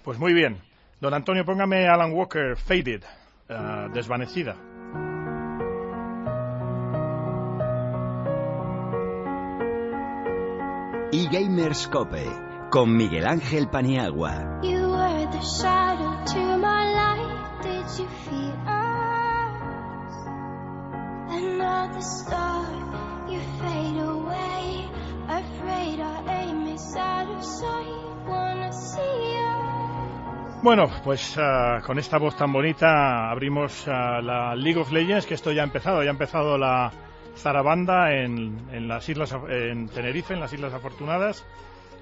Pues 0.04 0.18
muy 0.18 0.34
bien. 0.34 0.60
Don 1.02 1.14
Antonio, 1.14 1.44
póngame 1.44 1.88
Alan 1.88 2.14
Walker, 2.14 2.56
Faded, 2.56 3.04
uh, 3.50 3.92
desvanecida. 3.94 4.56
eGamerscope 11.14 12.70
con 12.70 12.96
Miguel 12.96 13.28
Ángel 13.28 13.70
Paniagua. 13.70 14.60
You 14.64 14.90
were 14.90 15.28
the 15.32 15.42
shadow 15.42 16.24
to 16.26 16.58
my 16.58 16.92
light. 16.92 17.62
Did 17.62 17.86
you 18.00 18.08
feel 18.26 18.58
us? 18.66 19.62
Another 21.30 22.02
star, 22.02 22.66
you 23.30 23.40
fade 23.62 24.00
away. 24.02 24.90
Afraid 25.30 26.00
our 26.00 26.24
aim 26.30 26.66
is 26.68 26.96
out 26.96 27.30
of 27.30 27.44
sight. 27.44 28.28
Wanna 28.28 28.72
see. 28.74 29.33
Bueno, 30.64 30.90
pues 31.04 31.36
uh, 31.36 31.86
con 31.86 32.00
esta 32.00 32.18
voz 32.18 32.38
tan 32.38 32.54
bonita 32.54 33.30
abrimos 33.30 33.86
uh, 33.86 34.22
la 34.22 34.56
League 34.56 34.80
of 34.80 34.94
Legends, 34.94 35.26
que 35.26 35.34
esto 35.34 35.52
ya 35.52 35.62
ha 35.62 35.66
empezado, 35.66 36.02
ya 36.04 36.10
ha 36.10 36.14
empezado 36.14 36.58
la 36.58 36.90
Zarabanda 37.36 38.14
en, 38.14 38.70
en 38.72 38.88
las 38.88 39.10
islas 39.10 39.36
en 39.50 39.90
Tenerife, 39.90 40.34
en 40.34 40.40
las 40.40 40.54
Islas 40.54 40.74
Afortunadas, 40.74 41.46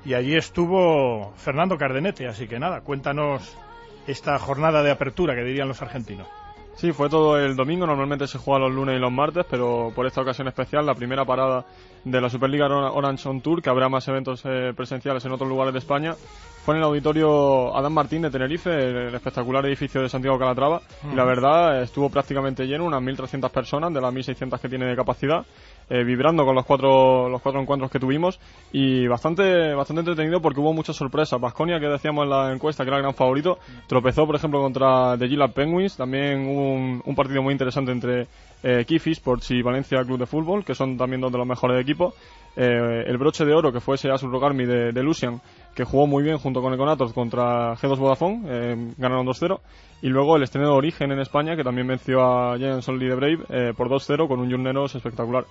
y 0.06 0.14
allí 0.14 0.36
estuvo 0.36 1.34
Fernando 1.38 1.76
Cardenete, 1.76 2.28
así 2.28 2.48
que 2.48 2.60
nada, 2.60 2.82
cuéntanos 2.82 3.58
esta 4.06 4.38
jornada 4.38 4.84
de 4.84 4.92
apertura 4.92 5.34
que 5.34 5.44
dirían 5.44 5.68
los 5.68 5.82
argentinos. 5.82 6.28
Sí, 6.76 6.92
fue 6.92 7.10
todo 7.10 7.40
el 7.40 7.56
domingo, 7.56 7.88
normalmente 7.88 8.28
se 8.28 8.38
juega 8.38 8.60
los 8.60 8.72
lunes 8.72 8.96
y 8.96 9.00
los 9.00 9.12
martes, 9.12 9.44
pero 9.50 9.92
por 9.96 10.06
esta 10.06 10.22
ocasión 10.22 10.48
especial, 10.48 10.86
la 10.86 10.94
primera 10.94 11.26
parada 11.26 11.66
de 12.04 12.22
la 12.22 12.30
Superliga 12.30 12.68
Orange 12.68 13.30
on 13.30 13.42
Tour, 13.42 13.62
que 13.62 13.70
habrá 13.70 13.90
más 13.90 14.08
eventos 14.08 14.42
eh, 14.46 14.74
presenciales 14.76 15.24
en 15.26 15.32
otros 15.32 15.50
lugares 15.50 15.74
de 15.74 15.80
España, 15.80 16.16
fue 16.64 16.76
en 16.76 16.80
el 16.80 16.86
auditorio 16.86 17.76
Adán 17.76 17.94
Martín 17.94 18.22
de 18.22 18.30
Tenerife, 18.30 18.70
el 18.70 19.16
espectacular 19.16 19.66
edificio 19.66 20.02
de 20.02 20.10
Santiago 20.10 20.38
Calatrava, 20.38 20.82
y 21.12 21.16
la 21.16 21.26
verdad 21.26 21.82
estuvo 21.82 22.10
prácticamente 22.10 22.66
lleno, 22.66 22.86
unas 22.86 23.02
1.300 23.02 23.50
personas 23.50 23.94
de 23.94 24.00
las 24.00 24.14
1.600 24.14 24.60
que 24.60 24.70
tiene 24.70 24.86
de 24.86 24.96
capacidad, 24.96 25.44
eh, 25.90 26.04
vibrando 26.06 26.46
con 26.46 26.56
los 26.56 26.66
cuatro, 26.66 27.28
los 27.28 27.42
cuatro 27.42 27.60
encuentros 27.60 27.92
que 27.92 28.00
tuvimos 28.00 28.40
y 28.72 29.08
bastante, 29.08 29.74
bastante 29.74 30.00
entretenido 30.00 30.42
porque 30.42 30.62
hubo 30.62 30.72
muchas 30.72 30.96
sorpresas. 30.96 31.42
Vasconia, 31.42 31.82
que 31.82 31.88
decíamos 31.88 32.24
en 32.24 32.30
la 32.30 32.54
encuesta 32.54 32.86
que 32.86 32.90
era 32.90 32.98
el 32.98 33.04
gran 33.04 33.14
favorito, 33.14 33.60
tropezó, 33.88 34.26
por 34.26 34.36
ejemplo, 34.36 34.62
contra 34.62 35.18
The 35.18 35.28
Gila 35.28 35.50
Penguins. 35.50 35.98
También 35.98 36.48
hubo 36.48 36.74
un, 37.04 37.16
partido 37.16 37.42
muy 37.42 37.52
interesante 37.52 37.92
entre 37.92 38.28
eh, 38.64 38.86
Kif 38.86 39.08
Sports 39.08 39.52
y 39.52 39.62
Valencia 39.62 40.04
Club 40.04 40.20
de 40.20 40.26
Fútbol, 40.26 40.64
que 40.64 40.76
son 40.76 40.98
también 40.98 41.22
dos 41.22 41.32
de 41.32 41.38
los 41.38 41.48
mejores 41.48 41.82
equipos. 41.82 42.14
Eh, 42.56 43.04
el 43.08 43.18
broche 43.18 43.46
de 43.46 43.54
oro, 43.54 43.72
que 43.72 43.80
fue 43.80 43.96
ese 43.96 44.12
Asus 44.12 44.30
Rogarmi 44.30 44.66
de, 44.66 44.92
de, 44.92 45.04
Lucian, 45.04 45.40
que 45.74 45.86
jugó 45.86 46.06
muy 46.06 46.22
bien 46.22 46.38
junto 46.38 46.62
con 46.62 46.74
Econator 46.74 47.14
contra 47.14 47.76
G2 47.76 47.98
Vodafone, 47.98 48.42
eh, 48.48 48.94
ganaron 48.98 49.26
2-0. 49.26 49.60
Y 50.02 50.10
luego 50.10 50.36
el 50.36 50.44
estreno 50.44 50.68
de 50.68 50.74
Origen 50.74 51.12
en 51.12 51.20
España, 51.20 51.56
que 51.56 51.64
también 51.64 51.88
venció 51.88 52.22
a 52.22 52.58
Giants 52.58 52.90
Only 52.90 53.08
de 53.08 53.16
Brave 53.16 53.40
eh, 53.50 53.74
por 53.76 53.90
2-0 53.90 54.28
con 54.28 54.40
un 54.40 54.50
Jurneros 54.50 54.96
espectacular. 54.96 55.46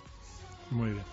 Muy 0.71 0.91
bien. 0.91 1.05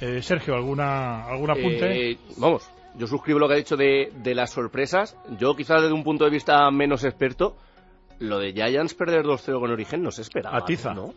Eh, 0.00 0.22
Sergio, 0.22 0.54
¿alguna, 0.54 1.24
¿algún 1.24 1.50
apunte? 1.50 2.12
Eh, 2.12 2.18
vamos, 2.36 2.68
yo 2.96 3.06
suscribo 3.06 3.38
lo 3.38 3.48
que 3.48 3.54
ha 3.54 3.56
dicho 3.58 3.76
de, 3.76 4.12
de, 4.16 4.34
las 4.34 4.50
sorpresas. 4.50 5.16
Yo, 5.38 5.54
quizás 5.56 5.82
desde 5.82 5.94
un 5.94 6.04
punto 6.04 6.24
de 6.24 6.30
vista 6.30 6.70
menos 6.70 7.04
experto, 7.04 7.56
lo 8.18 8.38
de 8.38 8.52
Giants 8.52 8.94
perder 8.94 9.24
2-0 9.24 9.60
con 9.60 9.70
origen 9.70 10.02
no 10.02 10.10
se 10.10 10.22
esperaba. 10.22 10.56
Atiza. 10.56 10.94
¿no? 10.94 11.14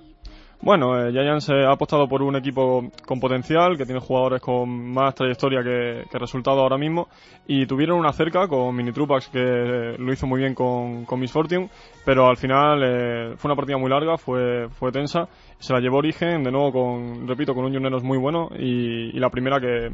Bueno, 0.64 0.96
eh, 0.96 1.12
Giants 1.12 1.50
eh, 1.50 1.66
ha 1.66 1.72
apostado 1.72 2.08
por 2.08 2.22
un 2.22 2.36
equipo 2.36 2.84
con 3.08 3.20
potencial, 3.20 3.76
que 3.78 3.86
tiene 3.86 4.00
jugadores 4.00 4.42
con 4.42 4.70
más 4.94 5.16
trayectoria 5.16 5.64
que, 5.64 6.04
que 6.10 6.20
resultado 6.20 6.60
ahora 6.62 6.78
mismo, 6.78 7.08
y 7.48 7.66
tuvieron 7.66 7.98
una 7.98 8.14
cerca 8.14 8.48
con 8.48 8.76
Mini 8.76 8.92
Trupax 8.92 9.30
que 9.30 9.40
eh, 9.40 9.96
lo 9.98 10.14
hizo 10.14 10.28
muy 10.28 10.42
bien 10.42 10.54
con, 10.54 11.06
con 11.06 11.20
Miss 11.20 11.32
Fortune, 11.32 11.68
pero 12.06 12.28
al 12.28 12.38
final 12.38 12.80
eh, 12.84 13.34
fue 13.38 13.50
una 13.50 13.56
partida 13.56 13.78
muy 13.80 13.90
larga, 13.90 14.20
fue, 14.20 14.70
fue 14.70 14.92
tensa, 14.92 15.28
se 15.58 15.74
la 15.74 15.80
llevó 15.80 15.98
Origen, 15.98 16.44
de 16.44 16.52
nuevo 16.52 16.72
con, 16.72 17.28
repito, 17.28 17.56
con 17.56 17.66
un 17.66 17.74
Jurneros 17.74 18.04
muy 18.04 18.20
bueno, 18.20 18.50
y, 18.56 19.18
y 19.18 19.20
la 19.20 19.32
primera 19.32 19.60
que 19.60 19.90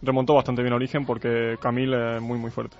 remontó 0.00 0.32
bastante 0.32 0.62
bien 0.62 0.72
Origen 0.72 1.04
porque 1.04 1.56
Camille 1.60 2.16
es 2.16 2.22
muy 2.22 2.38
muy 2.38 2.50
fuerte. 2.50 2.78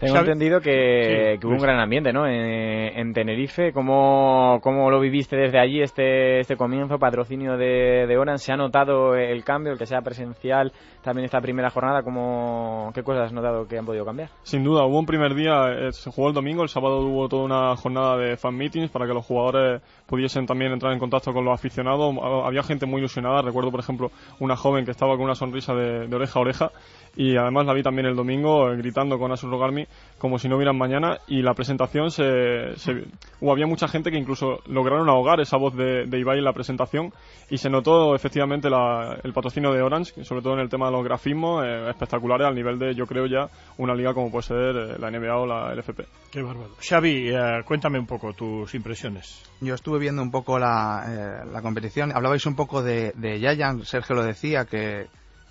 Tengo 0.00 0.18
entendido 0.18 0.60
que, 0.60 1.34
sí, 1.34 1.40
que 1.40 1.46
hubo 1.46 1.54
un 1.54 1.60
gran 1.60 1.80
ambiente, 1.80 2.12
¿no? 2.12 2.26
En, 2.26 2.98
en 2.98 3.12
Tenerife. 3.12 3.72
¿Cómo, 3.72 4.60
¿Cómo, 4.62 4.90
lo 4.90 5.00
viviste 5.00 5.36
desde 5.36 5.58
allí 5.58 5.82
este, 5.82 6.40
este 6.40 6.56
comienzo, 6.56 6.98
patrocinio 6.98 7.56
de, 7.56 8.06
de 8.06 8.18
Oran? 8.18 8.38
¿Se 8.38 8.52
ha 8.52 8.56
notado 8.56 9.14
el 9.16 9.42
cambio, 9.44 9.72
el 9.72 9.78
que 9.78 9.86
sea 9.86 10.00
presencial 10.02 10.72
también 11.02 11.24
esta 11.24 11.40
primera 11.40 11.70
jornada? 11.70 12.02
¿cómo, 12.02 12.90
¿Qué 12.94 13.02
cosas 13.02 13.26
has 13.26 13.32
notado 13.32 13.66
que 13.66 13.78
han 13.78 13.86
podido 13.86 14.04
cambiar? 14.04 14.30
Sin 14.42 14.62
duda, 14.62 14.84
hubo 14.84 14.98
un 14.98 15.06
primer 15.06 15.34
día, 15.34 15.72
eh, 15.72 15.92
se 15.92 16.10
jugó 16.10 16.28
el 16.28 16.34
domingo, 16.34 16.62
el 16.62 16.68
sábado 16.68 17.00
hubo 17.00 17.28
toda 17.28 17.44
una 17.44 17.76
jornada 17.76 18.16
de 18.16 18.36
fan 18.36 18.56
meetings 18.56 18.90
para 18.90 19.06
que 19.06 19.14
los 19.14 19.24
jugadores 19.24 19.82
pudiesen 20.06 20.46
también 20.46 20.72
entrar 20.72 20.92
en 20.92 20.98
contacto 20.98 21.32
con 21.32 21.44
los 21.44 21.54
aficionados. 21.54 22.14
Había 22.44 22.62
gente 22.62 22.86
muy 22.86 23.00
ilusionada, 23.00 23.42
recuerdo 23.42 23.70
por 23.70 23.80
ejemplo 23.80 24.10
una 24.40 24.56
joven 24.56 24.84
que 24.84 24.90
estaba 24.90 25.16
con 25.16 25.24
una 25.24 25.34
sonrisa 25.34 25.74
de, 25.74 26.06
de 26.06 26.16
oreja 26.16 26.38
a 26.38 26.42
oreja 26.42 26.70
y 27.18 27.36
además 27.36 27.66
la 27.66 27.74
vi 27.74 27.82
también 27.82 28.06
el 28.06 28.14
domingo 28.14 28.70
eh, 28.70 28.76
gritando 28.76 29.18
con 29.18 29.32
Asus 29.32 29.50
Rogarmi 29.50 29.84
como 30.18 30.38
si 30.38 30.48
no 30.48 30.54
hubieran 30.54 30.78
mañana 30.78 31.18
y 31.26 31.42
la 31.42 31.52
presentación 31.52 32.12
se, 32.12 32.76
se 32.76 32.92
uh, 33.40 33.50
había 33.50 33.66
mucha 33.66 33.88
gente 33.88 34.12
que 34.12 34.18
incluso 34.18 34.60
lograron 34.66 35.08
ahogar 35.08 35.40
esa 35.40 35.56
voz 35.56 35.74
de, 35.74 36.06
de 36.06 36.18
Ibai 36.20 36.38
en 36.38 36.44
la 36.44 36.52
presentación 36.52 37.12
y 37.50 37.58
se 37.58 37.70
notó 37.70 38.14
efectivamente 38.14 38.70
la, 38.70 39.18
el 39.24 39.32
patrocinio 39.32 39.72
de 39.72 39.82
Orange 39.82 40.24
sobre 40.24 40.42
todo 40.42 40.54
en 40.54 40.60
el 40.60 40.68
tema 40.68 40.86
de 40.86 40.92
los 40.92 41.04
grafismos 41.04 41.64
eh, 41.66 41.90
espectaculares 41.90 42.46
al 42.46 42.54
nivel 42.54 42.78
de 42.78 42.94
yo 42.94 43.04
creo 43.04 43.26
ya 43.26 43.48
una 43.78 43.96
liga 43.96 44.14
como 44.14 44.30
puede 44.30 44.44
ser 44.44 44.76
eh, 44.76 44.96
la 44.98 45.10
NBA 45.10 45.36
o 45.36 45.44
la 45.44 45.74
LFP 45.74 46.02
Qué 46.30 46.42
bárbaro. 46.42 46.76
Xavi, 46.86 47.30
eh, 47.30 47.62
cuéntame 47.64 47.98
un 47.98 48.06
poco 48.06 48.34
tus 48.34 48.74
impresiones. 48.74 49.42
Yo 49.60 49.74
estuve 49.74 49.98
viendo 49.98 50.20
un 50.20 50.30
poco 50.30 50.58
la, 50.58 51.04
eh, 51.08 51.50
la 51.50 51.62
competición. 51.62 52.12
Hablabais 52.14 52.44
un 52.44 52.54
poco 52.54 52.82
de, 52.82 53.12
de 53.16 53.40
Yayan 53.40 53.84
Sergio 53.84 54.14
lo 54.14 54.22
decía 54.22 54.66
que 54.66 55.06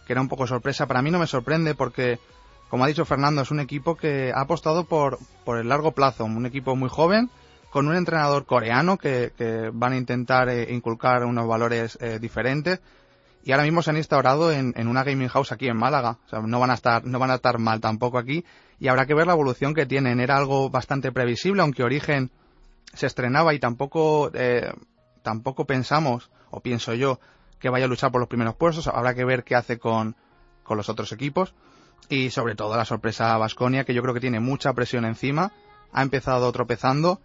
que 0.08 0.14
era 0.14 0.22
un 0.22 0.30
poco 0.30 0.48
sorpresa. 0.48 0.88
Para 0.88 1.02
mí 1.02 1.12
no 1.12 1.20
me 1.20 1.28
sorprende 1.28 1.76
porque, 1.76 2.18
como 2.70 2.86
ha 2.86 2.88
dicho 2.88 3.04
Fernando, 3.04 3.42
es 3.42 3.52
un 3.52 3.60
equipo 3.60 3.96
que 3.96 4.32
ha 4.34 4.42
apostado 4.42 4.86
por, 4.86 5.20
por 5.44 5.60
el 5.60 5.68
largo 5.68 5.92
plazo, 5.92 6.24
un 6.24 6.46
equipo 6.46 6.78
muy 6.78 6.90
joven, 6.90 7.30
con 7.70 7.88
un 7.88 7.96
entrenador 7.96 8.46
coreano 8.46 8.98
que, 8.98 9.34
van 9.74 9.92
a 9.92 9.98
intentar 9.98 10.48
eh, 10.48 10.74
inculcar 10.74 11.26
unos 11.26 11.46
valores 11.46 11.98
eh, 12.02 12.20
diferentes. 12.20 12.80
Y 13.44 13.52
ahora 13.52 13.64
mismo 13.64 13.82
se 13.82 13.92
han 13.92 13.98
instaurado 13.98 14.52
en, 14.52 14.74
en, 14.78 14.88
una 14.88 15.04
gaming 15.04 15.28
house 15.28 15.52
aquí 15.52 15.68
en 15.68 15.78
Málaga. 15.78 16.18
O 16.26 16.30
sea, 16.30 16.40
no 16.40 16.60
van 16.60 16.72
a 16.72 16.74
estar, 16.74 17.06
no 17.06 17.20
van 17.20 17.32
a 17.32 17.36
estar 17.36 17.60
mal 17.60 17.82
tampoco 17.82 18.18
aquí. 18.18 18.46
Y 18.80 18.88
habrá 18.88 19.06
que 19.06 19.14
ver 19.14 19.28
la 19.28 19.34
evolución 19.34 19.74
que 19.74 19.86
tienen. 19.86 20.20
Era 20.20 20.38
algo 20.38 20.70
bastante 20.70 21.12
previsible, 21.12 21.62
aunque 21.62 21.84
Origen 21.84 22.32
se 22.94 23.08
estrenaba 23.08 23.54
y 23.54 23.60
tampoco, 23.60 24.32
eh, 24.34 24.72
tampoco 25.22 25.66
pensamos, 25.66 26.30
o 26.50 26.62
pienso 26.62 26.94
yo, 26.94 27.20
que 27.60 27.70
vaya 27.70 27.86
a 27.86 27.88
luchar 27.88 28.12
por 28.12 28.22
los 28.22 28.30
primeros 28.30 28.56
puestos. 28.56 28.88
Habrá 28.88 29.14
que 29.14 29.26
ver 29.26 29.44
qué 29.44 29.56
hace 29.56 29.80
con, 29.80 30.16
con 30.64 30.78
los 30.78 30.90
otros 30.90 31.12
equipos. 31.12 31.54
Y 32.10 32.30
sobre 32.30 32.56
todo 32.56 32.76
la 32.78 32.86
sorpresa 32.86 33.34
a 33.34 33.38
Basconia, 33.38 33.84
que 33.84 33.94
yo 33.94 34.02
creo 34.02 34.14
que 34.14 34.20
tiene 34.20 34.40
mucha 34.40 34.74
presión 34.74 35.06
encima. 35.06 35.52
Ha 35.92 36.02
empezado 36.02 36.52
tropezando 36.52 37.20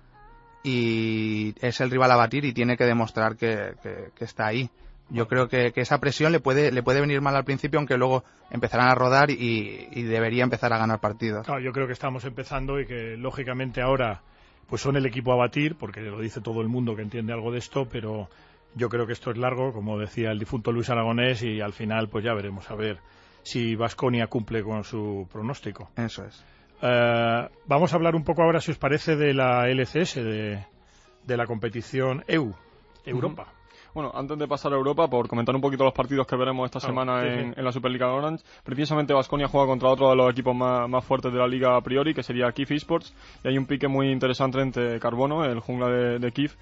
y 0.62 1.54
es 1.60 1.80
el 1.80 1.90
rival 1.90 2.10
a 2.12 2.16
batir 2.16 2.44
y 2.44 2.52
tiene 2.52 2.76
que 2.76 2.84
demostrar 2.84 3.36
que, 3.36 3.74
que, 4.16 4.24
está 4.24 4.46
ahí. 4.46 4.70
Yo 5.08 5.28
creo 5.28 5.48
que, 5.48 5.72
esa 5.74 5.98
presión 5.98 6.32
le 6.32 6.40
puede, 6.40 6.72
le 6.72 6.82
puede 6.82 7.00
venir 7.00 7.20
mal 7.20 7.36
al 7.36 7.44
principio, 7.44 7.78
aunque 7.78 7.96
luego 7.96 8.24
empezarán 8.50 8.88
a 8.88 8.94
rodar 8.94 9.30
y, 9.30 9.88
y 9.90 10.02
debería 10.02 10.44
empezar 10.44 10.72
a 10.72 10.78
ganar 10.78 11.00
partidos. 11.00 11.44
Claro, 11.44 11.60
yo 11.60 11.72
creo 11.72 11.86
que 11.86 11.92
estamos 11.92 12.24
empezando 12.24 12.80
y 12.80 12.86
que 12.86 13.16
lógicamente 13.16 13.82
ahora 13.82 14.22
pues 14.68 14.80
son 14.80 14.96
el 14.96 15.04
equipo 15.04 15.32
a 15.32 15.36
batir, 15.36 15.76
porque 15.76 16.00
lo 16.00 16.20
dice 16.20 16.40
todo 16.40 16.62
el 16.62 16.68
mundo 16.68 16.96
que 16.96 17.02
entiende 17.02 17.32
algo 17.32 17.52
de 17.52 17.58
esto, 17.58 17.86
pero 17.90 18.30
yo 18.74 18.88
creo 18.88 19.06
que 19.06 19.12
esto 19.12 19.30
es 19.30 19.38
largo, 19.38 19.72
como 19.72 19.98
decía 19.98 20.30
el 20.30 20.38
difunto 20.38 20.72
Luis 20.72 20.90
Aragonés, 20.90 21.42
y 21.42 21.60
al 21.60 21.72
final 21.72 22.08
pues 22.08 22.24
ya 22.24 22.34
veremos 22.34 22.70
a 22.70 22.74
ver 22.74 22.98
si 23.42 23.74
Vasconia 23.74 24.26
cumple 24.28 24.62
con 24.62 24.84
su 24.84 25.28
pronóstico. 25.30 25.90
Eso 25.96 26.24
es. 26.24 26.44
Uh, 26.82 27.48
vamos 27.66 27.92
a 27.92 27.96
hablar 27.96 28.16
un 28.16 28.24
poco 28.24 28.42
ahora, 28.42 28.60
si 28.60 28.72
os 28.72 28.78
parece, 28.78 29.14
de 29.16 29.34
la 29.34 29.68
LCS, 29.68 30.16
de, 30.16 30.64
de 31.24 31.36
la 31.36 31.46
competición 31.46 32.24
EU, 32.26 32.52
Europa. 33.04 33.42
Uh 33.42 33.46
-huh. 33.46 33.62
Bueno, 33.94 34.10
antes 34.14 34.38
de 34.38 34.48
pasar 34.48 34.72
a 34.72 34.76
Europa, 34.76 35.06
por 35.08 35.28
comentar 35.28 35.54
un 35.54 35.60
poquito 35.60 35.84
los 35.84 35.92
partidos 35.92 36.26
que 36.26 36.34
veremos 36.34 36.64
esta 36.64 36.80
semana 36.80 37.20
sí, 37.20 37.28
en, 37.28 37.52
sí. 37.52 37.54
en, 37.58 37.64
la 37.64 37.72
Superliga 37.72 38.10
Orange, 38.10 38.42
precisamente 38.64 39.12
Vasconia 39.12 39.48
juega 39.48 39.66
contra 39.66 39.90
otro 39.90 40.08
de 40.08 40.16
los 40.16 40.30
equipos 40.30 40.56
más, 40.56 40.88
más, 40.88 41.04
fuertes 41.04 41.30
de 41.30 41.38
la 41.38 41.46
liga 41.46 41.76
a 41.76 41.80
priori, 41.82 42.14
que 42.14 42.22
sería 42.22 42.50
Kif 42.52 42.70
Esports, 42.70 43.14
y 43.44 43.48
hay 43.48 43.58
un 43.58 43.66
pique 43.66 43.88
muy 43.88 44.10
interesante 44.10 44.62
entre 44.62 44.98
Carbono, 44.98 45.44
el 45.44 45.60
jungla 45.60 45.88
de, 45.88 46.18
de 46.18 46.32
Kif, 46.32 46.56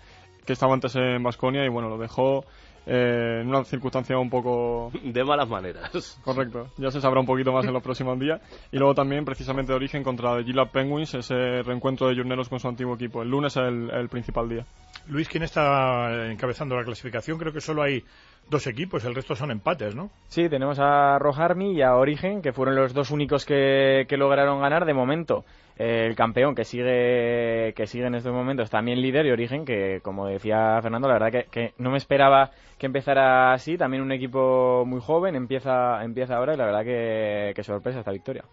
que 0.50 0.54
estaba 0.54 0.74
antes 0.74 0.96
en 0.96 1.22
Basconia 1.22 1.64
y 1.64 1.68
bueno, 1.68 1.88
lo 1.88 1.96
dejó 1.96 2.44
eh, 2.84 3.38
en 3.40 3.46
una 3.46 3.62
circunstancia 3.62 4.18
un 4.18 4.28
poco... 4.28 4.90
De 5.04 5.22
malas 5.22 5.48
maneras. 5.48 6.18
Correcto, 6.24 6.66
ya 6.76 6.90
se 6.90 7.00
sabrá 7.00 7.20
un 7.20 7.26
poquito 7.26 7.52
más 7.52 7.64
en 7.66 7.72
los 7.72 7.84
próximos 7.84 8.18
días. 8.18 8.40
Y 8.72 8.78
luego 8.78 8.92
también, 8.92 9.24
precisamente, 9.24 9.70
de 9.70 9.76
origen 9.76 10.02
contra 10.02 10.36
The 10.36 10.42
Gillard 10.42 10.70
Penguins, 10.72 11.14
ese 11.14 11.62
reencuentro 11.62 12.08
de 12.08 12.16
Jurneros 12.16 12.48
con 12.48 12.58
su 12.58 12.66
antiguo 12.66 12.96
equipo. 12.96 13.22
El 13.22 13.28
lunes 13.28 13.56
es 13.56 13.62
el, 13.62 13.90
el 13.92 14.08
principal 14.08 14.48
día. 14.48 14.66
Luis, 15.06 15.28
¿quién 15.28 15.44
está 15.44 16.26
encabezando 16.28 16.74
la 16.74 16.82
clasificación? 16.82 17.38
Creo 17.38 17.52
que 17.52 17.60
solo 17.60 17.84
hay 17.84 18.02
dos 18.48 18.66
equipos, 18.66 19.04
el 19.04 19.14
resto 19.14 19.36
son 19.36 19.52
empates, 19.52 19.94
¿no? 19.94 20.10
Sí, 20.26 20.48
tenemos 20.48 20.80
a 20.80 21.16
Rojarmi 21.20 21.74
y 21.74 21.82
a 21.82 21.94
Origen, 21.94 22.42
que 22.42 22.52
fueron 22.52 22.74
los 22.74 22.92
dos 22.92 23.12
únicos 23.12 23.46
que, 23.46 24.06
que 24.08 24.16
lograron 24.16 24.60
ganar 24.60 24.84
de 24.84 24.94
momento. 24.94 25.44
El 25.82 26.14
campeón 26.14 26.54
que 26.54 26.66
sigue 26.66 27.72
que 27.74 27.86
sigue 27.86 28.04
en 28.04 28.14
estos 28.14 28.34
momentos 28.34 28.68
también 28.68 29.00
líder 29.00 29.24
y 29.24 29.30
Origen, 29.30 29.64
que 29.64 30.00
como 30.02 30.26
decía 30.26 30.78
Fernando, 30.82 31.08
la 31.08 31.14
verdad 31.14 31.32
que, 31.32 31.44
que 31.50 31.72
no 31.78 31.90
me 31.90 31.96
esperaba 31.96 32.50
que 32.76 32.84
empezara 32.84 33.54
así. 33.54 33.78
También 33.78 34.02
un 34.02 34.12
equipo 34.12 34.84
muy 34.86 35.00
joven, 35.00 35.36
empieza, 35.36 36.04
empieza 36.04 36.36
ahora 36.36 36.52
y 36.52 36.58
la 36.58 36.66
verdad 36.66 36.84
que, 36.84 37.52
que 37.56 37.62
sorpresa 37.62 38.00
esta 38.00 38.12
victoria. 38.12 38.44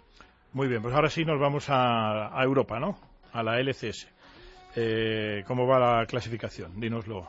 Muy 0.54 0.70
bien, 0.70 0.82
pues 0.82 0.96
ahora 0.96 1.10
sí 1.10 1.26
nos 1.26 1.38
vamos 1.38 1.70
a, 1.70 2.40
a 2.40 2.44
Europa, 2.46 2.80
¿no? 2.80 2.98
A 3.34 3.44
la 3.44 3.60
LCS. 3.60 4.08
Eh, 4.78 5.44
¿Cómo 5.48 5.68
va 5.68 5.80
la 5.80 6.06
clasificación? 6.06 6.80
Dínoslo. 6.80 7.28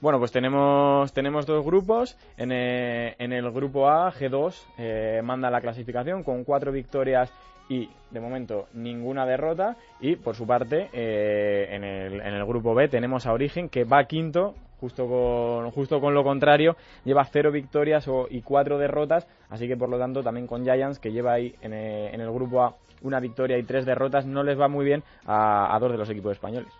Bueno, 0.00 0.20
pues 0.20 0.30
tenemos, 0.30 1.12
tenemos 1.12 1.46
dos 1.46 1.64
grupos. 1.64 2.16
En, 2.36 2.52
eh, 2.52 3.16
en 3.18 3.32
el 3.32 3.50
grupo 3.50 3.88
A, 3.88 4.12
G2 4.12 4.54
eh, 4.78 5.20
manda 5.24 5.50
la 5.50 5.60
clasificación 5.60 6.22
con 6.22 6.44
cuatro 6.44 6.70
victorias 6.70 7.32
y, 7.68 7.88
de 8.10 8.20
momento, 8.20 8.66
ninguna 8.74 9.26
derrota. 9.26 9.76
Y, 10.00 10.16
por 10.16 10.34
su 10.34 10.46
parte, 10.46 10.88
eh, 10.92 11.68
en, 11.70 11.84
el, 11.84 12.20
en 12.20 12.34
el 12.34 12.44
grupo 12.44 12.74
B 12.74 12.88
tenemos 12.88 13.26
a 13.26 13.32
Origen, 13.32 13.68
que 13.68 13.84
va 13.84 14.04
quinto, 14.04 14.54
justo 14.80 15.08
con, 15.08 15.70
justo 15.70 16.00
con 16.00 16.14
lo 16.14 16.22
contrario. 16.22 16.76
Lleva 17.04 17.24
cero 17.24 17.50
victorias 17.50 18.06
o, 18.08 18.26
y 18.30 18.42
cuatro 18.42 18.78
derrotas. 18.78 19.26
Así 19.50 19.66
que, 19.66 19.76
por 19.76 19.88
lo 19.88 19.98
tanto, 19.98 20.22
también 20.22 20.46
con 20.46 20.62
Giants, 20.64 20.98
que 20.98 21.12
lleva 21.12 21.34
ahí 21.34 21.54
en, 21.60 21.72
eh, 21.72 22.14
el 22.14 22.30
grupo 22.30 22.62
A 22.62 22.74
una 23.02 23.20
victoria 23.20 23.58
y 23.58 23.62
tres 23.62 23.84
derrotas, 23.84 24.26
no 24.26 24.42
les 24.42 24.58
va 24.58 24.68
muy 24.68 24.84
bien 24.84 25.02
a, 25.26 25.76
dos 25.78 25.92
de 25.92 25.98
los 25.98 26.08
equipos 26.08 26.32
españoles. 26.32 26.72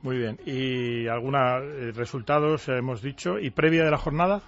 Muy 0.00 0.16
bien. 0.16 0.38
¿Y 0.46 1.06
algunos 1.06 1.94
resultados 1.94 2.66
hemos 2.68 3.02
dicho? 3.02 3.38
¿Y 3.38 3.50
previa 3.50 3.84
de 3.84 3.90
la 3.90 3.98
jornada? 3.98 4.40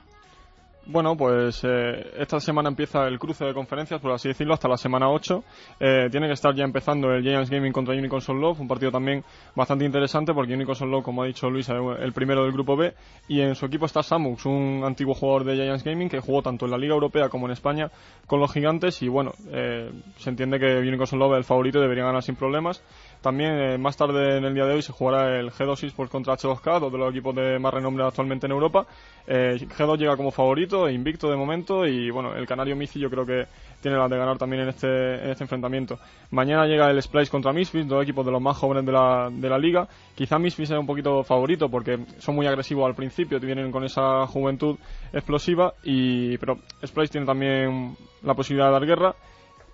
Bueno, 0.86 1.16
pues 1.16 1.62
eh, 1.64 2.10
esta 2.18 2.38
semana 2.40 2.68
empieza 2.68 3.06
el 3.08 3.18
cruce 3.18 3.46
de 3.46 3.54
conferencias, 3.54 4.02
por 4.02 4.12
así 4.12 4.28
decirlo, 4.28 4.52
hasta 4.52 4.68
la 4.68 4.76
semana 4.76 5.08
8. 5.08 5.42
Eh, 5.80 6.08
tiene 6.10 6.26
que 6.26 6.34
estar 6.34 6.54
ya 6.54 6.64
empezando 6.64 7.10
el 7.10 7.22
Giants 7.22 7.48
Gaming 7.48 7.72
contra 7.72 7.94
Unicorn 7.94 8.38
Love, 8.38 8.60
un 8.60 8.68
partido 8.68 8.92
también 8.92 9.24
bastante 9.54 9.86
interesante 9.86 10.34
porque 10.34 10.52
Unicorn 10.52 10.90
Love, 10.90 11.02
como 11.02 11.22
ha 11.22 11.26
dicho 11.26 11.48
Luis, 11.48 11.70
es 11.70 11.74
el 12.00 12.12
primero 12.12 12.42
del 12.42 12.52
grupo 12.52 12.76
B. 12.76 12.92
Y 13.28 13.40
en 13.40 13.54
su 13.54 13.64
equipo 13.64 13.86
está 13.86 14.02
Samux, 14.02 14.44
un 14.44 14.82
antiguo 14.84 15.14
jugador 15.14 15.44
de 15.44 15.54
Giants 15.54 15.84
Gaming 15.84 16.10
que 16.10 16.20
jugó 16.20 16.42
tanto 16.42 16.66
en 16.66 16.72
la 16.72 16.76
Liga 16.76 16.92
Europea 16.92 17.30
como 17.30 17.46
en 17.46 17.52
España 17.52 17.90
con 18.26 18.38
los 18.38 18.52
gigantes. 18.52 19.00
Y 19.00 19.08
bueno, 19.08 19.32
eh, 19.52 19.90
se 20.18 20.28
entiende 20.28 20.58
que 20.58 20.80
Unicorn 20.80 21.18
Love 21.18 21.32
es 21.32 21.38
el 21.38 21.44
favorito 21.44 21.78
y 21.78 21.82
debería 21.82 22.04
ganar 22.04 22.22
sin 22.22 22.36
problemas. 22.36 22.82
También 23.24 23.58
eh, 23.58 23.78
más 23.78 23.96
tarde 23.96 24.36
en 24.36 24.44
el 24.44 24.52
día 24.52 24.66
de 24.66 24.74
hoy 24.74 24.82
se 24.82 24.92
jugará 24.92 25.40
el 25.40 25.50
G2 25.50 25.82
Esports 25.84 26.12
contra 26.12 26.34
H2K, 26.34 26.78
dos 26.78 26.92
de 26.92 26.98
los 26.98 27.10
equipos 27.10 27.34
de 27.34 27.58
más 27.58 27.72
renombre 27.72 28.04
actualmente 28.04 28.44
en 28.44 28.52
Europa. 28.52 28.86
Eh, 29.26 29.56
G2 29.60 29.96
llega 29.96 30.14
como 30.18 30.30
favorito, 30.30 30.90
invicto 30.90 31.30
de 31.30 31.36
momento, 31.36 31.86
y 31.86 32.10
bueno, 32.10 32.36
el 32.36 32.46
Canario 32.46 32.76
Mici 32.76 33.00
yo 33.00 33.08
creo 33.08 33.24
que 33.24 33.46
tiene 33.80 33.96
las 33.96 34.10
de 34.10 34.18
ganar 34.18 34.36
también 34.36 34.64
en 34.64 34.68
este, 34.68 35.24
en 35.24 35.30
este 35.30 35.42
enfrentamiento. 35.42 35.98
Mañana 36.32 36.66
llega 36.66 36.90
el 36.90 37.00
Splice 37.00 37.30
contra 37.30 37.54
Misfits, 37.54 37.88
dos 37.88 38.02
equipos 38.02 38.26
de 38.26 38.32
los 38.32 38.42
más 38.42 38.58
jóvenes 38.58 38.84
de 38.84 38.92
la, 38.92 39.30
de 39.32 39.48
la 39.48 39.56
liga. 39.56 39.88
Quizá 40.14 40.38
Misfits 40.38 40.68
sea 40.68 40.78
un 40.78 40.86
poquito 40.86 41.24
favorito 41.24 41.70
porque 41.70 41.98
son 42.18 42.34
muy 42.34 42.46
agresivos 42.46 42.84
al 42.84 42.94
principio, 42.94 43.40
vienen 43.40 43.72
con 43.72 43.84
esa 43.84 44.26
juventud 44.26 44.76
explosiva, 45.14 45.72
y 45.82 46.36
pero 46.36 46.58
Splice 46.84 47.12
tiene 47.12 47.26
también 47.26 47.96
la 48.22 48.34
posibilidad 48.34 48.66
de 48.66 48.72
dar 48.72 48.84
guerra. 48.84 49.14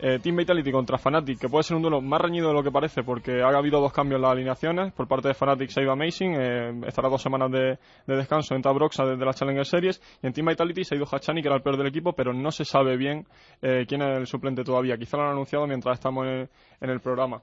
Eh, 0.03 0.19
Team 0.19 0.35
Vitality 0.35 0.73
contra 0.73 0.97
Fnatic, 0.97 1.39
que 1.39 1.49
puede 1.51 1.63
ser 1.63 1.77
un 1.77 1.83
duelo 1.83 2.01
más 2.01 2.23
reñido 2.23 2.49
de 2.49 2.55
lo 2.55 2.63
que 2.63 2.71
parece, 2.71 3.03
porque 3.03 3.43
ha 3.43 3.49
habido 3.49 3.83
dos 3.83 3.93
cambios 3.93 4.17
en 4.17 4.23
las 4.23 4.31
alineaciones. 4.33 4.95
Por 4.95 5.07
parte 5.07 5.29
de 5.29 5.35
Fnatic 5.35 5.69
se 5.69 5.83
ha 5.83 5.93
Amazing, 5.93 6.37
eh, 6.41 6.81
estará 6.87 7.11
dos 7.11 7.21
semanas 7.21 7.51
de, 7.51 7.79
de 8.07 8.17
descanso 8.17 8.55
en 8.55 8.63
Tabroxa 8.63 9.05
desde 9.05 9.23
la 9.23 9.35
Challenger 9.35 9.67
Series. 9.67 10.01
Y 10.23 10.27
en 10.27 10.33
Team 10.33 10.47
Vitality 10.47 10.85
se 10.85 10.95
ha 10.95 10.97
ido 10.97 11.07
Hachani, 11.07 11.43
que 11.43 11.49
era 11.49 11.57
el 11.57 11.63
peor 11.63 11.77
del 11.77 11.89
equipo, 11.89 12.15
pero 12.15 12.33
no 12.33 12.51
se 12.51 12.65
sabe 12.65 12.97
bien 12.97 13.27
eh, 13.61 13.85
quién 13.87 14.01
es 14.01 14.17
el 14.17 14.27
suplente 14.27 14.65
todavía. 14.65 14.97
Quizá 14.97 15.19
lo 15.19 15.25
han 15.25 15.33
anunciado 15.33 15.67
mientras 15.67 15.99
estamos 15.99 16.25
en 16.25 16.33
el, 16.33 16.49
en 16.81 16.91
el 16.91 17.01
programa. 17.01 17.43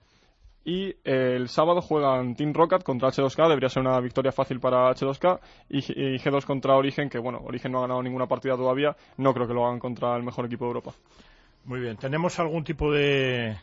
Y 0.66 0.90
eh, 0.90 1.36
el 1.36 1.50
sábado 1.50 1.82
juegan 1.82 2.36
Team 2.36 2.54
Rocket 2.56 2.82
contra 2.82 3.10
H2K, 3.10 3.50
debería 3.50 3.70
ser 3.70 3.84
una 3.84 4.00
victoria 4.00 4.32
fácil 4.32 4.60
para 4.60 4.90
H2K. 4.96 5.40
Y, 5.70 5.78
y 5.78 6.18
G2 6.18 6.44
contra 6.44 6.76
Origen, 6.76 7.08
que 7.08 7.20
bueno, 7.20 7.40
Origen 7.46 7.72
no 7.72 7.78
ha 7.78 7.82
ganado 7.82 8.02
ninguna 8.02 8.26
partida 8.26 8.56
todavía, 8.56 8.96
no 9.18 9.32
creo 9.36 9.48
que 9.48 9.54
lo 9.54 9.64
hagan 9.68 9.78
contra 9.78 10.16
el 10.18 10.24
mejor 10.24 10.48
equipo 10.48 10.66
de 10.66 10.70
Europa. 10.70 10.94
Muy 11.68 11.82
bien. 11.82 11.98
¿Tenemos 11.98 12.40
algún 12.40 12.64
tipo 12.64 12.94
de, 12.94 13.58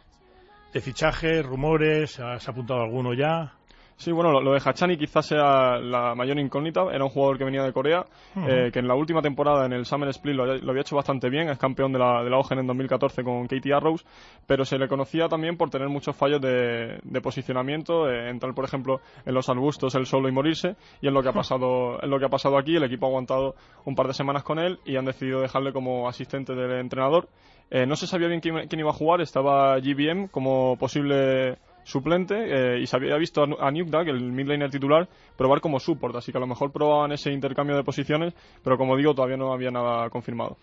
de 0.74 0.80
fichaje, 0.82 1.40
rumores? 1.40 2.20
¿Has 2.20 2.46
apuntado 2.46 2.82
alguno 2.82 3.14
ya? 3.14 3.54
Sí, 3.96 4.10
bueno, 4.10 4.32
lo, 4.32 4.40
lo 4.40 4.52
de 4.52 4.60
Hachani 4.64 4.96
quizás 4.96 5.24
sea 5.26 5.78
la 5.78 6.14
mayor 6.16 6.38
incógnita. 6.40 6.82
Era 6.92 7.04
un 7.04 7.10
jugador 7.10 7.38
que 7.38 7.44
venía 7.44 7.62
de 7.62 7.72
Corea, 7.72 8.04
eh, 8.48 8.70
que 8.72 8.80
en 8.80 8.88
la 8.88 8.94
última 8.96 9.22
temporada 9.22 9.64
en 9.66 9.72
el 9.72 9.86
Summer 9.86 10.08
Split 10.08 10.34
lo, 10.34 10.42
había- 10.42 10.56
lo 10.62 10.70
había 10.70 10.80
hecho 10.82 10.96
bastante 10.96 11.30
bien. 11.30 11.48
Es 11.48 11.58
campeón 11.58 11.92
de 11.92 12.00
la, 12.00 12.22
de 12.24 12.28
la 12.28 12.38
OGEN 12.38 12.58
en 12.58 12.66
2014 12.66 13.22
con 13.22 13.46
Katie 13.46 13.72
Arrows, 13.72 14.04
pero 14.46 14.64
se 14.64 14.78
le 14.78 14.88
conocía 14.88 15.28
también 15.28 15.56
por 15.56 15.70
tener 15.70 15.88
muchos 15.88 16.16
fallos 16.16 16.40
de, 16.40 16.98
de 17.02 17.20
posicionamiento, 17.20 18.10
eh, 18.10 18.30
entrar, 18.30 18.52
por 18.52 18.64
ejemplo, 18.64 19.00
en 19.24 19.32
los 19.32 19.48
arbustos, 19.48 19.94
el 19.94 20.06
solo 20.06 20.28
y 20.28 20.32
morirse. 20.32 20.74
Y 21.00 21.06
es 21.06 21.12
lo 21.12 21.22
que 21.22 21.28
ha 21.28 21.32
pasado, 21.32 22.00
es 22.02 22.08
lo 22.08 22.18
que 22.18 22.24
ha 22.26 22.30
pasado 22.30 22.58
aquí. 22.58 22.74
El 22.76 22.82
equipo 22.84 23.06
ha 23.06 23.10
aguantado 23.10 23.54
un 23.84 23.94
par 23.94 24.08
de 24.08 24.14
semanas 24.14 24.42
con 24.42 24.58
él 24.58 24.80
y 24.84 24.96
han 24.96 25.04
decidido 25.04 25.40
dejarle 25.40 25.72
como 25.72 26.08
asistente 26.08 26.54
del 26.54 26.80
entrenador. 26.80 27.28
Eh, 27.70 27.86
no 27.86 27.94
se 27.96 28.06
sabía 28.08 28.26
bien 28.28 28.40
quién, 28.40 28.66
quién 28.68 28.80
iba 28.80 28.90
a 28.90 28.94
jugar, 28.94 29.20
estaba 29.20 29.78
GBM 29.78 30.28
como 30.30 30.76
posible 30.76 31.56
suplente 31.84 32.34
eh, 32.34 32.80
y 32.80 32.86
se 32.86 32.96
había 32.96 33.16
visto 33.16 33.42
a, 33.42 33.46
Nu- 33.46 33.56
a 33.60 33.70
Nukedag, 33.70 34.08
el 34.08 34.20
midlaner 34.32 34.70
titular, 34.70 35.08
probar 35.36 35.60
como 35.60 35.78
support, 35.78 36.16
así 36.16 36.32
que 36.32 36.38
a 36.38 36.40
lo 36.40 36.46
mejor 36.46 36.72
probaban 36.72 37.12
ese 37.12 37.30
intercambio 37.30 37.76
de 37.76 37.84
posiciones, 37.84 38.34
pero 38.62 38.76
como 38.76 38.96
digo, 38.96 39.14
todavía 39.14 39.36
no 39.36 39.52
había 39.52 39.70
nada 39.70 40.08
confirmado. 40.10 40.56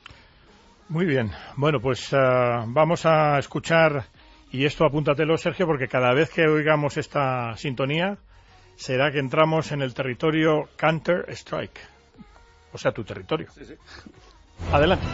Muy 0.89 1.05
bien. 1.05 1.31
Bueno, 1.55 1.79
pues 1.79 2.13
ah, 2.13 2.65
vamos 2.67 3.05
a 3.05 3.39
escuchar, 3.39 4.05
y 4.51 4.65
esto 4.65 4.83
apúntatelo, 4.85 5.37
Sergio, 5.37 5.65
porque 5.65 5.87
cada 5.87 6.13
vez 6.13 6.29
que 6.29 6.45
oigamos 6.47 6.97
esta 6.97 7.55
sintonía 7.55 8.17
será 8.75 9.11
que 9.11 9.19
entramos 9.19 9.71
en 9.71 9.81
el 9.83 9.93
territorio 9.93 10.67
Counter-Strike. 10.77 11.79
O 12.73 12.77
sea, 12.77 12.91
tu 12.91 13.03
territorio. 13.03 13.47
Adelante. 14.73 15.05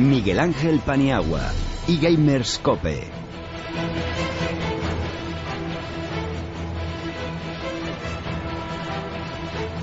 Miguel 0.00 0.40
Ángel 0.40 0.80
Paniagua 0.80 1.42
y 1.86 2.00
Gamers 2.00 2.58
Cope. 2.58 3.02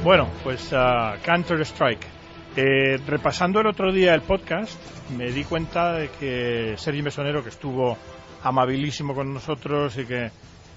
Bueno, 0.04 0.28
pues 0.44 0.74
ah, 0.74 1.18
Counter-Strike. 1.24 2.08
Eh, 2.56 2.98
repasando 3.06 3.60
el 3.60 3.68
otro 3.68 3.94
día 3.94 4.16
el 4.16 4.22
podcast, 4.22 4.80
me 5.16 5.32
di 5.32 5.44
cuenta 5.44 5.94
de 5.94 6.10
que 6.10 6.74
Sergi 6.78 7.04
Mesonero, 7.04 7.44
que 7.44 7.50
estuvo 7.50 7.96
amabilísimo 8.42 9.14
con 9.14 9.32
nosotros 9.32 9.96
y 10.00 10.06
que 10.06 10.32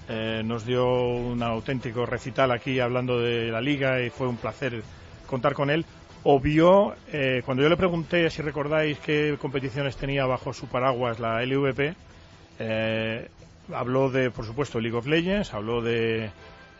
eh, 0.07 0.43
nos 0.45 0.67
dio 0.67 0.85
un 0.85 1.41
auténtico 1.41 2.05
recital 2.05 2.51
aquí 2.51 2.79
hablando 2.79 3.19
de 3.19 3.47
la 3.47 3.59
liga 3.59 4.01
y 4.05 4.11
fue 4.11 4.27
un 4.27 4.37
placer 4.37 4.83
contar 5.25 5.55
con 5.55 5.71
él, 5.71 5.83
obvió, 6.23 6.95
eh, 7.11 7.41
cuando 7.45 7.63
yo 7.63 7.69
le 7.69 7.77
pregunté, 7.77 8.29
si 8.29 8.41
recordáis 8.41 8.99
qué 8.99 9.37
competiciones 9.39 9.97
tenía 9.97 10.25
bajo 10.25 10.53
su 10.53 10.67
paraguas 10.67 11.19
la 11.19 11.43
LVP, 11.43 11.95
eh, 12.59 13.27
habló 13.73 14.09
de, 14.09 14.29
por 14.29 14.45
supuesto, 14.45 14.79
League 14.79 14.97
of 14.97 15.07
Legends, 15.07 15.53
habló 15.53 15.81
de 15.81 16.29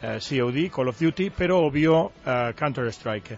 eh, 0.02 0.20
COD, 0.20 0.72
Call 0.74 0.90
of 0.90 1.00
Duty, 1.00 1.32
pero 1.32 1.60
obvió 1.60 2.12
eh, 2.26 2.54
Counter-Strike. 2.56 3.38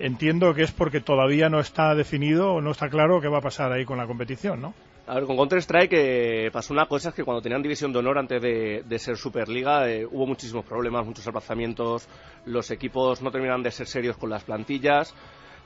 Entiendo 0.00 0.52
que 0.52 0.62
es 0.62 0.72
porque 0.72 1.00
todavía 1.00 1.48
no 1.48 1.60
está 1.60 1.94
definido 1.94 2.54
o 2.54 2.60
no 2.60 2.72
está 2.72 2.88
claro 2.88 3.20
qué 3.20 3.28
va 3.28 3.38
a 3.38 3.42
pasar 3.42 3.70
ahí 3.70 3.84
con 3.84 3.98
la 3.98 4.06
competición, 4.06 4.60
¿no? 4.60 4.74
A 5.06 5.14
ver, 5.14 5.24
con 5.24 5.36
Counter-Strike 5.36 5.92
eh, 5.94 6.50
pasó 6.52 6.72
una 6.72 6.86
cosa, 6.86 7.08
es 7.08 7.14
que 7.14 7.24
cuando 7.24 7.42
tenían 7.42 7.60
división 7.60 7.92
de 7.92 7.98
honor 7.98 8.18
antes 8.18 8.40
de, 8.40 8.84
de 8.86 8.98
ser 9.00 9.16
Superliga 9.16 9.88
eh, 9.90 10.06
hubo 10.06 10.26
muchísimos 10.26 10.64
problemas, 10.64 11.04
muchos 11.04 11.26
aplazamientos, 11.26 12.08
los 12.46 12.70
equipos 12.70 13.20
no 13.20 13.32
terminaban 13.32 13.64
de 13.64 13.72
ser 13.72 13.88
serios 13.88 14.16
con 14.16 14.30
las 14.30 14.44
plantillas, 14.44 15.12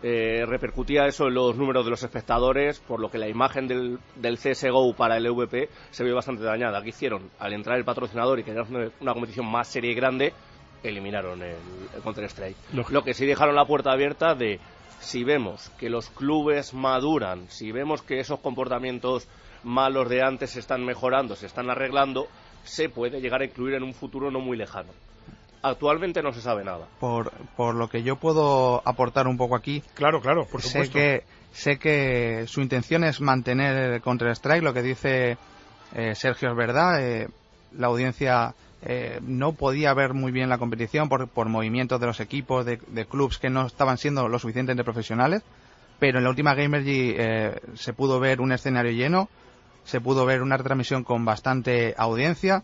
eh, 0.03 0.45
repercutía 0.47 1.07
eso 1.07 1.29
en 1.29 1.35
los 1.35 1.55
números 1.57 1.85
de 1.85 1.91
los 1.91 2.03
espectadores, 2.03 2.81
por 2.81 2.99
lo 2.99 3.11
que 3.11 3.19
la 3.19 3.29
imagen 3.29 3.69
del, 3.69 3.99
del 4.15 4.39
CSGO 4.39 4.95
para 4.95 5.19
el 5.19 5.27
EVP 5.27 5.69
se 5.91 6.05
vio 6.05 6.15
bastante 6.15 6.43
dañada. 6.43 6.83
¿Qué 6.83 6.91
hicieron? 6.91 7.31
Al 7.39 7.53
entrar 7.53 7.77
el 7.77 7.85
patrocinador 7.85 8.39
y 8.39 8.43
querer 8.43 8.61
hacer 8.61 8.93
una 9.01 9.13
competición 9.13 9.47
más 9.47 9.69
seria 9.69 9.91
y 9.91 9.95
grande, 9.95 10.33
eliminaron 10.83 11.43
el, 11.43 11.57
el 11.95 12.03
Counter-Strike. 12.03 12.57
Lógico. 12.73 12.93
Lo 12.93 13.05
que 13.05 13.15
sí 13.15 13.27
dejaron 13.27 13.55
la 13.55 13.65
puerta 13.65 13.91
abierta 13.91 14.35
de 14.35 14.61
si 15.01 15.25
vemos 15.25 15.71
que 15.79 15.89
los 15.91 16.09
clubes 16.11 16.75
maduran, 16.75 17.47
si 17.49 17.73
vemos 17.73 18.03
que 18.03 18.19
esos 18.21 18.41
comportamientos 18.41 19.29
malos 19.63 20.09
de 20.09 20.23
antes 20.23 20.51
se 20.51 20.61
están 20.61 20.85
mejorando, 20.85 21.37
se 21.37 21.47
están 21.47 21.71
arreglando, 21.71 22.29
se 22.65 22.89
puede 22.89 23.21
llegar 23.21 23.41
a 23.43 23.45
incluir 23.45 23.75
en 23.75 23.83
un 23.83 23.95
futuro 23.95 24.31
no 24.31 24.41
muy 24.41 24.57
lejano. 24.57 24.91
Actualmente 25.63 26.23
no 26.23 26.33
se 26.33 26.41
sabe 26.41 26.63
nada. 26.65 26.87
Por, 27.01 27.33
por 27.57 27.75
lo 27.75 27.89
que 27.89 28.03
yo 28.03 28.17
puedo 28.17 28.83
aportar 28.85 29.27
un 29.27 29.37
poco 29.37 29.57
aquí, 29.57 29.83
Claro, 29.95 30.21
claro, 30.21 30.47
por 30.47 30.63
sé 30.63 30.69
supuesto. 30.69 30.95
que 30.95 31.25
sé 31.53 31.79
que 31.79 32.45
su 32.47 32.61
intención 32.61 33.03
es 33.05 33.21
mantener 33.21 33.95
el 33.95 34.01
Counter 34.03 34.29
Strike 34.31 34.63
lo 34.63 34.75
que 34.75 34.83
dice 34.83 35.39
eh, 35.95 36.15
Sergio 36.15 36.51
es 36.51 36.57
verdad 36.57 37.03
eh, 37.03 37.29
la 37.73 37.87
audiencia 37.89 38.55
eh, 38.87 39.21
no 39.23 39.53
podía 39.53 39.93
ver 39.95 40.15
muy 40.15 40.33
bien 40.33 40.49
la 40.49 40.59
competición 40.59 41.09
por, 41.09 41.29
por 41.29 41.49
movimientos 41.49 42.01
de 42.01 42.07
los 42.07 42.21
equipos 42.21 42.65
de, 42.65 42.79
de 42.87 43.07
clubs 43.07 43.39
que 43.39 43.51
no 43.51 43.67
estaban 43.67 43.99
siendo 43.99 44.29
lo 44.29 44.39
suficientemente 44.39 44.85
profesionales 44.85 45.43
pero 45.99 46.19
en 46.19 46.25
la 46.25 46.31
última 46.31 46.55
Gamergy 46.55 47.15
eh, 47.17 47.61
se 47.75 47.93
pudo 47.93 48.21
ver 48.21 48.41
un 48.41 48.53
escenario 48.53 48.93
lleno 48.93 49.29
se 49.85 50.01
pudo 50.01 50.25
ver 50.25 50.43
una 50.43 50.57
retransmisión 50.57 51.05
con 51.05 51.25
bastante 51.25 51.95
audiencia 51.99 52.63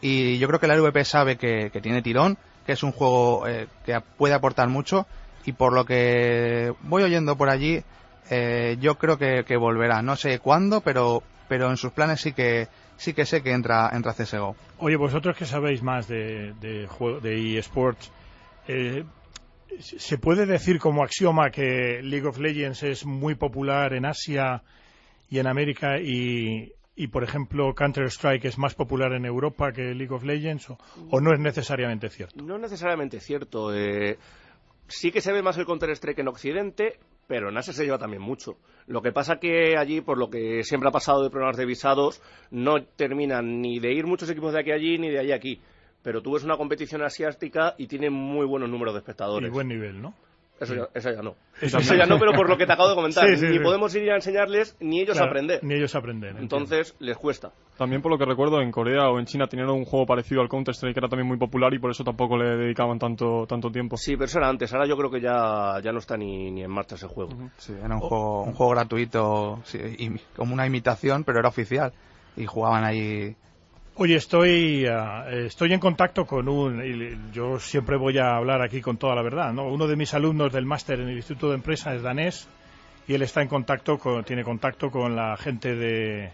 y 0.00 0.38
yo 0.38 0.46
creo 0.48 0.60
que 0.60 0.68
la 0.68 0.76
LVP 0.76 1.04
sabe 1.04 1.36
que, 1.36 1.70
que 1.72 1.80
tiene 1.80 2.02
tirón, 2.02 2.38
que 2.66 2.72
es 2.72 2.82
un 2.82 2.92
juego 2.92 3.46
eh, 3.46 3.66
que 3.84 4.00
puede 4.16 4.34
aportar 4.34 4.68
mucho 4.68 5.06
y 5.44 5.52
por 5.52 5.72
lo 5.72 5.84
que 5.84 6.72
voy 6.82 7.02
oyendo 7.02 7.36
por 7.36 7.48
allí, 7.48 7.82
eh, 8.30 8.76
yo 8.80 8.96
creo 8.96 9.18
que, 9.18 9.44
que 9.44 9.56
volverá. 9.56 10.02
No 10.02 10.16
sé 10.16 10.38
cuándo, 10.38 10.82
pero 10.82 11.22
pero 11.48 11.70
en 11.70 11.78
sus 11.78 11.92
planes 11.92 12.20
sí 12.20 12.32
que 12.32 12.68
sí 12.98 13.14
que 13.14 13.24
sé 13.24 13.42
que 13.42 13.52
entra 13.52 13.88
entra 13.94 14.12
CS:GO. 14.12 14.54
Oye, 14.78 14.96
vosotros 14.96 15.36
que 15.36 15.46
sabéis 15.46 15.82
más 15.82 16.06
de, 16.08 16.52
de, 16.60 16.86
juego- 16.86 17.20
de 17.20 17.58
eSports, 17.58 18.12
eh, 18.68 19.04
¿se 19.80 20.18
puede 20.18 20.44
decir 20.46 20.78
como 20.78 21.02
axioma 21.02 21.50
que 21.50 22.00
League 22.02 22.26
of 22.26 22.38
Legends 22.38 22.82
es 22.82 23.06
muy 23.06 23.34
popular 23.34 23.92
en 23.94 24.04
Asia 24.04 24.62
y 25.30 25.38
en 25.38 25.46
América 25.46 25.98
y, 26.00 26.72
y 26.96 27.06
por 27.08 27.22
ejemplo, 27.24 27.74
Counter-Strike 27.74 28.44
es 28.46 28.58
más 28.58 28.74
popular 28.74 29.12
en 29.12 29.24
Europa 29.24 29.72
que 29.72 29.94
League 29.94 30.14
of 30.14 30.24
Legends 30.24 30.70
o, 30.70 30.78
o 31.10 31.20
no 31.20 31.32
es 31.32 31.38
necesariamente 31.40 32.08
cierto? 32.10 32.42
No 32.42 32.56
es 32.56 32.60
necesariamente 32.62 33.20
cierto. 33.20 33.74
eh, 33.74 34.18
sí 34.88 35.12
que 35.12 35.20
se 35.20 35.32
ve 35.32 35.42
más 35.42 35.56
el 35.58 35.66
Counter-Strike 35.66 36.18
en 36.20 36.28
Occidente, 36.28 36.98
pero 37.28 37.50
en 37.50 37.56
Asia 37.58 37.72
se 37.72 37.84
lleva 37.84 37.98
también 37.98 38.22
mucho. 38.22 38.56
Lo 38.86 39.02
que 39.02 39.12
pasa 39.12 39.38
que 39.38 39.76
allí, 39.76 40.00
por 40.00 40.18
lo 40.18 40.30
que 40.30 40.64
siempre 40.64 40.88
ha 40.88 40.92
pasado 40.92 41.22
de 41.22 41.30
problemas 41.30 41.58
de 41.58 41.66
visados, 41.66 42.20
no 42.50 42.82
terminan 42.82 43.60
ni 43.60 43.78
de 43.78 43.92
ir 43.92 44.06
muchos 44.06 44.30
equipos 44.30 44.54
de 44.54 44.60
aquí 44.60 44.72
a 44.72 44.76
allí 44.76 44.98
ni 44.98 45.10
de 45.10 45.20
allí 45.20 45.32
a 45.32 45.36
aquí. 45.36 45.60
Pero 46.02 46.22
tú 46.22 46.32
ves 46.32 46.42
una 46.44 46.56
competición 46.56 47.02
asiática 47.02 47.74
y 47.76 47.86
tiene 47.86 48.08
muy 48.08 48.46
buenos 48.46 48.70
números 48.70 48.94
de 48.94 48.98
Y 48.98 49.02
espectadores. 49.02 49.52
buen 49.52 49.68
nivel, 49.68 50.00
¿no? 50.00 50.14
Eso, 50.60 50.74
ya, 50.74 50.88
eso 50.94 51.10
ya 51.12 51.22
no. 51.22 51.36
Eso 51.60 51.78
Eso, 51.78 51.94
ya 51.94 52.04
no. 52.06 52.18
pero 52.18 52.32
por 52.32 52.48
lo 52.48 52.56
que 52.56 52.66
te 52.66 52.72
acabo 52.72 52.88
de 52.88 52.94
comentar. 52.96 53.28
Sí, 53.28 53.36
sí, 53.36 53.46
ni 53.46 53.58
sí. 53.58 53.58
podemos 53.60 53.94
ir 53.94 54.10
a 54.10 54.16
enseñarles 54.16 54.76
ni 54.80 55.00
ellos 55.02 55.14
Claro, 55.16 55.30
aprender. 55.30 55.62
Ni 55.62 55.74
ellos 55.74 55.94
aprenden. 55.94 56.30
entiendo. 56.30 56.56
Entonces 56.56 56.96
les 56.98 57.16
cuesta. 57.16 57.52
También 57.76 58.02
por 58.02 58.10
lo 58.10 58.18
que 58.18 58.24
recuerdo, 58.24 58.60
en 58.60 58.72
Corea 58.72 59.08
o 59.08 59.20
en 59.20 59.26
China 59.26 59.46
tenían 59.46 59.70
un 59.70 59.84
juego 59.84 60.04
parecido 60.04 60.40
al 60.40 60.48
Counter-Strike 60.48 60.94
que 60.94 61.00
era 61.00 61.08
también 61.08 61.28
muy 61.28 61.36
popular 61.38 61.72
y 61.74 61.78
por 61.78 61.92
eso 61.92 62.02
tampoco 62.02 62.36
le 62.36 62.56
dedicaban 62.56 62.98
tanto, 62.98 63.46
tanto 63.46 63.70
tiempo. 63.70 63.96
Sí, 63.96 64.14
pero 64.16 64.24
eso 64.24 64.38
era 64.38 64.48
antes. 64.48 64.72
Ahora 64.74 64.86
yo 64.88 64.96
creo 64.96 65.10
que 65.10 65.20
ya, 65.20 65.80
ya 65.82 65.92
no 65.92 65.98
está 66.00 66.16
ni, 66.16 66.50
ni 66.50 66.64
en 66.64 66.70
marcha 66.70 66.96
ese 66.96 67.06
juego. 67.06 67.30
Sí, 67.58 67.72
era 67.72 67.94
un 67.94 68.00
juego 68.00 68.42
un 68.42 68.54
juego 68.54 68.72
gratuito, 68.72 69.62
como 70.36 70.54
una 70.54 70.66
imitación, 70.66 71.22
pero 71.24 71.38
era 71.38 71.48
oficial 71.48 71.92
y 72.36 72.46
jugaban 72.46 72.84
ahí. 72.84 73.36
Oye, 74.00 74.14
estoy, 74.14 74.86
ah, 74.86 75.26
estoy 75.28 75.72
en 75.72 75.80
contacto 75.80 76.24
con 76.24 76.48
un. 76.48 76.84
y 76.84 77.34
yo 77.34 77.58
siempre 77.58 77.96
voy 77.96 78.16
a 78.18 78.36
hablar 78.36 78.62
aquí 78.62 78.80
con 78.80 78.96
toda 78.96 79.16
la 79.16 79.22
verdad, 79.22 79.52
¿no? 79.52 79.64
Uno 79.64 79.88
de 79.88 79.96
mis 79.96 80.14
alumnos 80.14 80.52
del 80.52 80.66
máster 80.66 81.00
en 81.00 81.08
el 81.08 81.16
Instituto 81.16 81.48
de 81.48 81.56
Empresa 81.56 81.92
es 81.92 82.02
danés 82.02 82.46
y 83.08 83.14
él 83.14 83.22
está 83.22 83.42
en 83.42 83.48
contacto 83.48 83.98
con, 83.98 84.22
tiene 84.22 84.44
contacto 84.44 84.92
con 84.92 85.16
la 85.16 85.36
gente 85.36 85.74
de, 85.74 86.30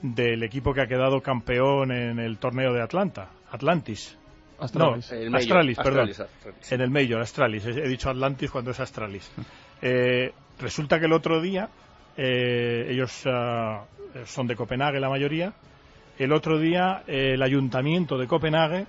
del 0.00 0.42
equipo 0.44 0.72
que 0.72 0.80
ha 0.80 0.86
quedado 0.86 1.20
campeón 1.20 1.92
en 1.92 2.18
el 2.18 2.38
torneo 2.38 2.72
de 2.72 2.80
Atlanta, 2.80 3.28
Atlantis. 3.50 4.16
Astralis. 4.58 5.12
No, 5.12 5.36
Astralis, 5.36 5.76
perdón. 5.76 6.08
Astralis, 6.08 6.20
Astralis. 6.20 6.72
En 6.72 6.80
el 6.80 6.90
Major, 6.90 7.20
Astralis. 7.20 7.66
He 7.66 7.86
dicho 7.86 8.08
Atlantis 8.08 8.50
cuando 8.50 8.70
es 8.70 8.80
Astralis. 8.80 9.30
Eh, 9.86 10.32
resulta 10.60 10.98
que 10.98 11.04
el 11.04 11.12
otro 11.12 11.42
día, 11.42 11.68
eh, 12.16 12.86
ellos 12.88 13.24
ah, 13.26 13.84
son 14.24 14.46
de 14.46 14.56
Copenhague 14.56 14.98
la 14.98 15.10
mayoría, 15.10 15.52
el 16.18 16.32
otro 16.32 16.58
día 16.58 17.02
eh, 17.06 17.32
el 17.34 17.42
ayuntamiento 17.42 18.18
de 18.18 18.26
Copenhague 18.26 18.86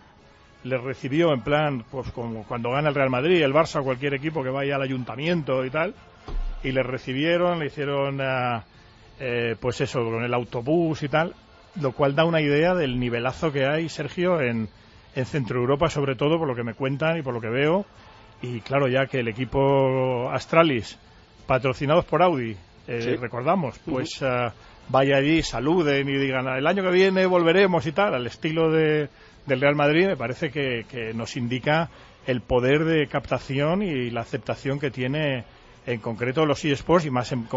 les 0.64 0.82
recibió 0.82 1.32
en 1.34 1.42
plan, 1.42 1.84
pues 1.92 2.12
como 2.12 2.44
cuando 2.44 2.72
gana 2.72 2.90
el 2.90 2.96
Real 2.96 3.10
Madrid, 3.10 3.42
el 3.44 3.54
Barça 3.54 3.82
o 3.82 3.84
cualquier 3.84 4.16
equipo 4.16 4.44
que 4.44 4.50
vaya 4.50 4.76
al 4.76 4.82
ayuntamiento 4.82 5.64
y 5.64 5.70
tal, 5.70 5.94
y 6.64 6.72
les 6.72 6.86
recibieron, 6.86 7.60
le 7.60 7.68
hicieron, 7.68 8.20
ah, 8.22 8.64
eh, 9.20 9.56
pues 9.60 9.82
eso, 9.82 10.04
con 10.04 10.24
el 10.24 10.34
autobús 10.34 11.04
y 11.04 11.08
tal, 11.10 11.36
lo 11.80 11.92
cual 11.92 12.16
da 12.16 12.26
una 12.26 12.42
idea 12.42 12.74
del 12.74 13.00
nivelazo 13.00 13.52
que 13.52 13.66
hay, 13.68 13.90
Sergio, 13.90 14.42
en, 14.42 14.68
en 15.16 15.26
Centro 15.26 15.60
Europa, 15.60 15.90
sobre 15.90 16.16
todo 16.16 16.40
por 16.40 16.48
lo 16.48 16.56
que 16.56 16.64
me 16.64 16.74
cuentan 16.74 17.18
y 17.18 17.22
por 17.22 17.34
lo 17.36 17.42
que 17.42 17.50
veo. 17.50 17.86
Y 18.42 18.60
claro, 18.62 18.88
ya 18.88 19.06
que 19.06 19.20
el 19.20 19.28
equipo 19.28 20.30
Astralis, 20.32 20.98
patrocinados 21.46 22.06
por 22.06 22.24
Audi, 22.24 22.56
eh, 22.88 23.02
Sí. 23.02 23.16
recordamos, 23.18 23.78
pues 23.86 24.22
ah, 24.24 24.52
vaya 24.90 25.18
allí, 25.18 25.42
saluden 25.42 26.08
y 26.10 26.18
digan, 26.18 26.48
el 26.48 26.68
año 26.68 26.84
que 26.84 26.92
viene 26.92 27.26
volveremos 27.26 27.86
y 27.86 27.92
tal, 27.92 28.14
al 28.14 28.28
estilo 28.28 28.72
de, 28.72 29.10
del 29.46 29.62
Real 29.62 29.76
Madrid, 29.76 30.08
me 30.08 30.18
parece 30.18 30.50
que, 30.50 30.86
que 30.90 31.14
nos 31.14 31.36
indica 31.38 31.90
el 32.28 32.42
poder 32.42 32.86
de 32.86 33.08
captación 33.08 33.84
y 33.84 34.10
la 34.10 34.22
aceptación 34.22 34.80
que 34.80 34.92
tiene 34.92 35.44
en 35.86 36.00
concreto 36.00 36.46
los 36.46 36.66
eSports 36.66 37.06
y 37.06 37.12
más 37.12 37.32
en, 37.32 37.48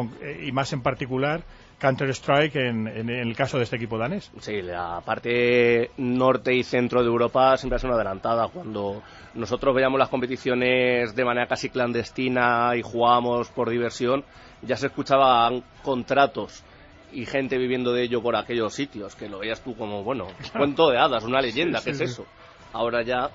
y 0.43 0.53
más 0.53 0.72
en 0.72 0.83
particular 0.83 1.43
Counter-Strike 1.79 2.57
en, 2.57 2.89
en 2.89 3.09
el 3.09 3.37
caso 3.37 3.57
de 3.57 3.64
este 3.64 3.76
equipo 3.76 3.97
danés. 3.97 4.31
Sí, 4.41 4.61
la 4.62 5.01
parte 5.05 5.91
norte 5.97 6.53
y 6.53 6.64
centro 6.64 7.03
de 7.03 7.09
Europa 7.09 7.57
siempre 7.57 7.76
ha 7.76 7.79
sido 7.79 7.95
adelantada. 7.95 8.49
Cuando 8.49 9.03
nosotros 9.35 9.74
veíamos 9.74 9.99
las 9.99 10.09
competiciones 10.09 11.14
de 11.14 11.24
manera 11.24 11.47
casi 11.47 11.70
clandestina 11.70 12.72
y 12.76 12.83
jugábamos 12.83 13.49
por 13.51 13.70
diversión, 13.70 14.24
ya 14.62 14.76
se 14.76 14.89
escuchaban 14.89 15.62
contratos 15.83 16.64
y 17.13 17.27
gente 17.27 17.59
viviendo 17.59 17.93
de 17.93 18.03
ello 18.05 18.23
por 18.23 18.37
aquellos 18.37 18.75
sitios, 18.75 19.15
que 19.15 19.29
lo 19.29 19.39
veías 19.39 19.63
tú 19.63 19.77
como, 19.77 20.03
bueno, 20.05 20.27
cuento 20.57 20.91
de 20.91 20.99
hadas, 20.99 21.25
una 21.25 21.41
leyenda, 21.41 21.79
Sí, 21.81 21.91
¿qué 21.91 21.95
sí, 21.97 22.03
es 22.05 22.11
sí. 22.11 22.15
eso? 22.23 22.27
Ahora 22.73 23.03
ya, 23.03 23.31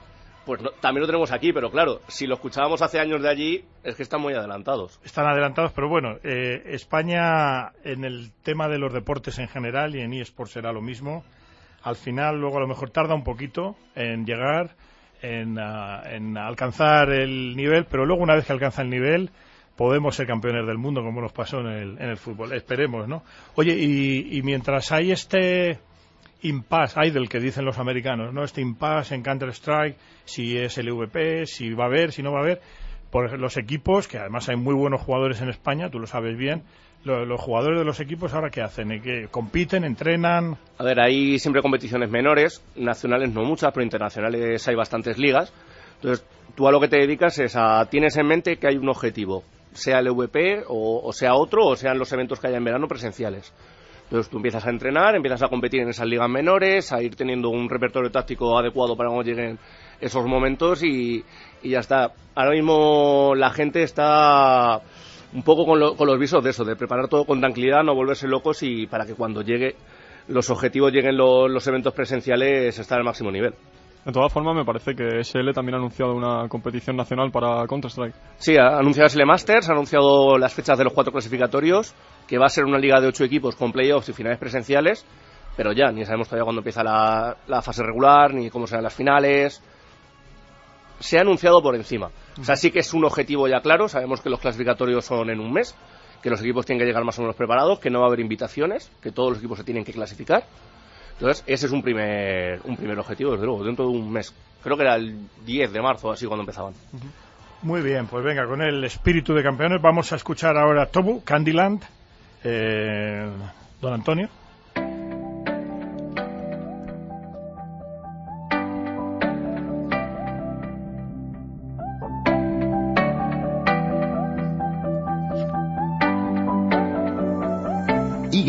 pues 0.45 0.61
no- 0.61 0.71
también 0.71 1.01
lo 1.01 1.07
tenemos 1.07 1.31
aquí, 1.31 1.51
pero 1.53 1.71
claro, 1.71 2.01
si 2.07 2.27
lo 2.27 2.35
escuchábamos 2.35 2.81
hace 2.81 2.99
años 2.99 3.21
de 3.21 3.29
allí, 3.29 3.65
es 3.83 3.95
que 3.95 4.03
están 4.03 4.21
muy 4.21 4.33
adelantados. 4.33 4.99
Están 5.03 5.25
adelantados, 5.25 5.71
pero 5.73 5.89
bueno, 5.89 6.17
eh, 6.23 6.61
España 6.67 7.71
en 7.83 8.03
el 8.05 8.31
tema 8.43 8.67
de 8.67 8.77
los 8.77 8.93
deportes 8.93 9.39
en 9.39 9.47
general 9.47 9.95
y 9.95 10.01
en 10.01 10.13
eSports 10.13 10.51
será 10.53 10.71
lo 10.71 10.81
mismo. 10.81 11.23
Al 11.81 11.95
final, 11.95 12.39
luego 12.39 12.57
a 12.57 12.61
lo 12.61 12.67
mejor 12.67 12.91
tarda 12.91 13.13
un 13.15 13.23
poquito 13.23 13.75
en 13.95 14.25
llegar, 14.25 14.75
en, 15.21 15.57
ah, 15.59 16.01
en 16.05 16.37
alcanzar 16.37 17.09
el 17.11 17.55
nivel, 17.55 17.85
pero 17.85 18.05
luego 18.05 18.21
una 18.23 18.35
vez 18.35 18.45
que 18.45 18.53
alcanza 18.53 18.81
el 18.83 18.89
nivel, 18.89 19.31
podemos 19.75 20.15
ser 20.15 20.27
campeones 20.27 20.65
del 20.67 20.77
mundo 20.77 21.01
como 21.01 21.21
nos 21.21 21.31
pasó 21.31 21.59
en 21.61 21.67
el, 21.67 21.89
en 21.99 22.09
el 22.09 22.17
fútbol. 22.17 22.53
Esperemos, 22.53 23.07
¿no? 23.07 23.23
Oye, 23.55 23.75
y, 23.75 24.37
y 24.37 24.41
mientras 24.43 24.91
hay 24.91 25.11
este 25.11 25.79
impasse 26.41 26.97
idle 27.07 27.27
que 27.27 27.39
dicen 27.39 27.65
los 27.65 27.77
americanos, 27.79 28.33
¿no? 28.33 28.43
Este 28.43 28.61
impasse 28.61 29.15
en 29.15 29.23
Counter-Strike, 29.23 29.95
si 30.25 30.57
es 30.57 30.77
LVP, 30.77 31.45
si 31.45 31.73
va 31.73 31.85
a 31.85 31.87
haber, 31.87 32.11
si 32.11 32.21
no 32.21 32.31
va 32.33 32.39
a 32.39 32.43
haber, 32.43 32.61
por 33.09 33.39
los 33.39 33.57
equipos, 33.57 34.07
que 34.07 34.17
además 34.17 34.49
hay 34.49 34.55
muy 34.57 34.73
buenos 34.75 35.01
jugadores 35.01 35.41
en 35.41 35.49
España, 35.49 35.89
tú 35.89 35.99
lo 35.99 36.07
sabes 36.07 36.37
bien, 36.37 36.63
lo- 37.05 37.25
los 37.25 37.39
jugadores 37.39 37.79
de 37.79 37.85
los 37.85 37.99
equipos 37.99 38.33
ahora 38.33 38.49
qué 38.49 38.61
hacen, 38.61 38.91
¿Eh, 38.91 39.01
que 39.01 39.27
compiten, 39.29 39.83
entrenan, 39.85 40.57
A 40.77 40.83
ver, 40.83 40.99
hay 40.99 41.39
siempre 41.39 41.61
competiciones 41.61 42.09
menores, 42.09 42.63
nacionales 42.75 43.31
no 43.33 43.43
muchas, 43.43 43.71
pero 43.71 43.83
internacionales 43.83 44.67
hay 44.67 44.75
bastantes 44.75 45.17
ligas. 45.17 45.53
Entonces, 45.95 46.25
tú 46.55 46.67
a 46.67 46.71
lo 46.71 46.79
que 46.81 46.87
te 46.89 46.97
dedicas 46.97 47.39
es 47.39 47.55
a, 47.55 47.85
tienes 47.89 48.17
en 48.17 48.27
mente 48.27 48.57
que 48.57 48.67
hay 48.67 48.75
un 48.77 48.89
objetivo, 48.89 49.43
sea 49.73 49.99
el 49.99 50.09
VP 50.11 50.63
o, 50.67 51.11
sea 51.13 51.35
otro, 51.35 51.65
o 51.67 51.75
sean 51.75 51.97
los 51.97 52.11
eventos 52.13 52.39
que 52.39 52.47
haya 52.47 52.57
en 52.57 52.63
verano 52.63 52.87
presenciales. 52.87 53.53
Entonces 54.03 54.29
tú 54.29 54.37
empiezas 54.37 54.65
a 54.65 54.69
entrenar, 54.69 55.15
empiezas 55.15 55.41
a 55.43 55.47
competir 55.47 55.81
en 55.81 55.89
esas 55.89 56.05
ligas 56.07 56.29
menores, 56.29 56.91
a 56.91 57.01
ir 57.01 57.15
teniendo 57.15 57.49
un 57.49 57.69
repertorio 57.69 58.11
táctico 58.11 58.57
adecuado 58.59 58.95
para 58.95 59.09
cuando 59.09 59.23
lleguen 59.29 59.57
esos 59.99 60.25
momentos 60.25 60.83
y, 60.83 61.23
ya 61.63 61.79
está. 61.79 62.11
Ahora 62.35 62.51
mismo 62.51 63.33
la 63.35 63.49
gente 63.49 63.81
está 63.83 64.81
un 65.33 65.41
poco 65.43 65.65
con, 65.65 65.79
lo- 65.79 65.95
con 65.95 66.07
los 66.07 66.19
visos 66.19 66.43
de 66.43 66.51
eso, 66.51 66.63
de 66.63 66.75
preparar 66.75 67.07
todo 67.07 67.25
con 67.25 67.39
tranquilidad, 67.39 67.83
no 67.83 67.95
volverse 67.95 68.27
locos 68.27 68.61
y 68.61 68.85
para 68.87 69.05
que 69.05 69.15
cuando 69.15 69.41
llegue 69.41 69.75
los 70.27 70.49
objetivos 70.49 70.91
lleguen 70.91 71.17
lo- 71.17 71.47
los 71.47 71.65
eventos 71.67 71.93
presenciales 71.93 72.77
estar 72.77 72.99
al 72.99 73.05
máximo 73.05 73.31
nivel. 73.31 73.53
De 74.05 74.11
todas 74.11 74.33
formas, 74.33 74.53
me 74.53 74.65
parece 74.65 74.95
que 74.95 75.23
SL 75.23 75.53
también 75.53 75.75
ha 75.75 75.77
anunciado 75.77 76.13
una 76.13 76.49
competición 76.49 76.97
nacional 76.97 77.31
para 77.31 77.65
Counter-Strike. 77.65 78.13
Sí, 78.37 78.57
ha 78.57 78.77
anunciado 78.77 79.07
SL 79.07 79.25
Masters, 79.25 79.69
ha 79.69 79.71
anunciado 79.71 80.37
las 80.37 80.53
fechas 80.53 80.77
de 80.77 80.83
los 80.83 80.91
cuatro 80.91 81.13
clasificatorios, 81.13 81.93
que 82.27 82.37
va 82.37 82.47
a 82.47 82.49
ser 82.49 82.65
una 82.65 82.77
liga 82.77 82.99
de 82.99 83.07
ocho 83.07 83.23
equipos 83.23 83.55
con 83.55 83.71
playoffs 83.71 84.09
y 84.09 84.13
finales 84.13 84.39
presenciales, 84.39 85.05
pero 85.55 85.71
ya, 85.71 85.89
ni 85.91 86.03
sabemos 86.03 86.27
todavía 86.27 86.43
cuándo 86.43 86.59
empieza 86.59 86.83
la, 86.83 87.37
la 87.47 87.61
fase 87.61 87.81
regular, 87.81 88.33
ni 88.33 88.49
cómo 88.49 88.67
serán 88.67 88.83
las 88.83 88.93
finales. 88.93 89.61
se 90.99 91.17
ha 91.17 91.21
anunciado 91.21 91.61
por 91.61 91.75
encima. 91.75 92.09
O 92.41 92.43
sea, 92.43 92.57
sí 92.57 92.71
que 92.71 92.79
es 92.79 92.93
un 92.93 93.05
objetivo 93.05 93.47
ya 93.47 93.61
claro. 93.61 93.87
Sabemos 93.87 94.19
que 94.21 94.29
los 94.29 94.39
clasificatorios 94.39 95.05
son 95.05 95.29
en 95.29 95.39
un 95.39 95.53
mes, 95.53 95.75
que 96.21 96.29
los 96.29 96.41
equipos 96.41 96.65
tienen 96.65 96.79
que 96.79 96.85
llegar 96.85 97.05
más 97.05 97.17
o 97.19 97.21
menos 97.21 97.35
preparados, 97.37 97.79
que 97.79 97.89
no 97.89 97.99
va 97.99 98.05
a 98.05 98.07
haber 98.07 98.19
invitaciones, 98.19 98.91
que 99.01 99.11
todos 99.11 99.29
los 99.29 99.37
equipos 99.39 99.59
se 99.59 99.63
tienen 99.63 99.85
que 99.85 99.93
clasificar. 99.93 100.43
Entonces, 101.13 101.43
ese 101.47 101.67
es 101.67 101.71
un 101.71 101.81
primer, 101.81 102.59
un 102.63 102.75
primer 102.75 102.99
objetivo, 102.99 103.31
desde 103.31 103.45
luego, 103.45 103.63
dentro 103.63 103.85
de 103.85 103.91
un 103.91 104.11
mes. 104.11 104.33
Creo 104.63 104.77
que 104.77 104.83
era 104.83 104.95
el 104.95 105.17
10 105.45 105.73
de 105.73 105.81
marzo, 105.81 106.11
así 106.11 106.25
cuando 106.25 106.41
empezaban. 106.43 106.73
Muy 107.61 107.81
bien, 107.81 108.07
pues 108.07 108.23
venga, 108.23 108.45
con 108.45 108.61
el 108.61 108.83
espíritu 108.83 109.33
de 109.33 109.43
campeones 109.43 109.81
vamos 109.81 110.11
a 110.11 110.17
escuchar 110.17 110.57
ahora 110.57 110.85
Tobu, 110.87 111.23
Candyland, 111.23 111.81
eh, 112.43 113.29
don 113.81 113.93
Antonio. 113.93 114.29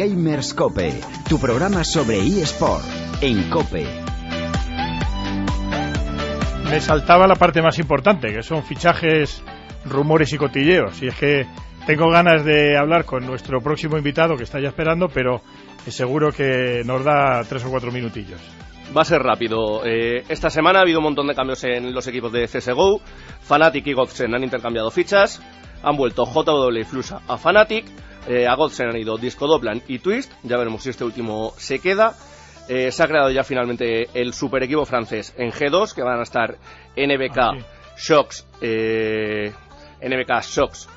eGamers 0.05 0.53
Cope, 0.53 1.01
tu 1.29 1.39
programa 1.41 1.83
sobre 1.83 2.19
eSport 2.19 2.85
en 3.23 3.49
Cope. 3.49 3.87
Me 6.71 6.81
saltaba 6.81 7.27
la 7.27 7.37
parte 7.37 7.63
más 7.63 7.79
importante, 7.79 8.31
que 8.33 8.43
son 8.43 8.63
fichajes, 8.65 9.43
rumores 9.87 10.31
y 10.35 10.37
cotilleos. 10.37 11.03
Y 11.03 11.07
es 11.07 11.15
que 11.15 11.47
tengo 11.87 12.11
ganas 12.11 12.45
de 12.45 12.77
hablar 12.77 13.07
con 13.07 13.25
nuestro 13.25 13.61
próximo 13.61 13.97
invitado 13.97 14.37
que 14.37 14.43
está 14.43 14.61
ya 14.61 14.69
esperando, 14.69 15.09
pero 15.09 15.41
seguro 15.87 16.33
que 16.33 16.83
nos 16.85 17.03
da 17.03 17.43
tres 17.49 17.65
o 17.65 17.71
cuatro 17.71 17.91
minutillos. 17.91 18.41
Va 18.95 19.03
a 19.03 19.07
ser 19.07 19.23
rápido. 19.23 19.87
Eh, 19.87 20.25
esta 20.29 20.51
semana 20.51 20.81
ha 20.81 20.83
habido 20.83 20.99
un 20.99 21.05
montón 21.05 21.29
de 21.29 21.35
cambios 21.35 21.65
en 21.65 21.95
los 21.95 22.07
equipos 22.07 22.31
de 22.31 22.47
CSGO. 22.47 23.01
Fnatic 23.41 23.87
y 23.87 23.95
Godsend 23.95 24.35
han 24.35 24.45
intercambiado 24.45 24.91
fichas. 24.91 25.41
Han 25.83 25.97
vuelto 25.97 26.25
JW 26.27 26.79
y 26.79 26.85
Flusa 26.85 27.23
a 27.27 27.39
Fnatic. 27.39 27.87
Eh, 28.27 28.47
a 28.47 28.55
Godsend 28.55 28.91
han 28.91 28.97
ido 28.99 29.17
Disco 29.19 29.47
Doplan 29.47 29.83
y 29.89 29.99
Twist. 29.99 30.33
Ya 30.43 30.57
veremos 30.57 30.83
si 30.83 30.91
este 30.91 31.05
último 31.05 31.53
se 31.57 31.79
queda. 31.79 32.15
Eh, 32.69 32.91
se 32.91 33.03
ha 33.03 33.07
creado 33.07 33.31
ya 33.31 33.45
finalmente 33.45 34.09
el 34.15 34.33
super 34.33 34.63
equipo 34.63 34.87
francés 34.87 35.35
en 35.37 35.51
G2, 35.53 35.95
que 35.95 36.03
van 36.03 36.21
a 36.21 36.23
estar 36.23 36.57
NBK, 36.97 37.39
Ah, 37.39 37.53
sí. 37.59 37.65
Shocks, 37.99 38.47
eh, 38.63 39.53
NBK, 40.01 40.41
Shocks, 40.43 40.89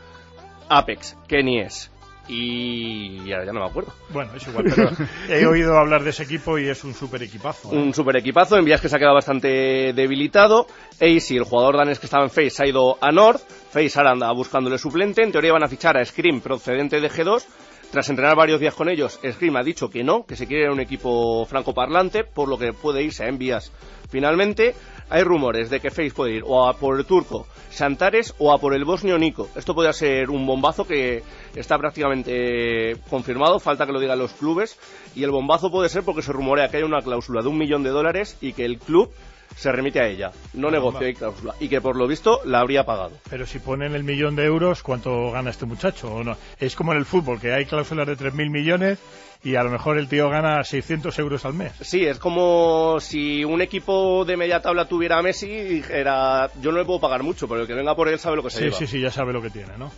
Apex, 0.70 1.18
Kenies 1.28 1.92
y 2.30 3.24
ya, 3.26 3.44
ya 3.46 3.52
no 3.54 3.62
me 3.62 3.66
acuerdo. 3.68 3.94
Bueno, 4.10 4.32
es 4.36 4.46
igual, 4.48 4.66
pero 4.74 4.90
he 5.30 5.46
oído 5.46 5.78
hablar 5.78 6.04
de 6.04 6.10
ese 6.10 6.24
equipo 6.24 6.58
y 6.58 6.68
es 6.68 6.84
un 6.84 6.94
super 6.94 7.22
equipazo. 7.24 7.72
¿eh? 7.74 7.78
Un 7.78 7.94
super 7.94 8.16
equipazo, 8.18 8.58
en 8.58 8.66
vías 8.66 8.82
que 8.82 8.90
se 8.90 8.96
ha 8.96 9.00
quedado 9.00 9.16
bastante 9.16 9.94
debilitado. 9.94 10.68
Ace, 10.96 11.36
el 11.36 11.44
jugador 11.44 11.78
danés 11.78 12.00
que 12.00 12.06
estaba 12.06 12.24
en 12.24 12.30
Face, 12.30 12.62
ha 12.64 12.68
ido 12.68 12.98
a 13.02 13.12
North. 13.12 13.42
Face 13.70 13.98
ahora 13.98 14.12
anda 14.12 14.32
buscándole 14.32 14.78
suplente. 14.78 15.24
En 15.24 15.32
teoría 15.32 15.54
van 15.54 15.64
a 15.64 15.68
fichar 15.68 15.98
a 15.98 16.06
Scream 16.06 16.42
procedente 16.42 17.00
de 17.00 17.10
G2. 17.10 17.46
Tras 17.92 18.10
entrenar 18.10 18.36
varios 18.36 18.60
días 18.60 18.74
con 18.74 18.90
ellos, 18.90 19.20
Scream 19.24 19.56
ha 19.56 19.64
dicho 19.64 19.90
que 19.90 20.04
no, 20.04 20.26
que 20.26 20.36
se 20.36 20.46
quiere 20.46 20.70
un 20.70 20.82
equipo 20.82 21.46
francoparlante, 21.46 22.26
por 22.26 22.50
lo 22.50 22.58
que 22.58 22.74
puede 22.74 23.02
irse 23.02 23.24
a 23.24 23.30
envías 23.30 23.72
finalmente. 24.10 24.76
Hay 25.10 25.24
rumores 25.24 25.70
de 25.70 25.80
que 25.80 25.90
Face 25.90 26.12
puede 26.12 26.36
ir 26.36 26.44
o 26.46 26.68
a 26.68 26.74
por 26.74 26.98
el 26.98 27.06
turco 27.06 27.48
Santares 27.70 28.34
o 28.40 28.52
a 28.52 28.58
por 28.58 28.74
el 28.74 28.84
bosnio 28.84 29.18
Nico. 29.18 29.50
Esto 29.56 29.74
podría 29.74 29.94
ser 29.94 30.30
un 30.30 30.46
bombazo 30.46 30.86
que 30.86 31.24
está 31.56 31.78
prácticamente 31.78 32.98
confirmado, 33.10 33.60
falta 33.60 33.86
que 33.86 33.94
lo 33.94 34.00
digan 34.00 34.20
los 34.20 34.34
clubes. 34.34 34.78
Y 35.16 35.24
el 35.24 35.32
bombazo 35.32 35.72
puede 35.72 35.88
ser 35.88 36.04
porque 36.04 36.22
se 36.22 36.34
rumorea 36.34 36.70
que 36.70 36.78
hay 36.78 36.84
una 36.84 37.02
cláusula 37.02 37.42
de 37.42 37.48
un 37.48 37.58
millón 37.58 37.84
de 37.84 37.92
dólares 37.92 38.38
y 38.42 38.54
que 38.54 38.66
el 38.66 38.80
club 38.80 39.12
se 39.58 39.72
remite 39.72 40.00
a 40.00 40.08
ella. 40.08 40.32
No 40.54 40.70
negocio 40.72 41.08
y 41.08 41.14
cláusula. 41.16 41.56
Y 41.60 41.68
que 41.68 41.82
por 41.82 41.96
lo 41.98 42.08
visto 42.08 42.42
la 42.46 42.60
habría 42.60 42.86
pagado. 42.86 43.12
Pero 43.30 43.46
si 43.46 43.60
ponen 43.60 43.96
el 43.96 44.04
millón 44.04 44.36
de 44.36 44.46
euros, 44.46 44.84
¿cuánto 44.84 45.32
gana 45.32 45.50
este 45.50 45.66
muchacho? 45.66 46.14
¿O 46.14 46.24
no? 46.24 46.38
Es 46.60 46.76
como 46.76 46.92
en 46.94 47.00
el 47.00 47.06
fútbol, 47.06 47.40
que 47.42 47.52
hay 47.54 47.66
cláusulas 47.66 48.06
de 48.08 48.16
3.000 48.18 48.50
millones 48.52 49.00
y 49.44 49.56
a 49.56 49.64
lo 49.64 49.70
mejor 49.72 49.98
el 49.98 50.08
tío 50.08 50.30
gana 50.30 50.64
600 50.64 51.18
euros 51.20 51.44
al 51.46 51.54
mes. 51.56 51.72
Sí, 51.82 52.06
es 52.06 52.20
como 52.20 53.00
si 53.00 53.44
un 53.44 53.62
equipo 53.62 54.26
de 54.26 54.38
media 54.38 54.62
tabla 54.62 54.86
tuviera 54.88 55.18
a 55.18 55.22
Messi 55.24 55.48
y 55.50 55.64
dijera, 55.64 56.50
yo 56.62 56.72
no 56.72 56.78
le 56.78 56.86
puedo 56.86 57.00
pagar 57.00 57.24
mucho, 57.24 57.48
pero 57.48 57.62
el 57.62 57.68
que 57.68 57.74
venga 57.74 57.96
por 57.96 58.08
él 58.10 58.20
sabe 58.20 58.36
lo 58.36 58.44
que 58.44 58.50
se 58.52 58.58
Sí, 58.60 58.64
lleva. 58.66 58.78
sí, 58.78 58.88
sí, 58.88 59.00
ya 59.02 59.12
sabe 59.12 59.34
lo 59.34 59.42
que 59.42 59.50
tiene, 59.50 59.78
¿no? 59.78 59.92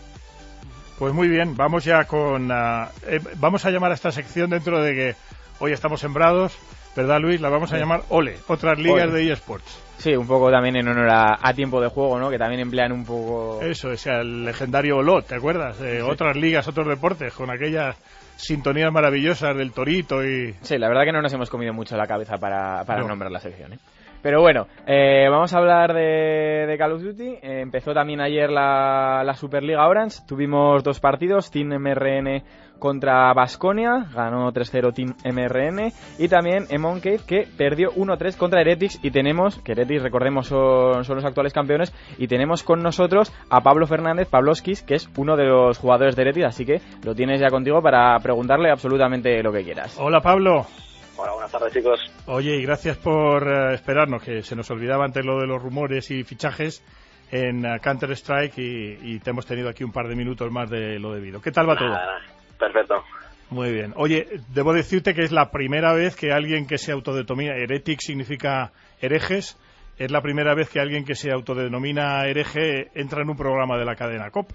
Pues 0.97 1.14
muy 1.14 1.30
bien, 1.30 1.55
vamos 1.55 1.86
ya 1.86 2.03
con... 2.05 2.49
ah, 2.51 2.89
eh, 3.07 3.20
vamos 3.38 3.64
a 3.66 3.72
llamar 3.72 3.91
a 3.91 3.95
esta 3.95 4.12
sección 4.12 4.49
dentro 4.49 4.82
de 4.82 4.93
que 4.93 5.16
hoy 5.60 5.72
estamos 5.72 6.01
sembrados, 6.01 6.53
¿verdad 7.00 7.20
Luis? 7.20 7.39
La 7.41 7.50
vamos 7.50 7.72
a 7.74 7.78
llamar 7.78 8.02
OLE, 8.10 8.36
otras 8.47 8.78
ligas 8.78 9.08
Ole. 9.10 9.14
de 9.26 9.32
eSports. 9.34 9.84
Sí, 9.97 10.16
un 10.16 10.28
poco 10.28 10.50
también 10.50 10.78
en 10.78 10.88
honor 10.88 11.10
a, 11.10 11.39
a 11.41 11.54
tiempo 11.54 11.82
de 11.82 11.89
juego, 11.89 12.18
¿no? 12.20 12.30
Que 12.30 12.38
también 12.38 12.62
emplean 12.62 12.91
un 12.93 13.04
poco... 13.06 13.60
Eso, 13.62 13.91
es 13.91 14.08
el 14.08 14.45
legendario 14.45 14.97
OLOT, 14.97 15.28
¿te 15.28 15.36
acuerdas? 15.36 15.80
Eh, 15.82 16.02
Otras 16.02 16.38
ligas, 16.38 16.68
otros 16.70 16.88
deportes, 16.88 17.34
con 17.34 17.50
aquellas 17.50 17.97
sintonías 18.38 18.91
maravillosas 18.93 19.58
del 19.58 19.74
Torito 19.74 20.24
y... 20.24 20.54
Sí, 20.62 20.78
la 20.78 20.88
verdad 20.88 21.04
que 21.04 21.12
no 21.12 21.22
nos 21.22 21.34
hemos 21.34 21.50
comido 21.50 21.74
mucho 21.74 21.97
la 21.97 22.08
cabeza 22.08 22.38
para, 22.38 22.84
para 22.86 23.02
No. 23.02 23.10
nombrar 23.10 23.30
la 23.32 23.39
sección. 23.41 23.74
¿eh? 23.74 23.78
Pero 24.22 24.41
bueno, 24.41 24.68
eh, 24.88 25.28
vamos 25.30 25.54
a 25.54 25.58
hablar 25.58 25.93
de, 25.93 26.66
de 26.68 26.78
Call 26.78 26.93
of 26.93 27.02
Duty. 27.02 27.28
Eh, 27.41 27.62
empezó 27.62 27.93
también 27.93 28.20
ayer 28.22 28.50
la, 28.50 29.22
la 29.26 29.34
Superliga 29.34 29.88
Orange. 29.88 30.20
Tuvimos 30.28 30.84
dos 30.84 31.00
partidos, 31.02 31.52
Team 31.52 31.70
MRN 31.78 32.43
contra 32.80 33.34
Basconia, 33.34 34.08
ganó 34.14 34.52
3-0 34.52 34.94
Team 34.94 35.14
MRN. 35.24 35.92
Y 36.18 36.28
también 36.28 36.66
Emon 36.70 37.00
Cave, 37.00 37.20
que 37.28 37.48
perdió 37.58 37.92
1-3 37.92 38.38
contra 38.38 38.62
Heretics. 38.62 39.00
Y 39.04 39.12
tenemos, 39.12 39.60
que 39.60 39.74
Heretics, 39.74 40.02
recordemos, 40.02 40.48
son, 40.48 41.04
son 41.06 41.16
los 41.18 41.26
actuales 41.26 41.54
campeones. 41.54 41.94
Y 42.18 42.28
tenemos 42.28 42.64
con 42.64 42.82
nosotros 42.82 43.32
a 43.50 43.62
Pablo 43.62 43.86
Fernández, 43.86 44.28
Pabloskis, 44.30 44.82
que 44.82 44.96
es 44.96 45.10
uno 45.18 45.36
de 45.36 45.46
los 45.46 45.78
jugadores 45.78 46.16
de 46.16 46.24
Heretics. 46.24 46.48
Así 46.48 46.66
que 46.66 46.82
lo 47.04 47.14
tienes 47.14 47.40
ya 47.40 47.50
contigo 47.50 47.82
para 47.82 48.18
preguntarle 48.20 48.72
absolutamente 48.72 49.44
lo 49.44 49.52
que 49.52 49.64
quieras. 49.64 49.98
Hola 50.00 50.22
Pablo. 50.22 50.66
Hola, 51.18 51.34
buenas 51.34 51.52
tardes 51.52 51.74
chicos. 51.74 52.00
Oye, 52.28 52.56
y 52.56 52.64
gracias 52.64 52.96
por 52.96 53.46
eh, 53.46 53.74
esperarnos, 53.74 54.24
que 54.24 54.42
se 54.42 54.56
nos 54.56 54.72
olvidaba 54.72 55.04
antes 55.04 55.26
lo 55.26 55.42
de 55.42 55.48
los 55.48 55.62
rumores 55.62 56.10
y 56.12 56.24
fichajes 56.24 56.82
en 57.30 57.66
eh, 57.66 57.80
Counter-Strike 57.82 58.58
y, 58.58 59.16
y 59.16 59.20
te 59.20 59.32
hemos 59.32 59.46
tenido 59.46 59.68
aquí 59.68 59.84
un 59.84 59.92
par 59.92 60.08
de 60.08 60.16
minutos 60.16 60.50
más 60.50 60.70
de 60.70 60.98
lo 60.98 61.14
debido. 61.14 61.42
¿Qué 61.42 61.52
tal 61.52 61.70
va 61.70 61.76
todo? 61.76 61.90
Nada. 61.90 62.39
Perfecto. 62.60 63.03
Muy 63.49 63.72
bien. 63.72 63.93
Oye, 63.95 64.28
debo 64.53 64.74
decirte 64.74 65.16
que 65.16 65.24
es 65.24 65.32
la 65.32 65.49
primera 65.49 65.93
vez 65.93 66.16
que 66.16 66.32
alguien 66.32 66.68
que 66.68 66.78
se 66.78 66.91
autodenomina 66.91 67.55
heretic 67.55 68.01
significa 68.01 68.72
herejes. 69.01 69.57
Es 69.97 70.12
la 70.12 70.22
primera 70.22 70.53
vez 70.53 70.70
que 70.70 70.80
alguien 70.80 71.03
que 71.03 71.16
se 71.16 71.32
autodenomina 71.32 72.28
hereje 72.28 72.89
entra 72.93 73.24
en 73.24 73.30
un 73.30 73.38
programa 73.38 73.78
de 73.78 73.86
la 73.86 73.95
cadena 73.95 74.30
COPE. 74.30 74.53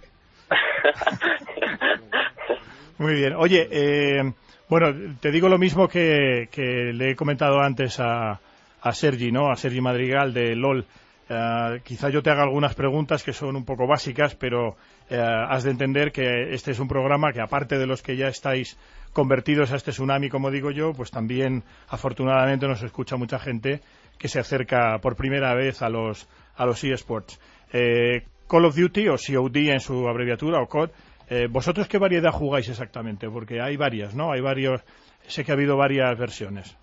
Muy 2.99 3.15
bien. 3.15 3.35
Oye, 3.37 3.69
eh, 3.71 4.33
bueno, 4.69 5.17
te 5.21 5.33
digo 5.33 5.49
lo 5.49 5.59
mismo 5.59 5.89
que, 5.89 6.49
que 6.53 6.93
le 6.95 7.11
he 7.11 7.17
comentado 7.17 7.61
antes 7.61 7.99
a, 7.99 8.39
a 8.81 8.93
Sergi, 8.93 9.33
¿no? 9.33 9.51
A 9.51 9.57
Sergi 9.57 9.81
Madrigal 9.81 10.33
de 10.33 10.55
LOL. 10.55 10.87
Eh, 11.29 11.81
quizá 11.83 12.11
yo 12.11 12.23
te 12.23 12.31
haga 12.31 12.43
algunas 12.43 12.75
preguntas 12.75 13.23
que 13.23 13.33
son 13.33 13.57
un 13.57 13.65
poco 13.65 13.87
básicas, 13.87 14.35
pero 14.35 14.77
eh, 15.09 15.19
has 15.19 15.65
de 15.65 15.71
entender 15.71 16.13
que 16.13 16.55
este 16.55 16.73
es 16.73 16.79
un 16.79 16.89
programa 16.89 17.33
que, 17.33 17.41
aparte 17.41 17.79
de 17.79 17.87
los 17.87 18.03
que 18.03 18.17
ya 18.17 18.29
estáis 18.29 18.79
convertidos 19.13 19.73
a 19.73 19.77
este 19.77 19.93
tsunami, 19.93 20.29
como 20.29 20.51
digo 20.51 20.71
yo, 20.71 20.93
pues 20.93 21.11
también, 21.11 21.63
afortunadamente, 21.89 22.67
nos 22.67 22.83
escucha 22.83 23.17
mucha 23.17 23.39
gente 23.39 23.81
que 24.19 24.29
se 24.29 24.41
acerca 24.41 24.99
por 24.99 25.17
primera 25.17 25.55
vez 25.55 25.83
a 25.83 25.89
los, 25.89 26.29
a 26.57 26.67
los 26.67 26.83
eSports. 26.83 27.41
Eh, 27.73 28.25
Call 28.49 28.67
of 28.67 28.77
Duty, 28.77 29.09
o 29.09 29.17
COD 29.17 29.57
en 29.71 29.81
su 29.81 30.07
abreviatura, 30.09 30.61
o 30.61 30.67
COD, 30.67 30.91
eh, 31.31 31.47
¿vosotros 31.51 31.89
qué 31.89 31.99
variedad 31.99 32.31
jugáis 32.33 32.69
exactamente? 32.69 33.29
Porque 33.31 33.61
hay 33.61 33.77
varias, 33.77 34.15
¿no? 34.15 34.33
Hay 34.33 34.41
varios, 34.41 34.83
sé 35.27 35.45
que 35.45 35.53
ha 35.53 35.55
habido 35.55 35.77
varias 35.77 36.19
versiones. 36.19 36.77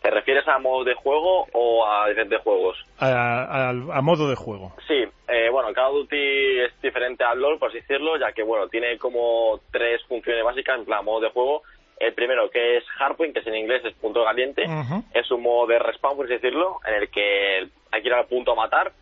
¿Te 0.00 0.10
refieres 0.10 0.48
a 0.48 0.58
modo 0.58 0.82
de 0.84 0.94
juego 0.94 1.46
o 1.52 1.86
a 1.86 2.08
diferentes 2.08 2.40
juegos? 2.40 2.76
A, 2.98 3.68
a- 3.68 3.68
a 3.70 4.00
modo 4.00 4.28
de 4.30 4.36
juego. 4.36 4.72
Sí, 4.88 5.04
eh, 5.28 5.48
bueno, 5.50 5.72
Call 5.74 5.86
of 5.90 5.94
Duty 6.02 6.60
es 6.60 6.80
diferente 6.80 7.22
al 7.22 7.38
LoL, 7.38 7.58
por 7.58 7.68
así 7.68 7.80
decirlo, 7.80 8.16
ya 8.18 8.32
que, 8.32 8.42
bueno, 8.42 8.68
tiene 8.68 8.96
como 8.98 9.60
tres 9.70 10.02
funciones 10.04 10.42
básicas 10.42 10.78
en 10.78 10.86
plan 10.86 11.04
modo 11.04 11.20
de 11.20 11.30
juego. 11.30 11.62
El 11.98 12.14
primero, 12.14 12.48
que 12.50 12.78
es 12.78 12.84
Hardpoint, 12.96 13.34
que 13.34 13.40
es 13.40 13.46
en 13.46 13.56
inglés 13.56 13.84
es 13.84 13.92
punto 13.94 14.24
caliente. 14.24 14.64
Es 15.12 15.30
un 15.30 15.42
modo 15.42 15.66
de 15.66 15.78
respawn, 15.78 16.16
por 16.16 16.24
así 16.24 16.32
decirlo, 16.34 16.78
en 16.86 16.94
el 16.94 17.10
que 17.10 17.68
hay 17.92 18.00
que 18.02 18.08
ir 18.08 18.14
al 18.14 18.24
punto 18.26 18.52
a 18.52 18.54
matar. 18.54 18.92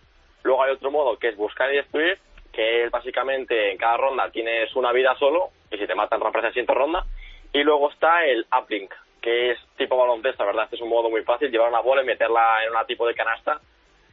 Luego 0.43 0.65
hay 0.65 0.73
otro 0.73 0.91
modo 0.91 1.17
que 1.17 1.29
es 1.29 1.37
buscar 1.37 1.73
y 1.73 1.77
destruir, 1.77 2.19
que 2.53 2.85
es 2.85 2.91
básicamente 2.91 3.71
en 3.71 3.79
cada 3.79 3.99
ronda 3.99 4.29
tienes 4.33 4.75
una 4.75 4.91
vida 4.91 5.15
solo, 5.17 5.51
y 5.71 5.79
si 5.79 5.87
te 5.87 5.95
matan 5.95 6.21
rompes 6.21 6.43
la 6.43 6.49
siguiente 6.49 6.75
ronda. 6.75 7.05
Y 7.53 7.63
luego 7.63 7.89
está 7.91 8.25
el 8.27 8.45
uplink, 8.61 8.93
que 9.21 9.53
es 9.53 9.59
tipo 9.77 9.97
baloncesto, 9.97 10.45
¿verdad? 10.45 10.65
Este 10.65 10.77
es 10.77 10.83
un 10.83 10.89
modo 10.91 11.11
muy 11.11 11.23
fácil, 11.23 11.51
llevar 11.51 11.69
una 11.71 11.81
bola 11.81 12.03
y 12.03 12.07
meterla 12.07 12.65
en 12.65 12.71
una 12.71 12.85
tipo 12.85 13.07
de 13.07 13.15
canasta 13.15 13.61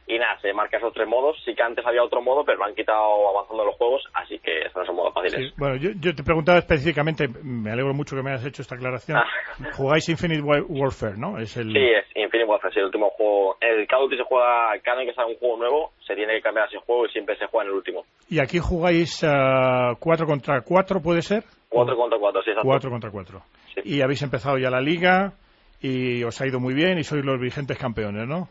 Y 0.08 0.18
nada, 0.20 0.38
se 0.40 0.52
marca 0.52 0.76
esos 0.76 0.92
tres 0.94 1.08
modos. 1.08 1.36
Sí 1.44 1.52
que 1.54 1.62
antes 1.64 1.84
había 1.84 2.02
otro 2.04 2.22
modo, 2.22 2.44
pero 2.44 2.58
lo 2.58 2.64
han 2.64 2.76
quitado 2.76 3.28
avanzando 3.28 3.64
los 3.64 3.74
juegos, 3.74 4.04
así 4.14 4.38
que 4.38 4.60
esos 4.60 4.76
no 4.76 4.86
son 4.86 4.96
modos 4.96 5.14
fáciles. 5.14 5.48
Sí, 5.48 5.54
bueno, 5.58 5.74
yo, 5.76 5.90
yo 5.98 6.14
te 6.14 6.22
preguntaba 6.22 6.58
específicamente, 6.58 7.26
me 7.42 7.72
alegro 7.72 7.92
mucho 7.92 8.14
que 8.14 8.22
me 8.22 8.30
hayas 8.30 8.46
hecho 8.46 8.62
esta 8.62 8.76
aclaración. 8.76 9.18
Jugáis 9.76 10.08
Infinite 10.08 10.42
Wa- 10.42 10.62
Warfare, 10.68 11.16
¿no? 11.18 11.38
Es 11.38 11.56
el... 11.56 11.72
Sí, 11.72 11.78
es 11.78 12.04
Infinite 12.14 12.44
Warfare, 12.48 12.72
sí, 12.72 12.78
el 12.78 12.86
último 12.86 13.10
juego. 13.10 13.56
El 13.60 13.84
Call 13.88 14.02
of 14.02 14.10
Duty 14.10 14.18
se 14.22 14.28
juega, 14.28 14.78
cada 14.84 14.98
vez 14.98 15.08
que 15.08 15.14
sale 15.14 15.32
un 15.32 15.38
juego 15.40 15.56
nuevo, 15.56 15.90
se 16.06 16.14
tiene 16.14 16.34
que 16.34 16.42
cambiar 16.42 16.68
ese 16.68 16.78
juego 16.78 17.06
y 17.06 17.10
siempre 17.10 17.36
se 17.36 17.46
juega 17.46 17.64
en 17.64 17.70
el 17.70 17.76
último. 17.76 18.04
Y 18.30 18.38
aquí 18.38 18.58
jugáis 18.60 19.24
ah, 19.24 19.94
4 19.98 20.24
contra 20.26 20.60
4, 20.60 21.00
¿puede 21.00 21.22
ser? 21.22 21.42
4 21.68 21.96
contra 21.96 22.16
4, 22.18 22.42
sí, 22.44 22.50
exacto. 22.50 22.68
4 22.68 22.90
contra 22.90 23.10
4. 23.10 23.40
Y 23.84 24.00
habéis 24.02 24.22
empezado 24.22 24.58
ya 24.58 24.70
la 24.70 24.80
liga 24.80 25.34
y 25.80 26.24
os 26.24 26.40
ha 26.40 26.46
ido 26.46 26.60
muy 26.60 26.74
bien 26.74 26.98
y 26.98 27.04
sois 27.04 27.24
los 27.24 27.40
vigentes 27.40 27.78
campeones, 27.78 28.26
¿no? 28.26 28.48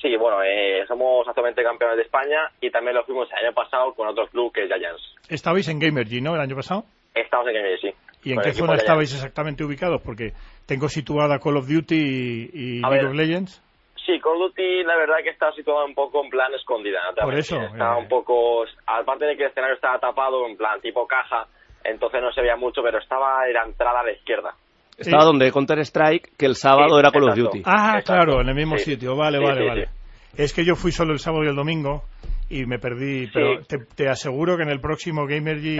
Sí, 0.00 0.16
bueno, 0.16 0.42
eh, 0.44 0.84
somos 0.86 1.26
actualmente 1.26 1.62
campeones 1.62 1.96
de 1.96 2.02
España 2.02 2.50
y 2.60 2.70
también 2.70 2.94
lo 2.94 3.04
fuimos 3.04 3.28
el 3.32 3.46
año 3.46 3.54
pasado 3.54 3.94
con 3.94 4.06
otro 4.06 4.26
club 4.28 4.52
que 4.52 4.64
es 4.64 4.68
Giants. 4.68 5.02
Estabais 5.28 5.68
en 5.68 5.80
Gamergy, 5.80 6.20
¿no? 6.20 6.34
El 6.34 6.40
año 6.40 6.54
pasado. 6.54 6.84
Estamos 7.14 7.48
en 7.48 7.54
Gamergy, 7.54 7.88
sí. 7.88 7.94
¿Y 8.24 8.32
en 8.32 8.40
qué 8.40 8.52
zona 8.52 8.74
estabais 8.74 9.12
exactamente 9.12 9.64
ubicados? 9.64 10.00
Porque 10.02 10.32
tengo 10.66 10.88
situada 10.88 11.38
Call 11.38 11.56
of 11.56 11.68
Duty 11.68 12.50
y, 12.52 12.80
League 12.80 12.96
ver. 12.96 13.06
of 13.06 13.14
Legends. 13.14 13.62
Sí, 14.06 14.20
Call 14.20 14.40
of 14.42 14.50
Duty 14.50 14.84
la 14.84 14.96
verdad 14.96 15.16
que 15.22 15.30
está 15.30 15.52
situado 15.52 15.84
un 15.84 15.94
poco 15.94 16.22
en 16.24 16.30
plan 16.30 16.52
escondida. 16.54 17.00
no 17.16 17.24
Por 17.24 17.34
eso, 17.34 17.58
mentir. 17.58 17.74
Estaba 17.74 17.96
eh. 17.96 18.02
un 18.02 18.08
poco, 18.08 18.64
aparte 18.86 19.24
de 19.24 19.36
que 19.36 19.44
el 19.44 19.50
escenario 19.50 19.74
estaba 19.74 19.98
tapado 19.98 20.46
en 20.46 20.56
plan 20.56 20.80
tipo 20.80 21.06
caja, 21.06 21.46
entonces 21.84 22.20
no 22.22 22.32
se 22.32 22.40
veía 22.40 22.56
mucho, 22.56 22.82
pero 22.82 22.98
estaba 22.98 23.46
en 23.46 23.54
la 23.54 23.64
entrada 23.64 24.00
a 24.00 24.04
la 24.04 24.12
izquierda. 24.12 24.54
Estaba 24.96 25.24
donde 25.24 25.52
Counter 25.52 25.78
Strike, 25.80 26.36
que 26.36 26.46
el 26.46 26.56
sábado 26.56 26.94
Sí, 26.94 26.98
era 27.00 27.10
Call 27.12 27.22
of 27.24 27.28
exacto. 27.30 27.50
Duty. 27.56 27.62
Ah, 27.66 27.98
Exacto. 27.98 28.12
claro, 28.12 28.40
en 28.40 28.48
el 28.48 28.54
mismo 28.54 28.76
Sí. 28.78 28.92
sitio. 28.92 29.14
Vale, 29.16 29.38
Sí, 29.38 29.44
vale, 29.44 29.60
sí, 29.62 29.66
vale. 29.68 29.88
Es 30.36 30.52
que 30.52 30.64
yo 30.64 30.74
fui 30.74 30.90
solo 30.92 31.12
el 31.12 31.18
sábado 31.20 31.44
y 31.44 31.48
el 31.48 31.54
domingo 31.56 32.02
y 32.50 32.66
me 32.66 32.78
perdí, 32.78 33.28
pero 33.32 33.62
te, 33.64 33.78
te 33.94 34.08
aseguro 34.08 34.56
que 34.56 34.64
en 34.64 34.70
el 34.70 34.80
próximo 34.80 35.26
Gamergy 35.26 35.78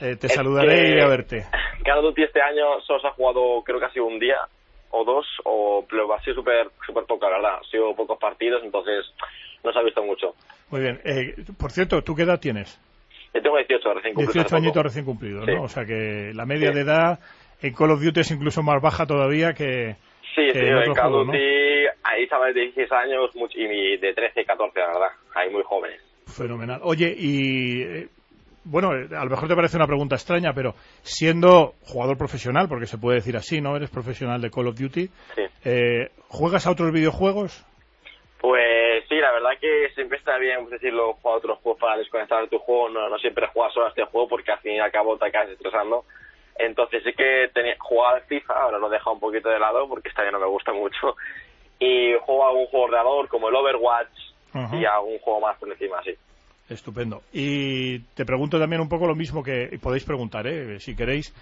eh, 0.00 0.16
te 0.16 0.26
Es 0.28 0.34
saludaré 0.34 0.88
y 0.88 0.90
iré 0.92 1.02
a 1.02 1.08
verte. 1.08 1.46
Call 1.84 1.98
of 1.98 2.04
Duty 2.04 2.22
este 2.22 2.40
año 2.40 2.80
solo 2.86 3.00
se 3.00 3.08
ha 3.08 3.12
jugado 3.12 3.62
creo 3.64 3.78
que 3.80 3.86
ha 3.86 3.90
sido 3.92 4.06
un 4.06 4.18
día 4.20 4.36
o 4.90 5.04
dos, 5.04 5.26
o, 5.44 5.84
pero 5.90 6.12
ha 6.14 6.20
sido 6.22 6.36
súper 6.36 6.68
super 6.86 7.04
poco, 7.06 7.28
la 7.28 7.36
verdad. 7.38 7.58
Ha 7.60 7.64
sido 7.70 7.92
pocos 7.96 8.18
partidos, 8.20 8.62
entonces 8.62 9.04
no 9.64 9.72
se 9.72 9.78
ha 9.80 9.82
visto 9.82 10.02
mucho. 10.04 10.34
Muy 10.70 10.80
bien. 10.82 11.00
Eh, 11.04 11.34
por 11.58 11.72
cierto, 11.72 12.02
¿tú 12.02 12.14
qué 12.14 12.22
edad 12.22 12.38
tienes? 12.38 12.80
Yo 13.34 13.42
tengo 13.42 13.56
18 13.56 13.94
recién 13.94 14.14
cumplidos. 14.14 14.34
18 14.34 14.40
hace 14.40 14.44
poco. 14.48 14.56
añitos 14.62 14.82
recién 14.84 15.04
cumplidos, 15.04 15.44
Sí. 15.44 15.52
¿no? 15.54 15.62
O 15.62 15.68
sea 15.68 15.84
que 15.84 16.32
la 16.34 16.46
media 16.46 16.68
Sí. 16.70 16.74
de 16.76 16.80
edad 16.82 17.18
en 17.60 17.74
Call 17.74 17.90
of 17.90 18.02
Duty 18.02 18.20
es 18.20 18.30
incluso 18.30 18.62
más 18.62 18.80
baja 18.80 19.06
todavía 19.06 19.52
que, 19.52 19.96
Sí, 20.34 20.42
que 20.52 20.58
en 20.68 20.78
en 20.78 20.92
Call 20.94 21.14
of 21.14 21.26
¿no? 21.26 21.32
Duty 21.32 21.38
hay 22.04 22.28
chavales 22.28 22.54
de 22.54 22.60
16 22.62 22.90
años 22.92 23.30
y 23.56 23.96
de 23.98 24.14
13, 24.14 24.44
14, 24.44 24.78
la 24.80 24.86
verdad. 24.86 25.08
Hay 25.34 25.50
muy 25.50 25.62
jóvenes. 25.64 26.00
Fenomenal. 26.26 26.80
Oye, 26.82 27.14
y 27.16 27.82
eh, 27.82 28.08
bueno, 28.64 28.94
eh, 28.94 29.08
a 29.16 29.24
lo 29.24 29.30
mejor 29.30 29.48
te 29.48 29.54
parece 29.54 29.76
una 29.76 29.86
pregunta 29.86 30.14
extraña, 30.16 30.52
pero 30.54 30.74
siendo 31.02 31.74
jugador 31.82 32.16
profesional, 32.16 32.68
porque 32.68 32.86
se 32.86 32.98
puede 32.98 33.16
decir 33.16 33.36
así, 33.36 33.60
¿no? 33.60 33.76
Eres 33.76 33.90
profesional 33.90 34.40
de 34.40 34.50
Call 34.50 34.68
of 34.68 34.78
Duty. 34.78 35.06
Sí. 35.34 35.42
eh, 35.64 36.08
¿Juegas 36.28 36.66
a 36.66 36.70
otros 36.72 36.90
videojuegos? 36.92 37.64
Pues 38.44 39.04
sí, 39.08 39.14
la 39.14 39.32
verdad 39.32 39.58
que 39.58 39.88
siempre 39.94 40.18
está 40.18 40.36
bien, 40.36 40.58
pues 40.66 40.72
decirlo, 40.72 41.14
jugar 41.14 41.36
a 41.36 41.38
otros 41.38 41.58
juegos 41.60 41.80
para 41.80 41.96
desconectar 41.96 42.42
de 42.42 42.48
tu 42.48 42.58
juego, 42.58 42.90
no, 42.90 43.08
no 43.08 43.16
siempre 43.16 43.46
juegas 43.46 43.72
solo 43.72 43.86
a 43.86 43.88
este 43.88 44.04
juego 44.04 44.28
porque 44.28 44.52
al 44.52 44.58
fin 44.58 44.72
y 44.72 44.80
al 44.80 44.92
cabo 44.92 45.16
te 45.16 45.28
acabas 45.28 45.48
estresando. 45.48 46.04
Entonces 46.58 47.02
sí 47.04 47.14
que 47.14 47.48
tenía, 47.54 47.74
jugaba 47.78 48.16
al 48.16 48.24
FIFA, 48.24 48.52
ahora 48.52 48.78
lo 48.78 48.88
he 48.88 48.90
dejado 48.90 49.12
un 49.12 49.20
poquito 49.20 49.48
de 49.48 49.58
lado 49.58 49.88
porque 49.88 50.10
esta 50.10 50.26
ya 50.26 50.30
no 50.30 50.40
me 50.40 50.46
gusta 50.46 50.74
mucho. 50.74 51.16
Y 51.80 52.12
juego 52.20 52.44
a 52.44 52.48
algún 52.50 52.66
juego 52.66 52.86
de 52.86 52.92
ordenador 52.92 53.28
como 53.28 53.48
el 53.48 53.56
Overwatch 53.56 54.18
Ajá. 54.52 54.76
y 54.76 54.84
a 54.84 54.96
algún 54.96 55.18
juego 55.20 55.40
más 55.40 55.58
por 55.58 55.72
encima, 55.72 56.02
sí. 56.02 56.14
Estupendo. 56.68 57.22
Y 57.32 58.00
te 58.14 58.26
pregunto 58.26 58.58
también 58.58 58.82
un 58.82 58.90
poco 58.90 59.06
lo 59.06 59.14
mismo 59.14 59.42
que 59.42 59.70
y 59.72 59.78
podéis 59.78 60.04
preguntar, 60.04 60.46
¿eh? 60.46 60.78
si 60.80 60.94
queréis, 60.94 61.34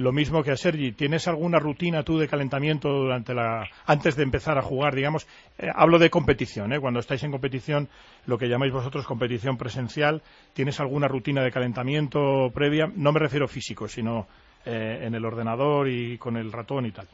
lo 0.00 0.12
mismo 0.12 0.42
que 0.42 0.50
a 0.50 0.56
Sergi. 0.56 0.92
¿Tienes 0.92 1.28
alguna 1.28 1.58
rutina 1.58 2.02
tú 2.02 2.18
de 2.18 2.26
calentamiento 2.26 2.88
durante 2.88 3.34
la 3.34 3.68
antes 3.86 4.16
de 4.16 4.22
empezar 4.22 4.56
a 4.56 4.62
jugar, 4.62 4.94
digamos? 4.94 5.26
Eh, 5.58 5.68
hablo 5.74 5.98
de 5.98 6.08
competición, 6.08 6.72
¿eh? 6.72 6.80
Cuando 6.80 7.00
estáis 7.00 7.22
en 7.22 7.30
competición, 7.30 7.86
lo 8.26 8.38
que 8.38 8.48
llamáis 8.48 8.72
vosotros 8.72 9.06
competición 9.06 9.58
presencial, 9.58 10.22
¿tienes 10.54 10.80
alguna 10.80 11.06
rutina 11.06 11.42
de 11.42 11.52
calentamiento 11.52 12.48
previa? 12.54 12.90
No 12.96 13.12
me 13.12 13.20
refiero 13.20 13.46
físico, 13.46 13.88
sino 13.88 14.26
eh, 14.64 15.00
en 15.02 15.14
el 15.14 15.24
ordenador 15.24 15.86
y 15.86 16.16
con 16.16 16.38
el 16.38 16.50
ratón 16.50 16.86
y 16.86 16.92
tal. 16.92 17.06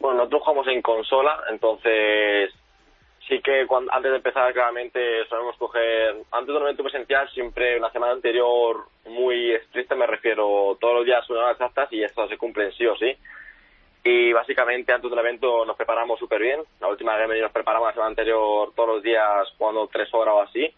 Bueno, 0.00 0.20
nosotros 0.20 0.42
jugamos 0.44 0.68
en 0.68 0.80
consola, 0.80 1.40
entonces 1.50 2.54
sí 3.28 3.40
que 3.40 3.66
cuando, 3.66 3.92
antes 3.92 4.10
de 4.10 4.16
empezar 4.16 4.52
claramente 4.52 5.24
solemos 5.28 5.56
coger, 5.56 6.16
antes 6.32 6.46
de 6.46 6.56
un 6.56 6.62
evento 6.62 6.82
presencial 6.82 7.28
siempre 7.30 7.78
una 7.78 7.90
semana 7.90 8.12
anterior 8.12 8.86
muy 9.06 9.52
estricta, 9.52 9.94
me 9.94 10.06
refiero 10.06 10.76
todos 10.80 10.96
los 10.96 11.04
días 11.04 11.28
una 11.30 11.40
hora 11.40 11.52
exactas 11.52 11.92
y 11.92 12.02
esto 12.02 12.26
se 12.26 12.38
cumple 12.38 12.66
en 12.66 12.72
sí 12.72 12.86
o 12.86 12.96
sí. 12.96 13.14
Y 14.04 14.32
básicamente 14.32 14.92
antes 14.92 15.10
de 15.10 15.14
un 15.14 15.20
evento 15.20 15.64
nos 15.66 15.76
preparamos 15.76 16.18
súper 16.18 16.40
bien. 16.40 16.60
La 16.80 16.88
última 16.88 17.14
vez 17.16 17.42
nos 17.42 17.52
preparamos 17.52 17.88
la 17.88 17.92
semana 17.92 18.10
anterior 18.10 18.72
todos 18.74 18.88
los 18.88 19.02
días 19.02 19.52
jugando 19.58 19.86
tres 19.88 20.08
horas 20.14 20.34
o 20.34 20.42
así. 20.42 20.72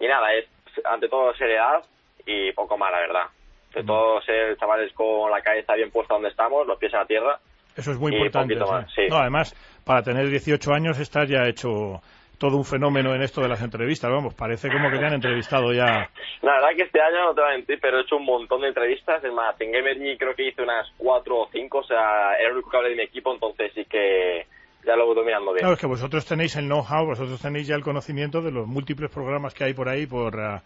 Y 0.00 0.06
nada, 0.08 0.34
es 0.34 0.46
ante 0.84 1.08
todo 1.08 1.32
seriedad 1.34 1.84
y 2.26 2.50
poco 2.52 2.76
más, 2.76 2.90
la 2.90 2.98
verdad. 2.98 3.24
De 3.72 3.84
todos 3.84 4.24
ser 4.24 4.56
chavales 4.56 4.92
con 4.92 5.30
la 5.30 5.42
cabeza 5.42 5.74
bien 5.74 5.90
puesta 5.90 6.14
donde 6.14 6.30
estamos, 6.30 6.66
los 6.66 6.78
pies 6.78 6.92
en 6.92 6.98
la 6.98 7.06
tierra. 7.06 7.40
Eso 7.76 7.90
es 7.92 7.98
muy 7.98 8.12
Y 8.12 8.16
importante. 8.16 8.54
más, 8.56 8.86
sí. 8.94 9.02
No, 9.08 9.16
además, 9.18 9.54
para 9.84 10.02
tener 10.02 10.28
18 10.28 10.72
años 10.72 10.98
estás 10.98 11.28
ya 11.28 11.46
hecho 11.46 12.00
todo 12.38 12.56
un 12.56 12.64
fenómeno 12.64 13.14
en 13.14 13.22
esto 13.22 13.40
de 13.40 13.48
las 13.48 13.62
entrevistas. 13.62 14.10
Vamos, 14.10 14.34
parece 14.34 14.68
como 14.70 14.90
que 14.90 14.98
te 14.98 15.06
han 15.06 15.14
entrevistado 15.14 15.72
ya. 15.72 16.08
La 16.42 16.52
verdad 16.54 16.68
que 16.76 16.82
este 16.82 17.00
año, 17.00 17.26
no 17.26 17.34
te 17.34 17.40
voy 17.40 17.50
a 17.50 17.56
mentir, 17.56 17.78
pero 17.80 17.98
he 17.98 18.02
hecho 18.02 18.16
un 18.16 18.24
montón 18.24 18.60
de 18.62 18.68
entrevistas. 18.68 19.22
Es 19.24 19.32
más, 19.32 19.58
en 19.60 19.72
Gamergy 19.72 20.16
creo 20.18 20.34
que 20.34 20.48
hice 20.48 20.62
unas 20.62 20.86
cuatro 20.96 21.38
o 21.40 21.48
cinco, 21.52 21.78
o 21.78 21.84
sea, 21.84 22.34
era 22.38 22.48
el 22.48 22.54
único 22.54 22.70
que 22.70 22.76
hablé 22.76 22.90
de 22.90 22.96
mi 22.96 23.02
equipo, 23.02 23.32
entonces 23.32 23.72
sí 23.74 23.84
que 23.86 24.46
ya 24.84 24.96
lo 24.96 25.06
voy 25.06 25.14
dominando 25.14 25.52
bien. 25.52 25.60
Claro, 25.60 25.74
es 25.74 25.80
que 25.80 25.86
vosotros 25.86 26.26
tenéis 26.26 26.56
el 26.56 26.66
know-how, 26.66 27.06
vosotros 27.06 27.40
tenéis 27.40 27.66
ya 27.66 27.76
el 27.76 27.82
conocimiento 27.82 28.42
de 28.42 28.50
los 28.50 28.66
múltiples 28.66 29.10
programas 29.10 29.54
que 29.54 29.64
hay 29.64 29.72
por 29.72 29.88
ahí, 29.88 30.06
por 30.06 30.38
ah, 30.38 30.62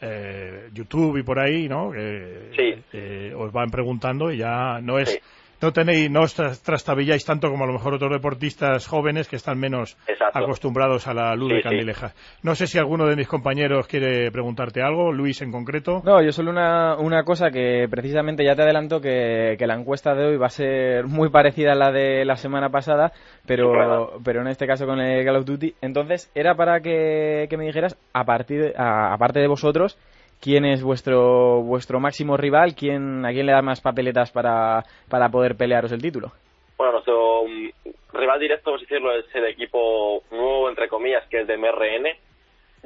eh, 0.00 0.68
YouTube 0.72 1.18
y 1.18 1.22
por 1.22 1.38
ahí, 1.38 1.68
¿no? 1.68 1.90
Que 1.90 2.50
Sí. 2.56 2.82
eh, 2.92 3.34
os 3.36 3.52
van 3.52 3.70
preguntando 3.70 4.30
y 4.32 4.38
ya 4.38 4.80
no 4.80 4.98
es. 4.98 5.20
No 5.62 5.72
tenéis, 5.72 6.10
no 6.10 6.22
os 6.22 6.34
tras- 6.34 6.62
trastabilláis 6.62 7.24
tanto 7.24 7.50
como 7.50 7.64
a 7.64 7.66
lo 7.66 7.74
mejor 7.74 7.92
otros 7.94 8.10
deportistas 8.10 8.86
jóvenes 8.86 9.28
que 9.28 9.36
están 9.36 9.58
menos 9.58 9.96
Exacto. 10.08 10.38
acostumbrados 10.38 11.06
a 11.06 11.12
la 11.12 11.34
luz 11.36 11.48
Sí, 11.50 11.54
de 11.56 11.60
sí. 11.62 11.68
candilejas. 11.68 12.14
No 12.42 12.54
sé 12.54 12.66
si 12.66 12.78
alguno 12.78 13.06
de 13.06 13.14
mis 13.16 13.28
compañeros 13.28 13.86
quiere 13.86 14.30
preguntarte 14.32 14.80
algo, 14.82 15.12
Luis 15.12 15.42
en 15.42 15.52
concreto. 15.52 16.00
No, 16.04 16.22
yo 16.22 16.32
solo 16.32 16.50
una, 16.50 16.96
una 16.96 17.24
cosa 17.24 17.50
que 17.50 17.86
precisamente 17.90 18.44
ya 18.44 18.56
te 18.56 18.62
adelanto 18.62 19.00
que, 19.00 19.56
que 19.58 19.66
la 19.66 19.74
encuesta 19.74 20.14
de 20.14 20.24
hoy 20.26 20.36
va 20.38 20.46
a 20.46 20.50
ser 20.50 21.06
muy 21.06 21.28
parecida 21.28 21.72
a 21.72 21.76
la 21.76 21.92
de 21.92 22.24
la 22.24 22.36
semana 22.36 22.70
pasada, 22.70 23.12
pero, 23.46 24.18
pero 24.24 24.40
en 24.40 24.48
este 24.48 24.66
caso 24.66 24.86
con 24.86 24.98
el 25.00 25.24
Call 25.24 25.36
of 25.36 25.44
Duty. 25.44 25.74
Entonces, 25.82 26.30
era 26.34 26.54
para 26.54 26.80
que, 26.80 27.46
que 27.50 27.56
me 27.58 27.66
dijeras, 27.66 27.98
a 28.14 28.24
partir 28.24 28.62
de- 28.62 28.74
a- 28.76 29.12
aparte 29.12 29.40
de 29.40 29.46
vosotros, 29.46 29.98
quién 30.40 30.64
es 30.64 30.82
vuestro 30.82 31.62
vuestro 31.62 32.00
máximo 32.00 32.36
rival, 32.36 32.74
quién 32.74 33.24
a 33.24 33.30
quién 33.30 33.46
le 33.46 33.52
da 33.52 33.62
más 33.62 33.80
papeletas 33.80 34.30
para, 34.32 34.84
para 35.08 35.28
poder 35.28 35.56
pelearos 35.56 35.92
el 35.92 36.02
título. 36.02 36.32
Bueno, 36.76 36.92
nuestro 36.94 37.44
mm, 37.44 38.18
rival 38.18 38.40
directo, 38.40 38.74
a 38.74 38.78
decirlo, 38.78 39.12
es 39.12 39.26
el 39.34 39.44
equipo 39.44 40.22
nuevo, 40.30 40.68
entre 40.68 40.88
comillas, 40.88 41.26
que 41.28 41.42
es 41.42 41.46
de 41.46 41.58
MRN, 41.58 42.06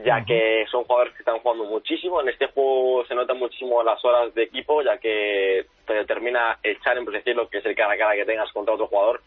ya 0.04 0.24
que 0.24 0.66
son 0.70 0.82
jugadores 0.84 1.14
que 1.14 1.20
están 1.20 1.38
jugando 1.38 1.64
muchísimo. 1.64 2.20
En 2.20 2.28
este 2.28 2.48
juego 2.48 3.04
se 3.06 3.14
notan 3.14 3.38
muchísimo 3.38 3.82
las 3.84 4.04
horas 4.04 4.34
de 4.34 4.42
equipo, 4.42 4.82
ya 4.82 4.98
que 4.98 5.66
te 5.86 5.94
determina 5.94 6.58
el 6.62 6.80
challenge, 6.80 7.04
por 7.04 7.14
decirlo, 7.14 7.48
que 7.48 7.58
es 7.58 7.66
el 7.66 7.76
cara 7.76 7.94
a 7.94 7.98
cara 7.98 8.16
que 8.16 8.24
tengas 8.24 8.50
contra 8.52 8.74
otro 8.74 8.88
jugador. 8.88 9.20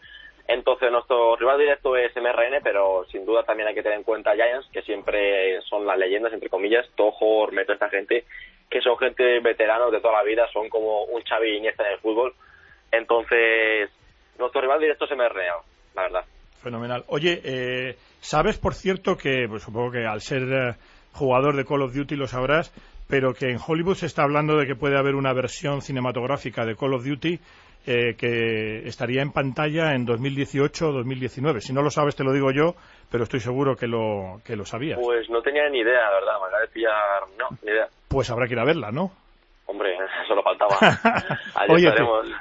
Entonces, 0.48 0.90
nuestro 0.90 1.36
rival 1.36 1.58
directo 1.58 1.94
es 1.94 2.10
MRN, 2.16 2.62
pero 2.64 3.04
sin 3.12 3.26
duda 3.26 3.42
también 3.42 3.68
hay 3.68 3.74
que 3.74 3.82
tener 3.82 3.98
en 3.98 4.04
cuenta 4.04 4.34
Giants, 4.34 4.66
que 4.72 4.80
siempre 4.80 5.60
son 5.68 5.86
las 5.86 5.98
leyendas, 5.98 6.32
entre 6.32 6.48
comillas, 6.48 6.88
Tojo, 6.96 7.42
Ormeto, 7.42 7.74
esta 7.74 7.90
gente, 7.90 8.24
que 8.70 8.80
son 8.80 8.96
gente 8.96 9.40
veteranos 9.40 9.92
de 9.92 10.00
toda 10.00 10.14
la 10.14 10.22
vida, 10.22 10.48
son 10.50 10.70
como 10.70 11.04
un 11.04 11.22
Xavi 11.22 11.58
Iniesta 11.58 11.86
en 11.86 11.92
el 11.92 11.98
fútbol. 11.98 12.32
Entonces, 12.90 13.90
nuestro 14.38 14.62
rival 14.62 14.80
directo 14.80 15.04
es 15.04 15.10
MRN, 15.10 15.62
la 15.94 16.02
verdad. 16.02 16.24
Fenomenal. 16.62 17.04
Oye, 17.08 17.42
eh, 17.44 17.96
¿sabes, 18.20 18.58
por 18.58 18.74
cierto, 18.74 19.18
que 19.18 19.46
pues, 19.50 19.62
supongo 19.62 19.92
que 19.92 20.06
al 20.06 20.22
ser 20.22 20.42
eh, 20.44 20.74
jugador 21.12 21.56
de 21.56 21.66
Call 21.66 21.82
of 21.82 21.94
Duty 21.94 22.16
lo 22.16 22.26
sabrás, 22.26 22.72
pero 23.06 23.34
que 23.34 23.50
en 23.50 23.58
Hollywood 23.64 23.96
se 23.96 24.06
está 24.06 24.22
hablando 24.22 24.56
de 24.56 24.66
que 24.66 24.74
puede 24.74 24.98
haber 24.98 25.14
una 25.14 25.34
versión 25.34 25.82
cinematográfica 25.82 26.64
de 26.64 26.74
Call 26.74 26.94
of 26.94 27.04
Duty 27.04 27.38
eh, 27.90 28.16
que 28.18 28.86
estaría 28.86 29.22
en 29.22 29.32
pantalla 29.32 29.94
en 29.94 30.04
2018 30.04 30.90
o 30.90 30.92
2019? 30.92 31.62
Si 31.62 31.72
no 31.72 31.80
lo 31.80 31.88
sabes, 31.88 32.14
te 32.14 32.22
lo 32.22 32.34
digo 32.34 32.50
yo, 32.50 32.74
pero 33.10 33.24
estoy 33.24 33.40
seguro 33.40 33.76
que 33.76 33.86
lo, 33.86 34.42
que 34.44 34.56
lo 34.56 34.66
sabías. 34.66 34.98
Pues 35.02 35.30
no 35.30 35.40
tenía 35.40 35.70
ni 35.70 35.78
idea, 35.78 36.02
la 36.02 36.20
verdad, 36.20 36.32
me 36.38 36.46
acaba 36.48 36.60
de 36.60 36.68
pillar, 36.68 37.22
no, 37.38 37.48
ni 37.62 37.72
idea. 37.72 37.86
Pues 38.08 38.30
habrá 38.30 38.46
que 38.46 38.52
ir 38.52 38.58
a 38.58 38.66
verla, 38.66 38.90
¿no? 38.92 39.10
Hombre, 39.64 39.96
solo 40.28 40.42
faltaba. 40.42 40.76
Allí 41.54 41.86
Oye, 41.86 41.92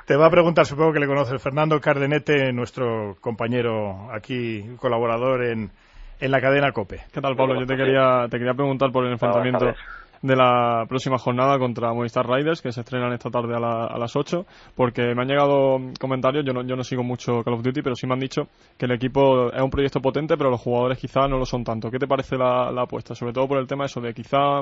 te, 0.05 0.17
va 0.17 0.25
a 0.25 0.29
preguntar, 0.29 0.65
supongo 0.65 0.91
que 0.91 0.99
le 0.99 1.07
conoces, 1.07 1.41
Fernando 1.41 1.79
Cardenete, 1.79 2.51
nuestro 2.51 3.15
compañero 3.21 4.09
aquí, 4.11 4.65
colaborador 4.81 5.45
en, 5.45 5.71
en 6.19 6.31
la 6.31 6.41
cadena 6.41 6.73
COPE. 6.73 7.05
¿Qué 7.13 7.21
tal, 7.21 7.37
Pablo? 7.37 7.57
Yo 7.57 7.65
te 7.65 7.77
quería, 7.77 8.27
te 8.29 8.37
quería 8.37 8.53
preguntar 8.53 8.91
por 8.91 9.05
el 9.05 9.13
enfrentamiento 9.13 9.73
de 10.21 10.35
la 10.35 10.85
próxima 10.87 11.17
jornada 11.17 11.57
contra 11.59 11.93
Movistar 11.93 12.27
Riders, 12.27 12.61
que 12.61 12.71
se 12.71 12.81
estrenan 12.81 13.13
esta 13.13 13.29
tarde 13.29 13.55
a, 13.55 13.59
la- 13.59 13.85
a 13.85 13.97
las 13.97 14.15
8, 14.15 14.45
porque 14.75 15.13
me 15.15 15.21
han 15.21 15.27
llegado 15.27 15.77
comentarios, 15.99 16.43
yo 16.45 16.53
no, 16.53 16.63
yo 16.63 16.75
no 16.75 16.83
sigo 16.83 17.03
mucho 17.03 17.43
Call 17.43 17.55
of 17.55 17.63
Duty, 17.63 17.81
pero 17.81 17.95
sí 17.95 18.07
me 18.07 18.13
han 18.13 18.19
dicho 18.19 18.47
que 18.77 18.85
el 18.85 18.91
equipo 18.93 19.51
es 19.51 19.61
un 19.61 19.69
proyecto 19.69 19.99
potente, 20.01 20.35
pero 20.37 20.49
los 20.49 20.61
jugadores 20.61 20.97
quizá 20.97 21.27
no 21.27 21.37
lo 21.37 21.45
son 21.45 21.63
tanto. 21.63 21.89
¿Qué 21.91 21.99
te 21.99 22.07
parece 22.07 22.35
la, 22.37 22.69
apuesta? 22.81 23.15
Sobre 23.15 23.33
todo 23.33 23.47
por 23.47 23.57
el 23.59 23.67
tema 23.67 23.85
eso 23.85 24.01
de 24.01 24.13
quizá 24.13 24.61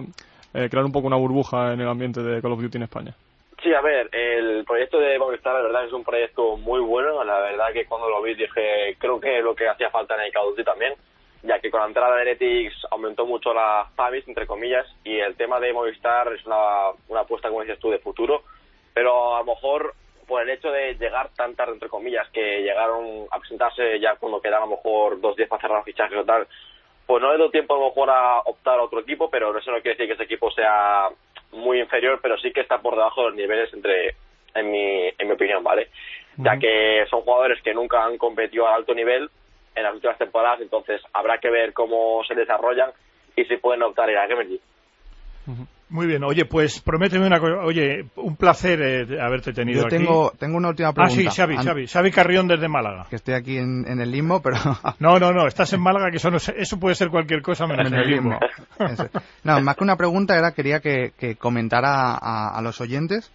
eh, 0.54 0.70
crear 0.70 0.86
un 0.86 0.92
poco 0.92 1.08
una 1.08 1.18
burbuja 1.18 1.74
en 1.74 1.82
el 1.82 1.88
ambiente 1.88 2.22
de 2.22 2.42
Call 2.42 2.52
of 2.54 2.62
Duty 2.62 2.78
en 2.78 2.84
España. 2.84 3.14
Sí, 3.64 3.74
a 3.74 3.82
ver, 3.82 4.10
el 4.14 4.64
proyecto 4.66 5.00
de 5.00 5.18
Movistar, 5.18 5.54
la 5.56 5.62
verdad, 5.62 5.86
es 5.86 5.94
un 5.94 6.04
proyecto 6.04 6.56
muy 6.58 6.82
bueno. 6.82 7.24
La 7.24 7.40
verdad 7.40 7.74
que 7.74 7.86
cuando 7.86 8.08
lo 8.10 8.22
vi 8.22 8.36
dije, 8.36 8.96
creo 9.00 9.20
que 9.20 9.42
lo 9.42 9.56
que 9.56 9.68
hacía 9.68 9.90
falta 9.90 10.14
en 10.16 10.22
el 10.22 10.32
Call 10.32 10.44
of 10.48 10.52
Duty 10.52 10.64
también, 10.64 10.94
ya 11.46 11.60
que 11.60 11.70
con 11.70 11.82
la 11.82 11.88
entrada 11.88 12.16
de 12.16 12.22
Heretics 12.24 12.88
aumentó 12.92 13.26
mucho 13.26 13.54
las 13.54 13.92
FAMIS, 13.96 14.28
entre 14.28 14.48
comillas, 14.48 14.86
y 15.04 15.20
el 15.20 15.36
tema 15.36 15.60
de 15.60 15.74
Movistar 15.74 16.34
es 16.34 16.46
una, 16.46 16.92
una 17.08 17.22
apuesta, 17.22 17.50
como 17.50 17.62
dices 17.62 17.80
tú, 17.80 17.90
de 17.92 18.00
futuro. 18.00 18.44
Pero 18.94 19.36
a 19.36 19.40
lo 19.40 19.46
mejor, 19.46 19.94
por 20.28 20.42
el 20.42 20.50
hecho 20.50 20.72
de 20.72 20.96
llegar 20.96 21.30
tan 21.36 21.56
tarde, 21.56 21.74
entre 21.74 21.90
comillas, 21.90 22.28
que 22.30 22.62
llegaron 22.62 23.28
a 23.32 23.40
presentarse 23.40 24.00
ya 24.00 24.16
cuando 24.16 24.42
quedaban 24.42 24.68
a 24.68 24.72
lo 24.72 24.78
mejor 24.78 25.22
dos 25.22 25.36
días 25.36 25.50
para 25.50 25.62
cerrar 25.62 25.84
fichajes 25.84 26.18
o 26.18 26.26
tal, 26.26 26.48
pues 27.06 27.22
no 27.22 27.32
le 27.32 27.38
doy 27.38 27.52
tiempo 27.52 27.76
a 27.76 27.80
lo 27.80 27.86
mejor 27.88 28.10
a 28.10 28.40
optar 28.40 28.80
a 28.80 28.84
otro 28.84 29.00
equipo, 29.02 29.30
pero 29.30 29.56
eso 29.56 29.72
no 29.72 29.82
quiere 29.82 29.96
decir 29.98 30.08
que 30.08 30.14
ese 30.14 30.24
equipo 30.24 30.50
sea 30.52 31.10
muy 31.52 31.80
inferior, 31.80 32.20
pero 32.22 32.38
sí 32.38 32.52
que 32.52 32.62
está 32.62 32.80
por 32.80 32.96
debajo 32.96 33.22
de 33.22 33.28
los 33.28 33.36
niveles 33.38 33.72
entre, 33.74 34.16
en 34.56 34.72
mi, 34.72 35.08
en 35.18 35.28
mi 35.28 35.34
opinión, 35.34 35.64
¿vale? 35.64 35.90
Ya 36.38 36.58
que 36.58 37.06
son 37.10 37.22
jugadores 37.22 37.62
que 37.62 37.74
nunca 37.74 38.04
han 38.04 38.18
competido 38.18 38.68
a 38.68 38.76
alto 38.76 38.94
nivel 38.94 39.30
en 39.76 39.84
las 39.84 39.94
últimas 39.94 40.18
temporadas, 40.18 40.62
entonces 40.62 41.02
habrá 41.14 41.38
que 41.40 41.50
ver 41.50 41.74
cómo 41.74 42.22
se 42.28 42.34
desarrollan 42.36 42.92
y 43.36 43.44
si 43.46 43.58
pueden 43.58 43.84
optar 43.84 44.08
a 44.10 44.12
ir 44.12 44.18
a 44.18 44.28
League. 44.28 44.62
Muy 45.90 46.08
bien, 46.08 46.24
oye, 46.24 46.46
pues 46.46 46.82
prométeme 46.82 47.28
una 47.28 47.40
cosa. 47.40 47.58
Oye, 47.64 48.06
un 48.16 48.36
placer 48.36 48.82
eh, 48.82 49.22
haberte 49.22 49.54
tenido 49.54 49.82
Yo 49.82 49.86
aquí. 49.88 49.98
tengo, 49.98 50.32
tengo 50.40 50.58
una 50.58 50.70
última 50.70 50.90
Ah, 50.90 50.94
pregunta. 50.94 51.16
sí, 51.16 51.28
Xavi, 51.28 51.58
Xavi. 51.58 51.88
Xavi 51.88 52.12
Carrión 52.12 52.48
desde 52.48 52.68
Málaga. 52.68 53.06
Que 53.08 53.18
estoy 53.18 53.36
aquí 53.36 53.58
en, 53.58 53.86
en 53.88 54.02
el 54.02 54.10
limbo, 54.10 54.42
pero... 54.42 54.58
No, 55.00 55.20
no, 55.20 55.32
no, 55.32 55.46
estás 55.46 55.72
en 55.74 55.82
Málaga, 55.82 56.10
que 56.10 56.18
eso, 56.18 56.32
no 56.32 56.38
es- 56.38 56.50
eso 56.50 56.80
puede 56.80 56.96
ser 56.96 57.10
cualquier 57.10 57.44
cosa 57.44 57.68
menos 57.68 57.86
en 57.92 58.00
el 58.00 58.10
limbo. 58.10 58.40
No, 59.44 59.62
más 59.62 59.76
que 59.76 59.84
una 59.84 59.96
pregunta 59.98 60.36
era 60.36 60.54
quería 60.54 60.80
que, 60.80 61.12
que 61.20 61.36
comentara 61.36 62.14
a, 62.16 62.58
a 62.58 62.62
los 62.64 62.82
oyentes, 62.82 63.32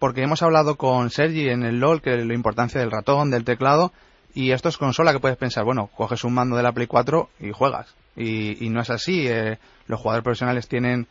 porque 0.00 0.22
hemos 0.22 0.42
hablado 0.42 0.74
con 0.76 1.10
Sergi 1.10 1.48
en 1.48 1.62
el 1.62 1.78
LOL 1.78 2.02
que 2.02 2.16
la 2.16 2.34
importancia 2.34 2.80
del 2.80 2.90
ratón, 2.90 3.30
del 3.30 3.44
teclado, 3.44 3.92
y 4.34 4.52
esto 4.52 4.68
es 4.68 4.78
consola 4.78 5.12
que 5.12 5.20
puedes 5.20 5.36
pensar, 5.38 5.64
bueno, 5.64 5.88
coges 5.96 6.24
un 6.24 6.34
mando 6.34 6.56
de 6.56 6.62
la 6.62 6.72
Play 6.72 6.86
4 6.86 7.28
y 7.40 7.52
juegas. 7.52 7.94
Y, 8.16 8.68
no 8.68 8.80
es 8.80 8.90
así, 8.90 9.26
eh, 9.28 9.58
los 9.86 10.00
jugadores 10.00 10.24
profesionales 10.24 10.68
tienen 10.68 11.06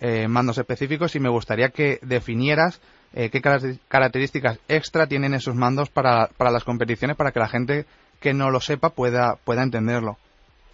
eh, 0.00 0.28
mandos 0.28 0.58
específicos 0.58 1.14
y 1.16 1.20
me 1.20 1.28
gustaría 1.28 1.70
que 1.70 1.98
definieras 2.02 2.80
eh, 3.12 3.30
qué 3.30 3.40
caracter- 3.40 3.78
características 3.88 4.58
extra 4.68 5.06
tienen 5.06 5.34
esos 5.34 5.54
mandos 5.54 5.88
para, 5.90 6.28
para 6.36 6.50
las 6.50 6.64
competiciones 6.64 7.16
para 7.16 7.30
que 7.32 7.38
la 7.40 7.48
gente 7.48 7.84
que 8.20 8.34
no 8.34 8.50
lo 8.50 8.60
sepa 8.60 8.90
pueda, 8.90 9.36
pueda 9.44 9.62
entenderlo. 9.62 10.16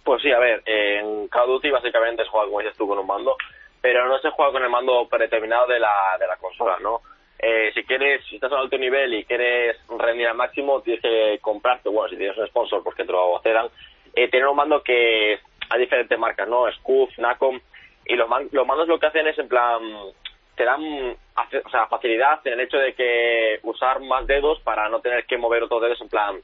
Pues 0.03 0.21
sí, 0.23 0.31
a 0.31 0.39
ver, 0.39 0.63
en 0.65 1.27
Call 1.27 1.43
of 1.43 1.61
Duty 1.61 1.69
básicamente 1.69 2.23
se 2.23 2.29
juega, 2.29 2.47
como 2.47 2.59
dices 2.59 2.75
tú, 2.77 2.87
con 2.87 2.97
un 2.97 3.05
mando, 3.05 3.35
pero 3.81 4.07
no 4.07 4.17
se 4.19 4.29
juega 4.31 4.51
con 4.51 4.63
el 4.63 4.69
mando 4.69 5.07
predeterminado 5.09 5.67
de 5.67 5.79
la, 5.79 5.91
de 6.19 6.27
la 6.27 6.37
consola, 6.37 6.77
¿no? 6.81 7.01
Eh, 7.43 7.71
si 7.73 7.83
quieres, 7.83 8.23
si 8.25 8.35
estás 8.35 8.51
a 8.51 8.59
alto 8.59 8.77
nivel 8.77 9.13
y 9.15 9.23
quieres 9.25 9.75
rendir 9.97 10.27
al 10.27 10.35
máximo, 10.35 10.81
tienes 10.81 11.01
que 11.01 11.39
comprarte, 11.41 11.89
bueno, 11.89 12.07
si 12.09 12.15
tienes 12.17 12.37
un 12.37 12.45
sponsor, 12.47 12.83
pues 12.83 12.95
que 12.95 13.03
te 13.03 13.11
lo 13.11 13.39
cedan, 13.41 13.67
eh, 14.13 14.27
tener 14.29 14.47
un 14.47 14.55
mando 14.55 14.83
que 14.83 15.39
hay 15.69 15.79
diferentes 15.79 16.19
marcas, 16.19 16.47
¿no? 16.47 16.71
Scuf, 16.73 17.09
Nacom, 17.17 17.59
y 18.05 18.15
los, 18.15 18.29
man- 18.29 18.47
los 18.51 18.67
mandos 18.67 18.87
lo 18.87 18.99
que 18.99 19.07
hacen 19.07 19.25
es, 19.27 19.39
en 19.39 19.47
plan, 19.47 19.81
te 20.55 20.65
dan 20.65 20.83
o 21.65 21.69
sea, 21.71 21.87
facilidad 21.87 22.45
en 22.45 22.53
el 22.53 22.59
hecho 22.59 22.77
de 22.77 22.93
que 22.93 23.59
usar 23.63 23.99
más 24.01 24.27
dedos 24.27 24.59
para 24.61 24.87
no 24.89 24.99
tener 24.99 25.25
que 25.25 25.37
mover 25.37 25.63
otros 25.63 25.81
dedos, 25.81 25.99
en 26.01 26.09
plan, 26.09 26.39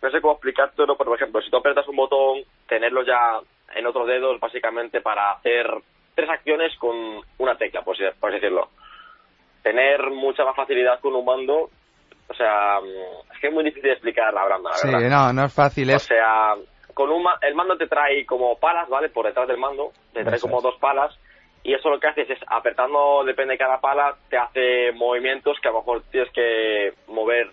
no 0.00 0.10
sé 0.10 0.20
cómo 0.22 0.34
explicártelo, 0.34 0.96
pero 0.96 1.10
por 1.10 1.18
ejemplo, 1.18 1.42
si 1.42 1.50
tú 1.50 1.58
apretas 1.58 1.86
un 1.88 1.96
botón, 1.96 2.42
tenerlo 2.66 3.02
ya 3.04 3.40
en 3.74 3.86
otros 3.86 4.06
dedos 4.06 4.40
básicamente 4.40 5.02
para 5.02 5.32
hacer 5.32 5.68
tres 6.14 6.30
acciones 6.30 6.74
con 6.78 7.20
una 7.36 7.56
tecla, 7.58 7.82
por, 7.82 7.96
así- 7.96 8.16
por 8.18 8.30
así 8.30 8.40
decirlo. 8.40 8.70
Tener 9.62 10.10
mucha 10.10 10.44
más 10.44 10.56
facilidad 10.56 11.00
con 11.00 11.14
un 11.14 11.24
mando, 11.24 11.70
o 12.28 12.34
sea, 12.34 12.80
mm, 12.80 13.32
es 13.34 13.40
que 13.40 13.48
es 13.48 13.52
muy 13.52 13.64
difícil 13.64 13.88
de 13.88 13.92
explicar 13.92 14.32
la 14.32 14.44
verdad, 14.44 14.58
la 14.64 14.72
Sí, 14.76 14.88
verdad. 14.88 15.08
no, 15.08 15.32
no 15.32 15.44
es 15.46 15.52
fácil, 15.52 15.90
O 15.90 15.96
es... 15.96 16.02
sea, 16.04 16.54
con 16.94 17.10
un 17.10 17.22
ma- 17.22 17.38
el 17.42 17.54
mando 17.54 17.76
te 17.76 17.86
trae 17.86 18.24
como 18.26 18.58
palas, 18.58 18.88
¿vale? 18.88 19.08
Por 19.08 19.26
detrás 19.26 19.46
del 19.48 19.58
mando, 19.58 19.92
te 20.12 20.22
trae 20.24 20.36
Eso 20.36 20.46
como 20.46 20.58
es. 20.58 20.62
dos 20.64 20.76
palas 20.78 21.16
y 21.64 21.74
eso 21.74 21.90
lo 21.90 22.00
que 22.00 22.06
haces 22.06 22.30
es 22.30 22.38
apretando, 22.46 23.24
depende 23.24 23.52
de 23.54 23.58
cada 23.58 23.80
pala, 23.80 24.16
te 24.30 24.38
hace 24.38 24.92
movimientos 24.92 25.58
que 25.60 25.68
a 25.68 25.72
lo 25.72 25.78
mejor 25.78 26.02
tienes 26.10 26.30
que 26.32 26.92
mover 27.08 27.50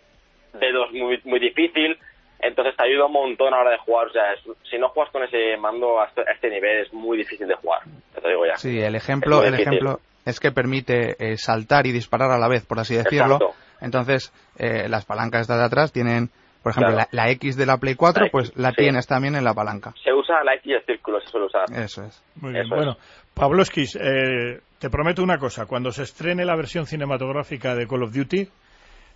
dedos 0.54 0.92
muy, 0.94 1.20
muy 1.26 1.40
difícil, 1.40 1.98
entonces 2.40 2.76
te 2.78 2.84
ayuda 2.84 3.06
un 3.08 3.14
montón 3.14 3.48
a 3.54 3.58
la 3.58 3.62
hora 3.64 3.72
de 3.72 3.78
jugar. 3.80 4.08
O 4.08 4.12
sea, 4.12 4.34
es- 4.34 4.42
si 4.70 4.78
no 4.78 4.90
juegas 4.90 5.12
con 5.12 5.24
ese 5.24 5.58
mando 5.58 6.00
a 6.00 6.06
este, 6.06 6.22
a 6.22 6.32
este 6.34 6.50
nivel 6.50 6.78
es 6.86 6.94
muy 6.94 7.18
difícil 7.18 7.48
de 7.48 7.56
jugar, 7.56 7.82
te 8.22 8.28
digo 8.30 8.46
ya. 8.46 8.56
Sí, 8.58 8.80
el 8.82 8.96
ejemplo, 8.96 9.44
el 9.44 9.52
difícil. 9.52 9.68
ejemplo 9.74 10.00
es 10.26 10.40
que 10.40 10.52
permite 10.52 11.16
eh, 11.20 11.38
saltar 11.38 11.88
y 11.88 11.92
disparar 11.92 12.32
a 12.32 12.38
la 12.38 12.48
vez, 12.48 12.66
por 12.66 12.80
así 12.80 12.96
decirlo. 12.96 13.36
Exacto. 13.36 13.56
Entonces, 13.82 14.34
eh, 14.58 14.88
las 14.90 15.06
palancas 15.06 15.42
estas 15.42 15.60
de 15.60 15.66
atrás 15.66 15.92
tienen, 15.92 16.30
por 16.64 16.72
ejemplo, 16.72 16.94
Claro. 16.94 17.10
la, 17.12 17.24
la 17.26 17.32
X 17.32 17.56
de 17.58 17.66
la 17.66 17.78
Play 17.78 17.96
4, 17.96 18.22
La 18.22 18.26
X, 18.28 18.32
pues 18.32 18.58
la 18.58 18.70
sí. 18.72 18.76
tienes 18.78 19.06
también 19.08 19.36
en 19.36 19.44
la 19.44 19.54
palanca. 19.54 19.94
Se 20.04 20.12
usa 20.14 20.44
la 20.44 20.56
X 20.56 20.66
y 20.66 20.74
el 20.74 20.86
círculo, 20.86 21.20
se 21.22 21.28
suele 21.28 21.46
usar. 21.48 21.66
Eso 21.74 22.04
es. 22.06 22.24
Muy 22.42 22.52
bien. 22.54 22.66
Eso. 22.66 22.76
Bueno, 22.76 22.98
Pavlovskis, 23.34 23.98
eh, 24.02 24.62
te 24.80 24.90
prometo 24.90 25.22
una 25.22 25.38
cosa. 25.38 25.66
Cuando 25.66 25.92
se 25.92 26.04
estrene 26.04 26.46
la 26.46 26.56
versión 26.56 26.86
cinematográfica 26.88 27.76
de 27.76 27.86
Call 27.88 28.04
of 28.04 28.14
Duty, 28.14 28.48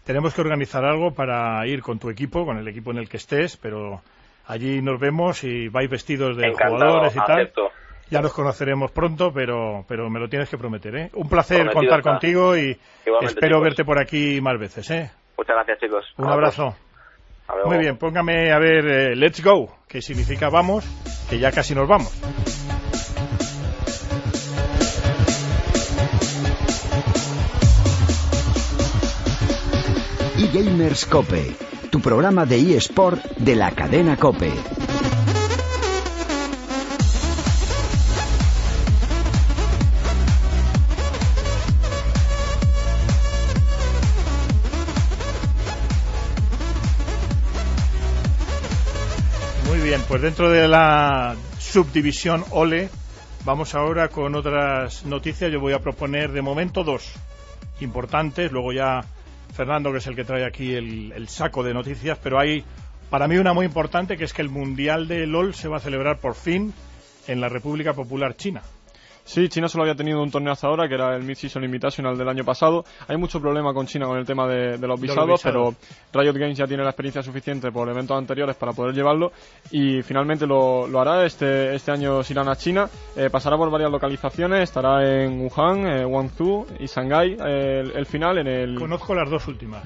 tenemos 0.06 0.34
que 0.34 0.42
organizar 0.42 0.84
algo 0.86 1.14
para 1.14 1.66
ir 1.68 1.82
con 1.82 2.00
tu 2.00 2.10
equipo, 2.10 2.46
con 2.46 2.58
el 2.58 2.68
equipo 2.68 2.92
en 2.92 2.98
el 2.98 3.10
que 3.10 3.18
estés, 3.18 3.58
pero 3.58 4.02
allí 4.46 4.82
nos 4.82 5.00
vemos 5.00 5.44
y 5.44 5.70
vais 5.70 5.90
vestidos 5.90 6.36
de 6.38 6.48
Encantado, 6.48 6.76
jugadores 6.78 7.16
y 7.16 7.20
tal. 7.20 7.52
Ya 8.12 8.22
nos 8.22 8.34
conoceremos 8.34 8.92
pronto, 8.92 9.32
pero, 9.32 9.86
pero 9.88 10.10
me 10.10 10.20
lo 10.20 10.28
tienes 10.28 10.50
que 10.50 10.58
prometer, 10.58 10.96
¿eh? 10.96 11.10
Un 11.14 11.30
placer 11.30 11.58
Prometido 11.58 11.80
contar 11.80 12.00
está. 12.00 12.12
contigo 12.12 12.58
y 12.58 12.78
Igualmente, 13.06 13.34
espero 13.36 13.58
chicos. 13.58 13.64
verte 13.64 13.84
por 13.86 14.00
aquí 14.00 14.42
más 14.42 14.60
veces, 14.60 14.90
¿eh? 14.90 15.12
Muchas 15.38 15.56
gracias, 15.56 15.80
chicos. 15.80 16.06
Un 16.18 16.28
abrazo. 16.30 16.76
Muy 17.66 17.78
bien, 17.80 17.98
póngame 17.98 18.52
a 18.52 18.60
ver 18.60 18.86
eh, 18.86 19.16
Let's 19.16 19.44
Go, 19.44 19.76
que 19.88 20.02
significa 20.02 20.50
vamos, 20.50 20.86
que 21.30 21.40
ya 21.40 21.52
casi 21.52 21.74
nos 21.74 21.88
vamos. 21.88 22.12
eGamers 30.38 31.06
Cope, 31.06 31.56
tu 31.92 32.00
programa 32.02 32.46
de 32.46 32.76
eSport 32.76 33.24
de 33.38 33.56
la 33.56 33.72
cadena 33.72 34.16
Cope. 34.18 34.52
Pues 50.10 50.24
dentro 50.24 50.50
de 50.50 50.68
la 50.68 51.36
subdivisión 51.60 52.44
OLE 52.50 52.90
vamos 53.46 53.76
ahora 53.76 54.08
con 54.08 54.34
otras 54.34 55.06
noticias. 55.06 55.52
Yo 55.52 55.60
voy 55.60 55.74
a 55.74 55.80
proponer 55.80 56.32
de 56.32 56.42
momento 56.42 56.84
dos 56.84 57.14
importantes, 57.80 58.52
luego 58.52 58.74
ya 58.74 59.02
Fernando, 59.54 59.92
que 59.92 60.00
es 60.00 60.08
el 60.08 60.16
que 60.16 60.24
trae 60.24 60.48
aquí 60.48 60.74
el, 60.74 61.30
saco 61.30 61.62
de 61.62 61.76
noticias, 61.76 62.18
pero 62.24 62.40
hay 62.40 62.64
para 63.12 63.28
mí 63.28 63.38
una 63.38 63.54
muy 63.54 63.68
importante 63.68 64.18
que 64.18 64.24
es 64.24 64.34
que 64.34 64.42
el 64.42 64.50
Mundial 64.50 65.08
de 65.08 65.28
LOL 65.28 65.54
se 65.54 65.68
va 65.68 65.78
a 65.78 65.80
celebrar 65.80 66.18
por 66.18 66.34
fin 66.34 66.74
en 67.28 67.40
la 67.40 67.48
República 67.48 67.94
Popular 67.94 68.36
China. 68.36 68.64
Sí, 69.30 69.48
China 69.48 69.68
solo 69.68 69.84
había 69.84 69.94
tenido 69.94 70.24
un 70.24 70.32
torneo 70.32 70.54
hasta 70.54 70.66
ahora, 70.66 70.88
que 70.88 70.96
era 70.96 71.16
el 71.16 71.22
Mid-Season 71.24 71.64
Invitational 71.64 72.18
del 72.18 72.28
año 72.30 72.44
pasado. 72.44 72.84
Hay 73.08 73.16
mucho 73.16 73.40
problema 73.40 73.76
con 73.76 73.86
China 73.86 74.08
con 74.08 74.18
el 74.18 74.26
tema 74.26 74.48
de, 74.48 74.56
de 74.56 74.72
los 74.72 74.80
De 74.80 74.88
los 74.88 75.02
visados, 75.02 75.42
pero 75.44 75.76
Riot 76.14 76.34
Games 76.34 76.58
ya 76.58 76.66
tiene 76.66 76.82
la 76.82 76.90
experiencia 76.90 77.22
suficiente 77.22 77.72
por 77.72 77.88
eventos 77.90 78.18
anteriores 78.18 78.56
para 78.56 78.72
poder 78.74 78.96
llevarlo 78.96 79.32
y 79.70 80.02
finalmente 80.02 80.48
lo, 80.48 80.88
lo 80.88 81.00
hará. 81.00 81.26
Este, 81.28 81.76
este 81.76 81.92
año 81.92 82.24
se 82.24 82.34
irán 82.34 82.50
a 82.50 82.56
China, 82.56 82.90
eh, 83.16 83.30
pasará 83.30 83.56
por 83.56 83.70
varias 83.70 83.92
localizaciones, 83.92 84.64
estará 84.64 85.08
en 85.24 85.42
Wuhan, 85.42 85.86
eh, 85.88 86.06
Guangzhou 86.06 86.66
y 86.80 86.88
Shanghái 86.88 87.38
eh, 87.46 87.82
el, 87.82 87.92
el 87.98 88.06
final 88.08 88.40
en 88.40 88.48
el... 88.48 88.76
Conozco 88.80 89.14
las 89.14 89.30
dos 89.30 89.48
últimas. 89.48 89.84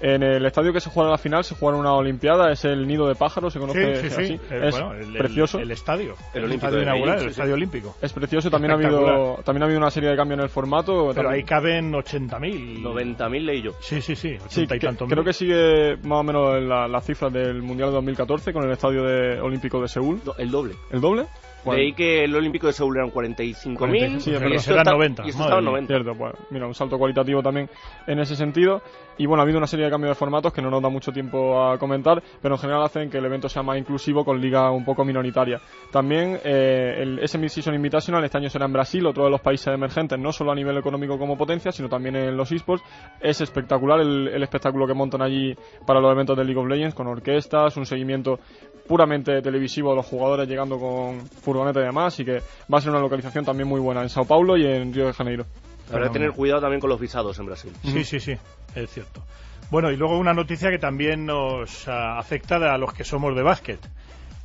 En 0.00 0.22
el 0.22 0.46
estadio 0.46 0.72
que 0.72 0.80
se 0.80 0.88
juega 0.88 1.10
la 1.10 1.18
final 1.18 1.44
se 1.44 1.54
juega 1.54 1.76
una 1.76 1.92
Olimpiada, 1.92 2.50
es 2.50 2.64
el 2.64 2.86
Nido 2.86 3.06
de 3.08 3.14
Pájaros, 3.14 3.52
se 3.52 3.58
conoce 3.58 4.00
Sí, 4.00 4.08
sí, 4.08 4.14
sí. 4.14 4.22
así. 4.22 4.32
Eh, 4.54 4.60
Es 4.68 4.70
bueno, 4.80 4.94
el, 4.94 5.02
el- 5.08 5.18
precioso. 5.18 5.58
el 5.58 5.70
estadio, 5.70 6.14
El 6.32 6.44
Olímpico 6.44 6.66
estadio 6.68 6.82
inaugural, 6.82 7.14
Beijing, 7.16 7.24
el 7.26 7.30
estadio 7.32 7.54
olímpico. 7.54 7.96
Es 8.00 8.12
precioso, 8.14 8.50
también 8.50 8.72
ha 8.72 8.76
habido 8.86 9.36
también 9.44 9.62
ha 9.62 9.64
habido 9.66 9.78
una 9.80 9.90
serie 9.90 10.10
de 10.10 10.16
cambios 10.16 10.38
en 10.38 10.44
el 10.44 10.48
formato. 10.50 11.12
Pero 11.14 11.30
ahí 11.30 11.42
caben 11.44 11.92
80.000. 11.92 12.82
90.000 12.82 13.44
leí 13.44 13.62
yo. 13.62 13.72
Sí, 13.80 14.00
sí, 14.00 14.16
sí, 14.16 14.34
80 14.34 14.48
Sí, 14.48 14.62
y 14.62 14.66
que- 14.66 14.78
tantos 14.78 15.08
creo 15.08 15.22
mil. 15.22 15.26
que 15.26 15.32
sigue 15.32 15.96
más 16.04 16.20
o 16.20 16.22
menos 16.22 16.56
en 16.56 16.68
la- 16.68 16.88
las 16.88 17.04
cifras 17.04 17.32
del 17.32 17.62
Mundial 17.62 17.90
de 17.90 17.94
2014 17.96 18.52
con 18.52 18.64
el 18.64 18.70
Estadio 18.72 19.02
de- 19.04 19.40
Olímpico 19.40 19.80
de 19.80 19.88
Seúl. 19.88 20.20
El 20.38 20.50
doble. 20.50 20.74
¿El 20.90 21.00
doble? 21.00 21.26
Bueno. 21.66 21.80
Leí 21.82 21.92
que 21.92 22.24
el 22.24 22.34
Olímpico 22.34 22.66
de 22.66 22.72
Seúl 22.72 22.96
eran 22.96 23.10
45.000 23.10 24.20
Sí, 24.20 24.30
verdad. 24.30 24.46
esto 24.56 24.70
está- 24.70 24.96
y 25.26 25.28
esto 25.30 25.42
estaba 25.42 25.58
en 25.58 25.64
90. 25.66 25.94
Cierto, 25.94 26.14
pues 26.16 26.32
mira, 26.50 26.66
un 26.66 26.74
salto 26.74 26.96
cualitativo 26.98 27.42
también 27.42 27.68
en 28.06 28.18
ese 28.20 28.36
sentido. 28.36 28.80
Y 29.18 29.24
bueno, 29.26 29.40
ha 29.40 29.44
habido 29.44 29.56
una 29.58 29.66
serie 29.66 29.86
de 29.86 29.90
cambios 29.90 30.10
de 30.10 30.14
formatos 30.14 30.52
que 30.52 30.60
no 30.60 30.68
nos 30.70 30.82
da 30.82 30.88
mucho 30.90 31.10
tiempo 31.10 31.62
a 31.62 31.78
comentar, 31.78 32.22
pero 32.42 32.54
en 32.54 32.60
general 32.60 32.82
hacen 32.84 33.08
que 33.10 33.16
el 33.18 33.24
evento 33.24 33.48
sea 33.48 33.62
más 33.62 33.78
inclusivo 33.78 34.24
con 34.24 34.40
liga 34.40 34.70
un 34.70 34.84
poco 34.84 35.04
minoritaria. 35.06 35.58
También 35.90 36.38
eh, 36.44 36.96
el 36.98 37.18
ese 37.20 37.38
Mid-Season 37.38 37.74
Invitational 37.74 38.22
este 38.24 38.36
año 38.38 38.50
será 38.50 38.66
en 38.66 38.74
Brasil, 38.74 39.06
otro 39.06 39.24
de 39.24 39.30
los 39.30 39.40
países 39.40 39.68
emergentes, 39.74 40.18
no 40.18 40.32
solo 40.32 40.52
a 40.52 40.54
nivel 40.54 40.76
económico 40.76 41.18
como 41.18 41.36
potencia, 41.36 41.72
sino 41.72 41.88
también 41.88 42.14
en 42.16 42.36
los 42.36 42.52
esports. 42.52 42.84
Es 43.20 43.40
espectacular 43.40 44.00
el, 44.00 44.28
el 44.28 44.42
espectáculo 44.42 44.86
que 44.86 44.92
montan 44.94 45.22
allí 45.22 45.56
para 45.86 45.98
los 46.00 46.12
eventos 46.12 46.36
de 46.36 46.44
League 46.44 46.60
of 46.60 46.66
Legends, 46.68 46.94
con 46.94 47.06
orquestas, 47.06 47.74
un 47.78 47.86
seguimiento 47.86 48.38
puramente 48.86 49.40
televisivo 49.42 49.90
de 49.90 49.96
los 49.96 50.06
jugadores 50.06 50.46
llegando 50.48 50.78
con 50.78 51.20
furgoneta 51.56 51.80
y 51.80 51.84
demás, 51.84 52.20
y 52.20 52.24
que 52.24 52.42
va 52.72 52.78
a 52.78 52.80
ser 52.80 52.90
una 52.90 53.00
localización 53.00 53.44
también 53.44 53.68
muy 53.68 53.80
buena 53.80 54.02
en 54.02 54.08
Sao 54.08 54.24
Paulo 54.24 54.56
y 54.56 54.66
en 54.66 54.92
Río 54.92 55.06
de 55.06 55.12
Janeiro. 55.12 55.46
Habrá 55.90 56.08
que 56.08 56.12
tener 56.14 56.32
cuidado 56.32 56.60
también 56.60 56.80
con 56.80 56.90
los 56.90 57.00
visados 57.00 57.38
en 57.38 57.46
Brasil. 57.46 57.72
Sí, 57.84 58.04
sí, 58.04 58.20
sí, 58.20 58.36
es 58.74 58.90
cierto. 58.90 59.22
Bueno, 59.70 59.90
y 59.90 59.96
luego 59.96 60.18
una 60.18 60.32
noticia 60.34 60.70
que 60.70 60.78
también 60.78 61.24
nos 61.26 61.88
ah, 61.88 62.18
afecta 62.18 62.56
a 62.56 62.78
los 62.78 62.92
que 62.92 63.04
somos 63.04 63.34
de 63.34 63.42
básquet. 63.42 63.80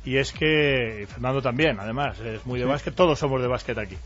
Y 0.04 0.16
es 0.16 0.32
que, 0.32 1.02
y 1.02 1.06
Fernando 1.06 1.40
también, 1.42 1.78
además, 1.78 2.18
es 2.20 2.44
muy 2.46 2.58
de 2.58 2.64
Sí. 2.64 2.70
básquet, 2.70 2.94
todos 2.94 3.18
somos 3.18 3.40
de 3.40 3.46
básquet 3.48 3.78
aquí. 3.78 3.96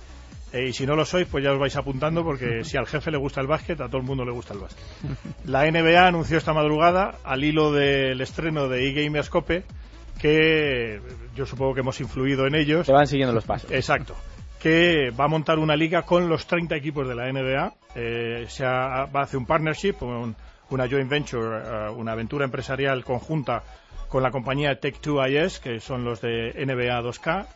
Eh, 0.53 0.69
y 0.69 0.73
si 0.73 0.87
no 0.87 0.95
lo 0.95 1.05
sois, 1.05 1.27
pues 1.27 1.43
ya 1.45 1.53
os 1.53 1.59
vais 1.59 1.75
apuntando 1.77 2.23
porque 2.25 2.65
si 2.65 2.77
al 2.77 2.87
jefe 2.87 3.11
le 3.11 3.19
gusta 3.19 3.41
el 3.41 3.47
básquet, 3.47 3.81
a 3.81 3.87
todo 3.87 3.99
el 3.99 4.03
mundo 4.05 4.25
le 4.25 4.33
gusta 4.33 4.53
el 4.55 4.61
básquet. 4.61 4.85
La 5.45 5.71
NBA 5.71 6.07
anunció 6.07 6.39
esta 6.39 6.53
madrugada, 6.53 7.17
al 7.25 7.45
hilo 7.45 7.73
del 7.73 8.21
estreno 8.21 8.69
de 8.69 8.89
eGamerscope, 8.89 9.65
que 10.21 11.01
yo 11.35 11.47
supongo 11.47 11.75
que 11.75 11.81
hemos 11.81 12.01
influido 12.01 12.47
en 12.47 12.55
ellos. 12.55 12.87
Se 12.87 12.93
van 12.93 13.07
siguiendo 13.07 13.35
los 13.35 13.45
pasos. 13.45 13.71
Exacto. 13.71 14.15
Que 14.61 15.11
va 15.11 15.25
a 15.25 15.29
montar 15.29 15.59
una 15.59 15.77
liga 15.77 16.03
con 16.03 16.29
los 16.29 16.47
30 16.47 16.77
equipos 16.77 17.07
de 17.07 17.15
la 17.15 17.29
NBA. 17.29 17.75
Eh, 17.95 18.47
se 18.49 18.65
ha- 18.65 19.07
va 19.07 19.21
a 19.21 19.23
hacer 19.25 19.39
un 19.39 19.47
partnership, 19.47 19.97
un- 20.01 20.35
una 20.71 20.89
joint 20.89 21.09
venture, 21.09 21.59
eh, 21.65 21.91
una 21.91 22.13
aventura 22.13 22.45
empresarial 22.45 23.05
conjunta 23.05 23.63
con 24.09 24.23
la 24.23 24.31
compañía 24.31 24.81
Tech2IS, 24.81 25.61
que 25.61 25.81
son 25.81 26.05
los 26.05 26.21
de 26.21 26.53
NBA 26.57 27.01
2K, 27.03 27.47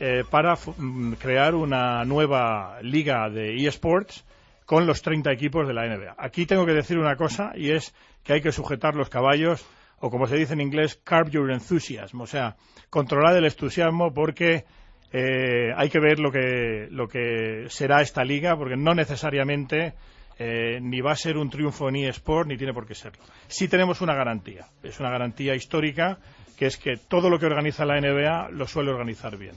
eh, 0.00 0.24
para 0.28 0.54
mm, 0.76 1.12
crear 1.14 1.54
una 1.54 2.04
nueva 2.04 2.78
liga 2.82 3.28
de 3.30 3.54
eSports 3.66 4.24
con 4.66 4.86
los 4.86 5.02
30 5.02 5.30
equipos 5.32 5.66
de 5.66 5.74
la 5.74 5.86
NBA. 5.86 6.14
Aquí 6.18 6.46
tengo 6.46 6.66
que 6.66 6.72
decir 6.72 6.98
una 6.98 7.16
cosa 7.16 7.52
y 7.54 7.70
es 7.70 7.94
que 8.24 8.34
hay 8.34 8.40
que 8.40 8.50
sujetar 8.52 8.94
los 8.94 9.08
caballos 9.08 9.64
o 10.00 10.10
como 10.10 10.26
se 10.26 10.36
dice 10.36 10.52
en 10.52 10.60
inglés, 10.60 11.00
carb 11.02 11.30
your 11.30 11.50
enthusiasm, 11.50 12.20
o 12.20 12.26
sea, 12.26 12.56
controlar 12.90 13.36
el 13.36 13.44
entusiasmo 13.44 14.12
porque 14.12 14.64
eh, 15.12 15.72
hay 15.76 15.88
que 15.88 16.00
ver 16.00 16.18
lo 16.18 16.30
que, 16.30 16.88
lo 16.90 17.08
que 17.08 17.66
será 17.68 18.02
esta 18.02 18.24
liga 18.24 18.56
porque 18.56 18.76
no 18.76 18.94
necesariamente 18.94 19.94
eh, 20.38 20.80
ni 20.82 21.00
va 21.00 21.12
a 21.12 21.16
ser 21.16 21.36
un 21.36 21.48
triunfo 21.48 21.88
en 21.88 21.96
eSport 21.96 22.48
ni 22.48 22.56
tiene 22.56 22.74
por 22.74 22.86
qué 22.86 22.94
serlo. 22.94 23.22
Sí 23.46 23.68
tenemos 23.68 24.00
una 24.00 24.14
garantía, 24.14 24.66
es 24.82 24.98
una 24.98 25.10
garantía 25.10 25.54
histórica 25.54 26.18
que 26.58 26.66
es 26.66 26.76
que 26.76 26.96
todo 26.96 27.30
lo 27.30 27.38
que 27.38 27.46
organiza 27.46 27.84
la 27.84 28.00
NBA 28.00 28.50
lo 28.50 28.66
suele 28.66 28.90
organizar 28.90 29.36
bien. 29.36 29.54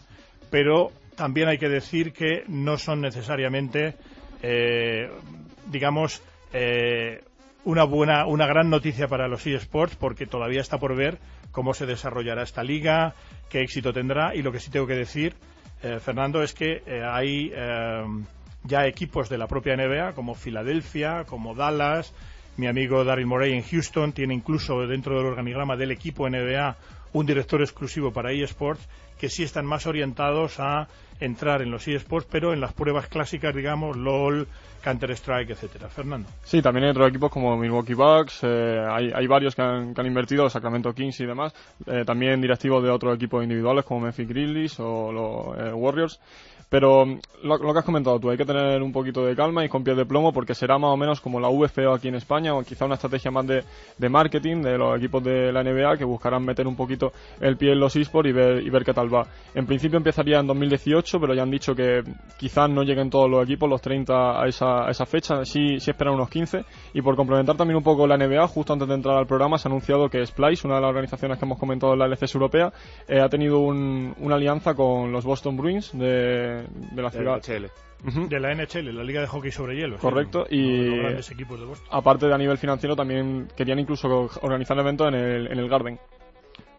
Pero 0.49 0.91
también 1.15 1.49
hay 1.49 1.57
que 1.57 1.69
decir 1.69 2.13
que 2.13 2.43
no 2.47 2.77
son 2.77 3.01
necesariamente, 3.01 3.95
eh, 4.41 5.09
digamos, 5.69 6.21
eh, 6.53 7.23
una 7.63 7.83
buena, 7.83 8.25
una 8.25 8.45
gran 8.45 8.69
noticia 8.69 9.07
para 9.07 9.27
los 9.27 9.45
eSports 9.45 9.95
porque 9.95 10.25
todavía 10.25 10.61
está 10.61 10.77
por 10.77 10.95
ver 10.95 11.19
cómo 11.51 11.73
se 11.73 11.85
desarrollará 11.85 12.43
esta 12.43 12.63
liga, 12.63 13.13
qué 13.49 13.61
éxito 13.61 13.93
tendrá 13.93 14.35
y 14.35 14.41
lo 14.41 14.51
que 14.51 14.59
sí 14.59 14.71
tengo 14.71 14.87
que 14.87 14.95
decir, 14.95 15.35
eh, 15.83 15.99
Fernando, 15.99 16.43
es 16.43 16.53
que 16.53 16.83
eh, 16.85 17.03
hay 17.03 17.51
eh, 17.53 18.03
ya 18.63 18.87
equipos 18.87 19.29
de 19.29 19.37
la 19.37 19.47
propia 19.47 19.75
NBA 19.75 20.13
como 20.13 20.35
Filadelfia, 20.35 21.25
como 21.25 21.55
Dallas, 21.55 22.13
mi 22.57 22.67
amigo 22.67 23.03
Daryl 23.03 23.27
Morey 23.27 23.53
en 23.53 23.63
Houston 23.63 24.13
tiene 24.13 24.33
incluso 24.33 24.87
dentro 24.87 25.15
del 25.17 25.27
organigrama 25.27 25.75
del 25.75 25.91
equipo 25.91 26.27
NBA 26.27 26.75
un 27.13 27.25
director 27.25 27.61
exclusivo 27.61 28.11
para 28.11 28.31
eSports 28.31 28.87
que 29.19 29.29
sí 29.29 29.43
están 29.43 29.65
más 29.65 29.87
orientados 29.87 30.59
a 30.59 30.87
entrar 31.19 31.61
en 31.61 31.71
los 31.71 31.87
eSports, 31.87 32.27
pero 32.31 32.53
en 32.53 32.61
las 32.61 32.73
pruebas 32.73 33.07
clásicas, 33.07 33.55
digamos, 33.55 33.97
LOL, 33.97 34.47
Counter-Strike, 34.83 35.51
etcétera. 35.51 35.89
Fernando. 35.89 36.29
Sí, 36.43 36.61
también 36.61 36.85
hay 36.85 36.91
otros 36.91 37.09
equipos 37.09 37.31
como 37.31 37.57
Milwaukee 37.57 37.93
Bucks, 37.93 38.39
eh, 38.43 38.85
hay, 38.89 39.27
varios 39.27 39.55
que 39.55 39.61
han, 39.61 39.93
que 39.93 40.01
han 40.01 40.07
invertido, 40.07 40.49
Sacramento 40.49 40.93
Kings 40.93 41.19
y 41.19 41.25
demás, 41.25 41.53
eh, 41.85 42.03
también 42.05 42.39
directivos 42.41 42.83
de 42.83 42.89
otros 42.89 43.15
equipos 43.15 43.43
individuales 43.43 43.83
como 43.85 44.01
Memphis 44.01 44.27
Grizzlies 44.27 44.79
o 44.79 45.11
los 45.11 45.57
eh, 45.57 45.73
Warriors. 45.73 46.19
Pero 46.69 47.05
mm, 47.05 47.19
lo, 47.43 47.73
que 47.73 47.79
has 47.79 47.85
comentado 47.85 48.19
tú, 48.19 48.29
hay 48.29 48.37
que 48.37 48.45
tener 48.45 48.81
un 48.81 48.91
poquito 48.91 49.25
de 49.25 49.35
calma 49.35 49.63
y 49.63 49.69
con 49.69 49.83
pies 49.83 49.95
de 49.95 50.05
plomo 50.05 50.33
porque 50.33 50.53
será 50.53 50.77
más 50.77 50.91
o 50.91 50.97
menos 50.97 51.21
como 51.21 51.39
la 51.39 51.47
VFO 51.47 51.93
aquí 51.93 52.09
en 52.09 52.15
España 52.15 52.53
o 52.53 52.61
quizá 52.63 52.85
una 52.85 52.95
estrategia 52.95 53.31
más 53.31 53.47
de, 53.47 53.63
de 53.97 54.09
marketing 54.09 54.61
de 54.61 54.77
los 54.77 54.97
equipos 54.97 55.23
de 55.23 55.51
la 55.51 55.63
NBA 55.63 55.97
que 55.97 56.03
buscarán 56.03 56.43
meter 56.43 56.67
un 56.67 56.75
poquito 56.75 57.13
el 57.39 57.55
pie 57.57 57.71
en 57.71 57.79
los 57.79 57.95
esports 57.95 58.29
y 58.29 58.33
ver, 58.33 58.61
y 58.63 58.69
ver 58.69 58.83
qué 58.83 58.93
tal 58.93 59.13
va. 59.13 59.27
En 59.55 59.65
principio 59.65 59.97
empezaría 59.97 60.39
en 60.39 60.47
2018, 60.47 61.19
pero 61.19 61.33
ya 61.33 61.43
han 61.43 61.51
dicho 61.51 61.73
que 61.73 62.03
quizás 62.37 62.69
no 62.69 62.83
lleguen 62.83 63.09
todos 63.09 63.29
los 63.29 63.43
equipos, 63.43 63.69
los 63.69 63.81
30 63.81 64.41
a 64.41 64.47
esa, 64.47 64.87
a 64.87 64.91
esa 64.91 65.05
fecha, 65.05 65.45
sí, 65.45 65.79
sí 65.79 65.91
esperan 65.91 66.15
unos 66.15 66.29
15. 66.29 66.65
Y 66.93 67.01
por 67.01 67.15
complementar 67.15 67.55
también 67.55 67.77
un 67.77 67.83
poco 67.83 68.05
la 68.07 68.17
NBA, 68.17 68.45
justo 68.47 68.73
antes 68.73 68.87
de 68.87 68.95
entrar 68.95 69.17
al 69.17 69.27
programa 69.27 69.57
se 69.57 69.67
ha 69.67 69.71
anunciado 69.71 70.09
que 70.09 70.25
Splice, 70.25 70.67
una 70.67 70.75
de 70.75 70.81
las 70.81 70.89
organizaciones 70.89 71.37
que 71.39 71.45
hemos 71.45 71.57
comentado 71.59 71.93
en 71.93 71.99
la 71.99 72.05
LCS 72.07 72.35
europea, 72.35 72.73
eh, 73.07 73.21
ha 73.21 73.29
tenido 73.29 73.59
un- 73.59 74.13
una 74.19 74.35
alianza 74.35 74.73
con 74.73 75.11
los 75.11 75.23
Boston 75.23 75.55
Bruins 75.55 75.97
de, 75.97 76.56
de 76.63 77.01
la 77.01 77.09
De 77.09 77.17
ciudad. 77.17 77.41
De 78.29 78.39
la 78.39 78.53
NHL, 78.53 78.95
la 78.95 79.03
Liga 79.03 79.21
de 79.21 79.27
Hockey 79.27 79.51
sobre 79.51 79.75
Hielo. 79.75 79.95
sí, 79.97 80.01
Correcto, 80.01 80.39
uno 80.39 80.47
de 80.49 80.55
y 80.55 80.85
los 80.89 80.99
grandes 80.99 81.31
equipos 81.31 81.59
de 81.59 81.65
Boston. 81.65 81.87
aparte 81.91 82.27
de 82.27 82.33
a 82.33 82.37
nivel 82.37 82.57
financiero 82.59 82.95
también 82.95 83.47
querían 83.55 83.79
incluso 83.79 84.07
organizar 84.41 84.77
eventos 84.77 85.07
en 85.07 85.15
el, 85.15 85.47
en 85.51 85.57
el 85.57 85.67
Garden. 85.67 85.99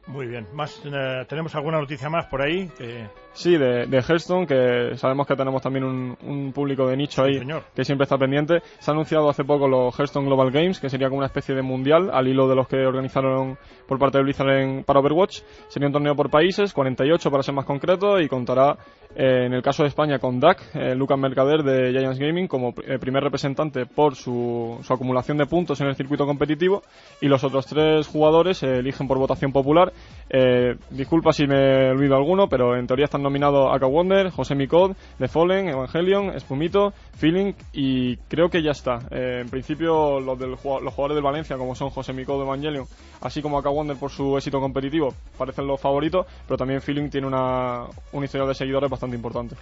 Muy 0.08 0.26
bien. 0.26 0.46
Más, 0.54 0.80
eh, 0.86 1.24
¿Tenemos 1.28 1.54
alguna 1.54 1.78
noticia 1.78 2.08
más 2.08 2.26
por 2.26 2.40
ahí? 2.42 2.68
Que- 2.78 3.06
Sí, 3.34 3.56
de, 3.56 3.86
de 3.86 3.98
Hearthstone, 3.98 4.46
que 4.48 4.96
sabemos 4.96 5.24
que 5.26 5.36
tenemos 5.36 5.62
también 5.62 5.84
un, 5.84 6.16
un 6.24 6.52
público 6.52 6.88
de 6.88 6.96
nicho 6.96 7.22
ahí 7.22 7.38
señor. 7.38 7.62
que 7.72 7.84
siempre 7.84 8.02
está 8.04 8.18
pendiente. 8.18 8.62
Se 8.80 8.90
ha 8.90 8.94
anunciado 8.94 9.28
hace 9.28 9.44
poco 9.44 9.68
los 9.68 9.94
Hearthstone 9.96 10.26
Global 10.26 10.50
Games, 10.50 10.80
que 10.80 10.88
sería 10.90 11.06
como 11.08 11.18
una 11.18 11.26
especie 11.26 11.54
de 11.54 11.62
mundial, 11.62 12.10
al 12.12 12.26
hilo 12.26 12.48
de 12.48 12.56
los 12.56 12.66
que 12.66 12.78
organizaron 12.84 13.56
por 13.86 13.98
parte 14.00 14.18
de 14.18 14.24
Blizzard 14.24 14.50
en- 14.50 14.82
para 14.82 14.98
Overwatch. 14.98 15.42
Sería 15.68 15.86
un 15.86 15.92
torneo 15.92 16.16
por 16.16 16.30
países, 16.30 16.72
48 16.72 17.30
para 17.30 17.42
ser 17.44 17.54
más 17.54 17.64
concreto, 17.66 18.18
y 18.18 18.26
contará, 18.28 18.76
eh, 19.14 19.44
en 19.46 19.52
el 19.52 19.62
caso 19.62 19.84
de 19.84 19.90
España, 19.90 20.18
con 20.18 20.40
Dak, 20.40 20.74
eh, 20.74 20.96
Lucas 20.96 21.18
Mercader 21.18 21.62
de 21.62 21.92
Giants 21.92 22.18
Gaming, 22.18 22.48
como 22.48 22.74
eh, 22.84 22.98
primer 22.98 23.22
representante 23.22 23.86
por 23.86 24.16
su, 24.16 24.78
su 24.82 24.92
acumulación 24.92 25.36
de 25.38 25.46
puntos 25.46 25.80
en 25.80 25.86
el 25.86 25.94
circuito 25.94 26.26
competitivo, 26.26 26.82
y 27.20 27.28
los 27.28 27.44
otros 27.44 27.66
tres 27.66 28.08
jugadores 28.08 28.58
se 28.58 28.78
eligen 28.78 29.06
por 29.06 29.18
votación 29.18 29.52
popular. 29.52 29.92
Eh, 30.30 30.76
disculpa 30.90 31.32
si 31.32 31.46
me 31.46 31.90
olvido 31.90 32.14
alguno, 32.14 32.48
pero 32.48 32.76
en 32.76 32.86
teoría 32.86 33.06
están 33.06 33.22
nominados 33.22 33.74
Aka 33.74 33.86
Wonder, 33.86 34.30
José 34.30 34.54
Micod, 34.54 34.92
The 35.18 35.28
Fallen, 35.28 35.68
Evangelion, 35.68 36.34
Espumito, 36.36 36.92
Feeling 37.16 37.54
y 37.72 38.16
creo 38.28 38.50
que 38.50 38.62
ya 38.62 38.72
está. 38.72 38.98
Eh, 39.10 39.40
en 39.40 39.48
principio 39.48 40.20
los, 40.20 40.38
del, 40.38 40.50
los 40.50 40.60
jugadores 40.60 41.14
del 41.14 41.24
Valencia, 41.24 41.56
como 41.56 41.74
son 41.74 41.90
José 41.90 42.12
Micod, 42.12 42.42
Evangelion, 42.42 42.84
así 43.22 43.40
como 43.40 43.58
Aka 43.58 43.70
Wonder 43.70 43.96
por 43.96 44.10
su 44.10 44.36
éxito 44.36 44.60
competitivo, 44.60 45.14
parecen 45.36 45.66
los 45.66 45.80
favoritos, 45.80 46.26
pero 46.46 46.58
también 46.58 46.82
Feeling 46.82 47.08
tiene 47.08 47.26
una, 47.26 47.86
un 48.12 48.24
historial 48.24 48.48
de 48.48 48.54
seguidores 48.54 48.90
bastante 48.90 49.16
importante. 49.16 49.56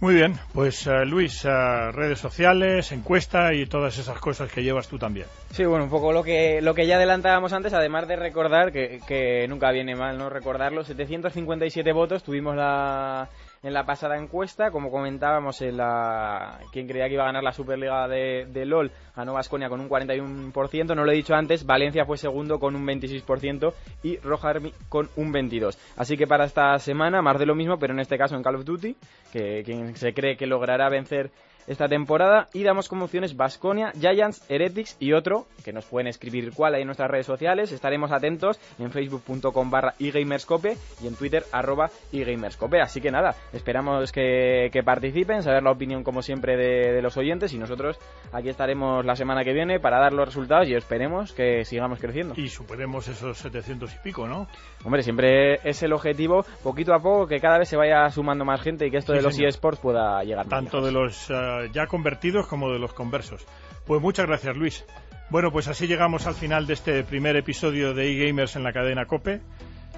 Muy 0.00 0.14
bien. 0.14 0.38
Pues 0.54 0.86
eh, 0.86 1.04
Luis, 1.04 1.44
eh, 1.44 1.92
redes 1.92 2.18
sociales, 2.18 2.90
encuesta 2.90 3.52
y 3.52 3.66
todas 3.66 3.98
esas 3.98 4.18
cosas 4.18 4.50
que 4.50 4.62
llevas 4.62 4.88
tú 4.88 4.98
también. 4.98 5.26
Sí, 5.50 5.64
bueno, 5.66 5.84
un 5.84 5.90
poco 5.90 6.10
lo 6.10 6.22
que, 6.22 6.62
lo 6.62 6.74
que 6.74 6.86
ya 6.86 6.96
adelantábamos 6.96 7.52
antes, 7.52 7.74
además 7.74 8.08
de 8.08 8.16
recordar, 8.16 8.72
que, 8.72 9.00
que 9.06 9.46
nunca 9.46 9.70
viene 9.72 9.94
mal 9.94 10.16
no 10.16 10.30
recordarlo, 10.30 10.84
757 10.84 11.92
votos 11.92 12.22
tuvimos 12.22 12.56
la, 12.56 13.28
en 13.62 13.74
la 13.74 13.84
pasada 13.84 14.16
encuesta, 14.16 14.70
como 14.70 14.90
comentábamos, 14.90 15.60
en 15.60 15.76
la, 15.76 16.60
quien 16.72 16.86
creía 16.86 17.08
que 17.08 17.14
iba 17.14 17.24
a 17.24 17.26
ganar 17.26 17.42
la 17.42 17.52
Superliga 17.52 18.08
de, 18.08 18.46
de 18.50 18.64
LOL 18.64 18.90
ganó 19.14 19.34
Vasconia 19.34 19.68
con 19.68 19.80
un 19.80 19.88
41%, 19.88 20.94
no 20.94 21.04
lo 21.04 21.12
he 21.12 21.16
dicho 21.16 21.34
antes, 21.34 21.66
Valencia 21.66 22.06
fue 22.06 22.16
segundo 22.16 22.58
con 22.58 22.74
un 22.74 22.86
26% 22.86 23.72
y 24.02 24.16
Roja 24.18 24.48
Army 24.48 24.72
con 24.88 25.10
un 25.16 25.32
22%. 25.32 25.76
Así 25.96 26.16
que 26.16 26.26
para 26.26 26.44
esta 26.44 26.78
semana 26.78 27.20
más 27.20 27.38
de 27.38 27.46
lo 27.46 27.54
mismo, 27.54 27.78
pero 27.78 27.92
en 27.92 28.00
este 28.00 28.16
caso 28.16 28.34
en 28.34 28.42
Call 28.42 28.56
of 28.56 28.64
Duty, 28.64 28.96
que 29.32 29.62
quien 29.64 29.94
se 29.96 30.14
cree 30.14 30.36
que 30.36 30.46
logrará 30.46 30.88
vencer 30.88 31.30
esta 31.66 31.88
temporada 31.88 32.48
y 32.52 32.62
damos 32.62 32.88
como 32.88 33.04
opciones 33.04 33.36
Basconia, 33.36 33.92
Giants, 33.98 34.44
Heretics 34.48 34.96
y 35.00 35.12
otro, 35.12 35.46
que 35.64 35.72
nos 35.72 35.84
pueden 35.84 36.06
escribir 36.06 36.52
cuál 36.52 36.74
hay 36.74 36.82
en 36.82 36.86
nuestras 36.86 37.10
redes 37.10 37.26
sociales. 37.26 37.72
Estaremos 37.72 38.12
atentos 38.12 38.58
en 38.78 38.90
facebook.com 38.90 39.70
barra 39.70 39.94
eGamerscope 39.98 40.76
y 41.02 41.06
en 41.06 41.14
twitter 41.14 41.44
arroba 41.52 41.90
eGamerscope. 42.12 42.80
Así 42.80 43.00
que 43.00 43.10
nada, 43.10 43.34
esperamos 43.52 44.12
que, 44.12 44.70
que 44.72 44.82
participen, 44.82 45.42
saber 45.42 45.62
la 45.62 45.70
opinión 45.70 46.02
como 46.02 46.22
siempre 46.22 46.56
de, 46.56 46.92
de 46.92 47.02
los 47.02 47.16
oyentes 47.16 47.52
y 47.52 47.58
nosotros 47.58 47.98
aquí 48.32 48.48
estaremos 48.48 49.04
la 49.04 49.16
semana 49.16 49.44
que 49.44 49.52
viene 49.52 49.80
para 49.80 49.98
dar 49.98 50.12
los 50.12 50.26
resultados 50.26 50.68
y 50.68 50.74
esperemos 50.74 51.32
que 51.32 51.64
sigamos 51.64 51.98
creciendo. 51.98 52.34
Y 52.36 52.48
superemos 52.48 53.08
esos 53.08 53.38
700 53.38 53.94
y 53.94 53.98
pico, 53.98 54.26
¿no? 54.26 54.46
Hombre, 54.84 55.02
siempre 55.02 55.60
es 55.68 55.82
el 55.82 55.92
objetivo, 55.92 56.44
poquito 56.62 56.94
a 56.94 57.00
poco, 57.00 57.26
que 57.26 57.40
cada 57.40 57.58
vez 57.58 57.68
se 57.68 57.76
vaya 57.76 58.08
sumando 58.10 58.44
más 58.44 58.60
gente 58.60 58.86
y 58.86 58.90
que 58.90 58.98
esto 58.98 59.12
Sí, 59.12 59.18
de 59.18 59.22
los 59.22 59.38
eSports 59.38 59.80
pueda 59.80 60.22
llegar 60.24 60.46
más 60.46 60.50
Tanto 60.50 60.80
de 60.80 60.92
los 60.92 61.30
eh, 61.30 61.34
ya 61.72 61.86
convertidos 61.86 62.46
como 62.46 62.70
de 62.70 62.78
los 62.78 62.92
conversos. 62.92 63.46
Pues 63.86 64.00
muchas 64.00 64.26
gracias, 64.26 64.56
Luis. 64.56 64.84
Bueno, 65.30 65.52
pues 65.52 65.68
así 65.68 65.86
llegamos 65.86 66.26
al 66.26 66.34
final 66.34 66.66
de 66.66 66.74
este 66.74 67.04
primer 67.04 67.36
episodio 67.36 67.94
de 67.94 68.10
eGamers 68.10 68.56
en 68.56 68.64
la 68.64 68.72
cadena 68.72 69.06
COPE. 69.06 69.40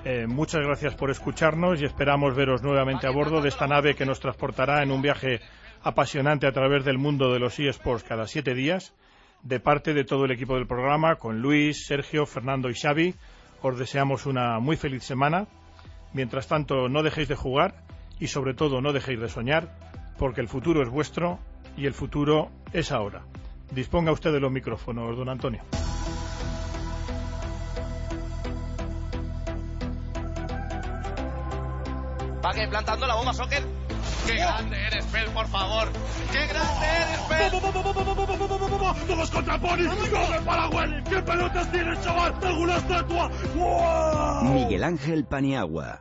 Eh, 0.04 0.26
muchas 0.26 0.62
gracias 0.62 0.94
por 0.94 1.10
escucharnos 1.10 1.80
y 1.80 1.84
esperamos 1.84 2.34
veros 2.34 2.62
nuevamente 2.62 3.06
a 3.06 3.10
bordo 3.10 3.40
de 3.40 3.48
esta 3.48 3.66
nave 3.66 3.94
que 3.94 4.04
nos 4.04 4.20
transportará 4.20 4.82
en 4.82 4.90
un 4.90 5.00
viaje 5.00 5.40
apasionante 5.82 6.46
a 6.46 6.52
través 6.52 6.84
del 6.84 6.98
mundo 6.98 7.32
de 7.32 7.38
los 7.38 7.58
eSports 7.58 8.04
cada 8.04 8.26
siete 8.26 8.54
días. 8.54 8.94
De 9.42 9.58
parte 9.58 9.94
de 9.94 10.04
todo 10.04 10.24
el 10.26 10.32
equipo 10.32 10.56
del 10.56 10.66
programa, 10.66 11.16
con 11.16 11.40
Luis, 11.40 11.86
Sergio, 11.86 12.26
Fernando 12.26 12.68
y 12.68 12.74
Xavi, 12.74 13.14
os 13.62 13.78
deseamos 13.78 14.26
una 14.26 14.58
muy 14.58 14.76
feliz 14.76 15.04
semana. 15.04 15.46
Mientras 16.12 16.46
tanto, 16.46 16.88
no 16.88 17.02
dejéis 17.02 17.28
de 17.28 17.36
jugar 17.36 17.74
y 18.20 18.28
sobre 18.28 18.54
todo 18.54 18.80
no 18.80 18.92
dejéis 18.92 19.20
de 19.20 19.28
soñar, 19.28 19.91
porque 20.22 20.40
el 20.40 20.46
futuro 20.46 20.84
es 20.84 20.88
vuestro 20.88 21.40
y 21.76 21.84
el 21.84 21.94
futuro 21.94 22.48
es 22.72 22.92
ahora. 22.92 23.22
Disponga 23.72 24.12
usted 24.12 24.32
de 24.32 24.38
los 24.38 24.52
micrófonos, 24.52 25.16
don 25.16 25.28
Antonio. 25.28 25.60
Va 32.40 32.54
que 32.54 32.68
plantando 32.68 33.04
la 33.08 33.16
bomba 33.16 33.34
soccer. 33.34 33.64
¡Qué 34.24 34.36
grande 34.36 34.76
eres, 34.86 35.04
Fel, 35.06 35.28
por 35.30 35.48
favor! 35.48 35.88
¡Qué 36.30 36.46
grande 36.46 36.86
eres, 36.86 37.20
Fel! 37.28 37.50
¡Todos 39.08 39.30
contra 39.32 39.58
Pony! 39.58 39.88
¡Corre 40.08 40.40
para 40.44 40.68
Willy! 40.68 41.02
¿Qué 41.02 41.20
pelotas 41.20 41.72
tienes, 41.72 42.00
chaval? 42.00 42.38
¡Tengo 42.38 42.60
una 42.60 42.76
estatua! 42.76 43.28
Miguel 44.44 44.84
Ángel 44.84 45.24
Paniagua, 45.24 46.00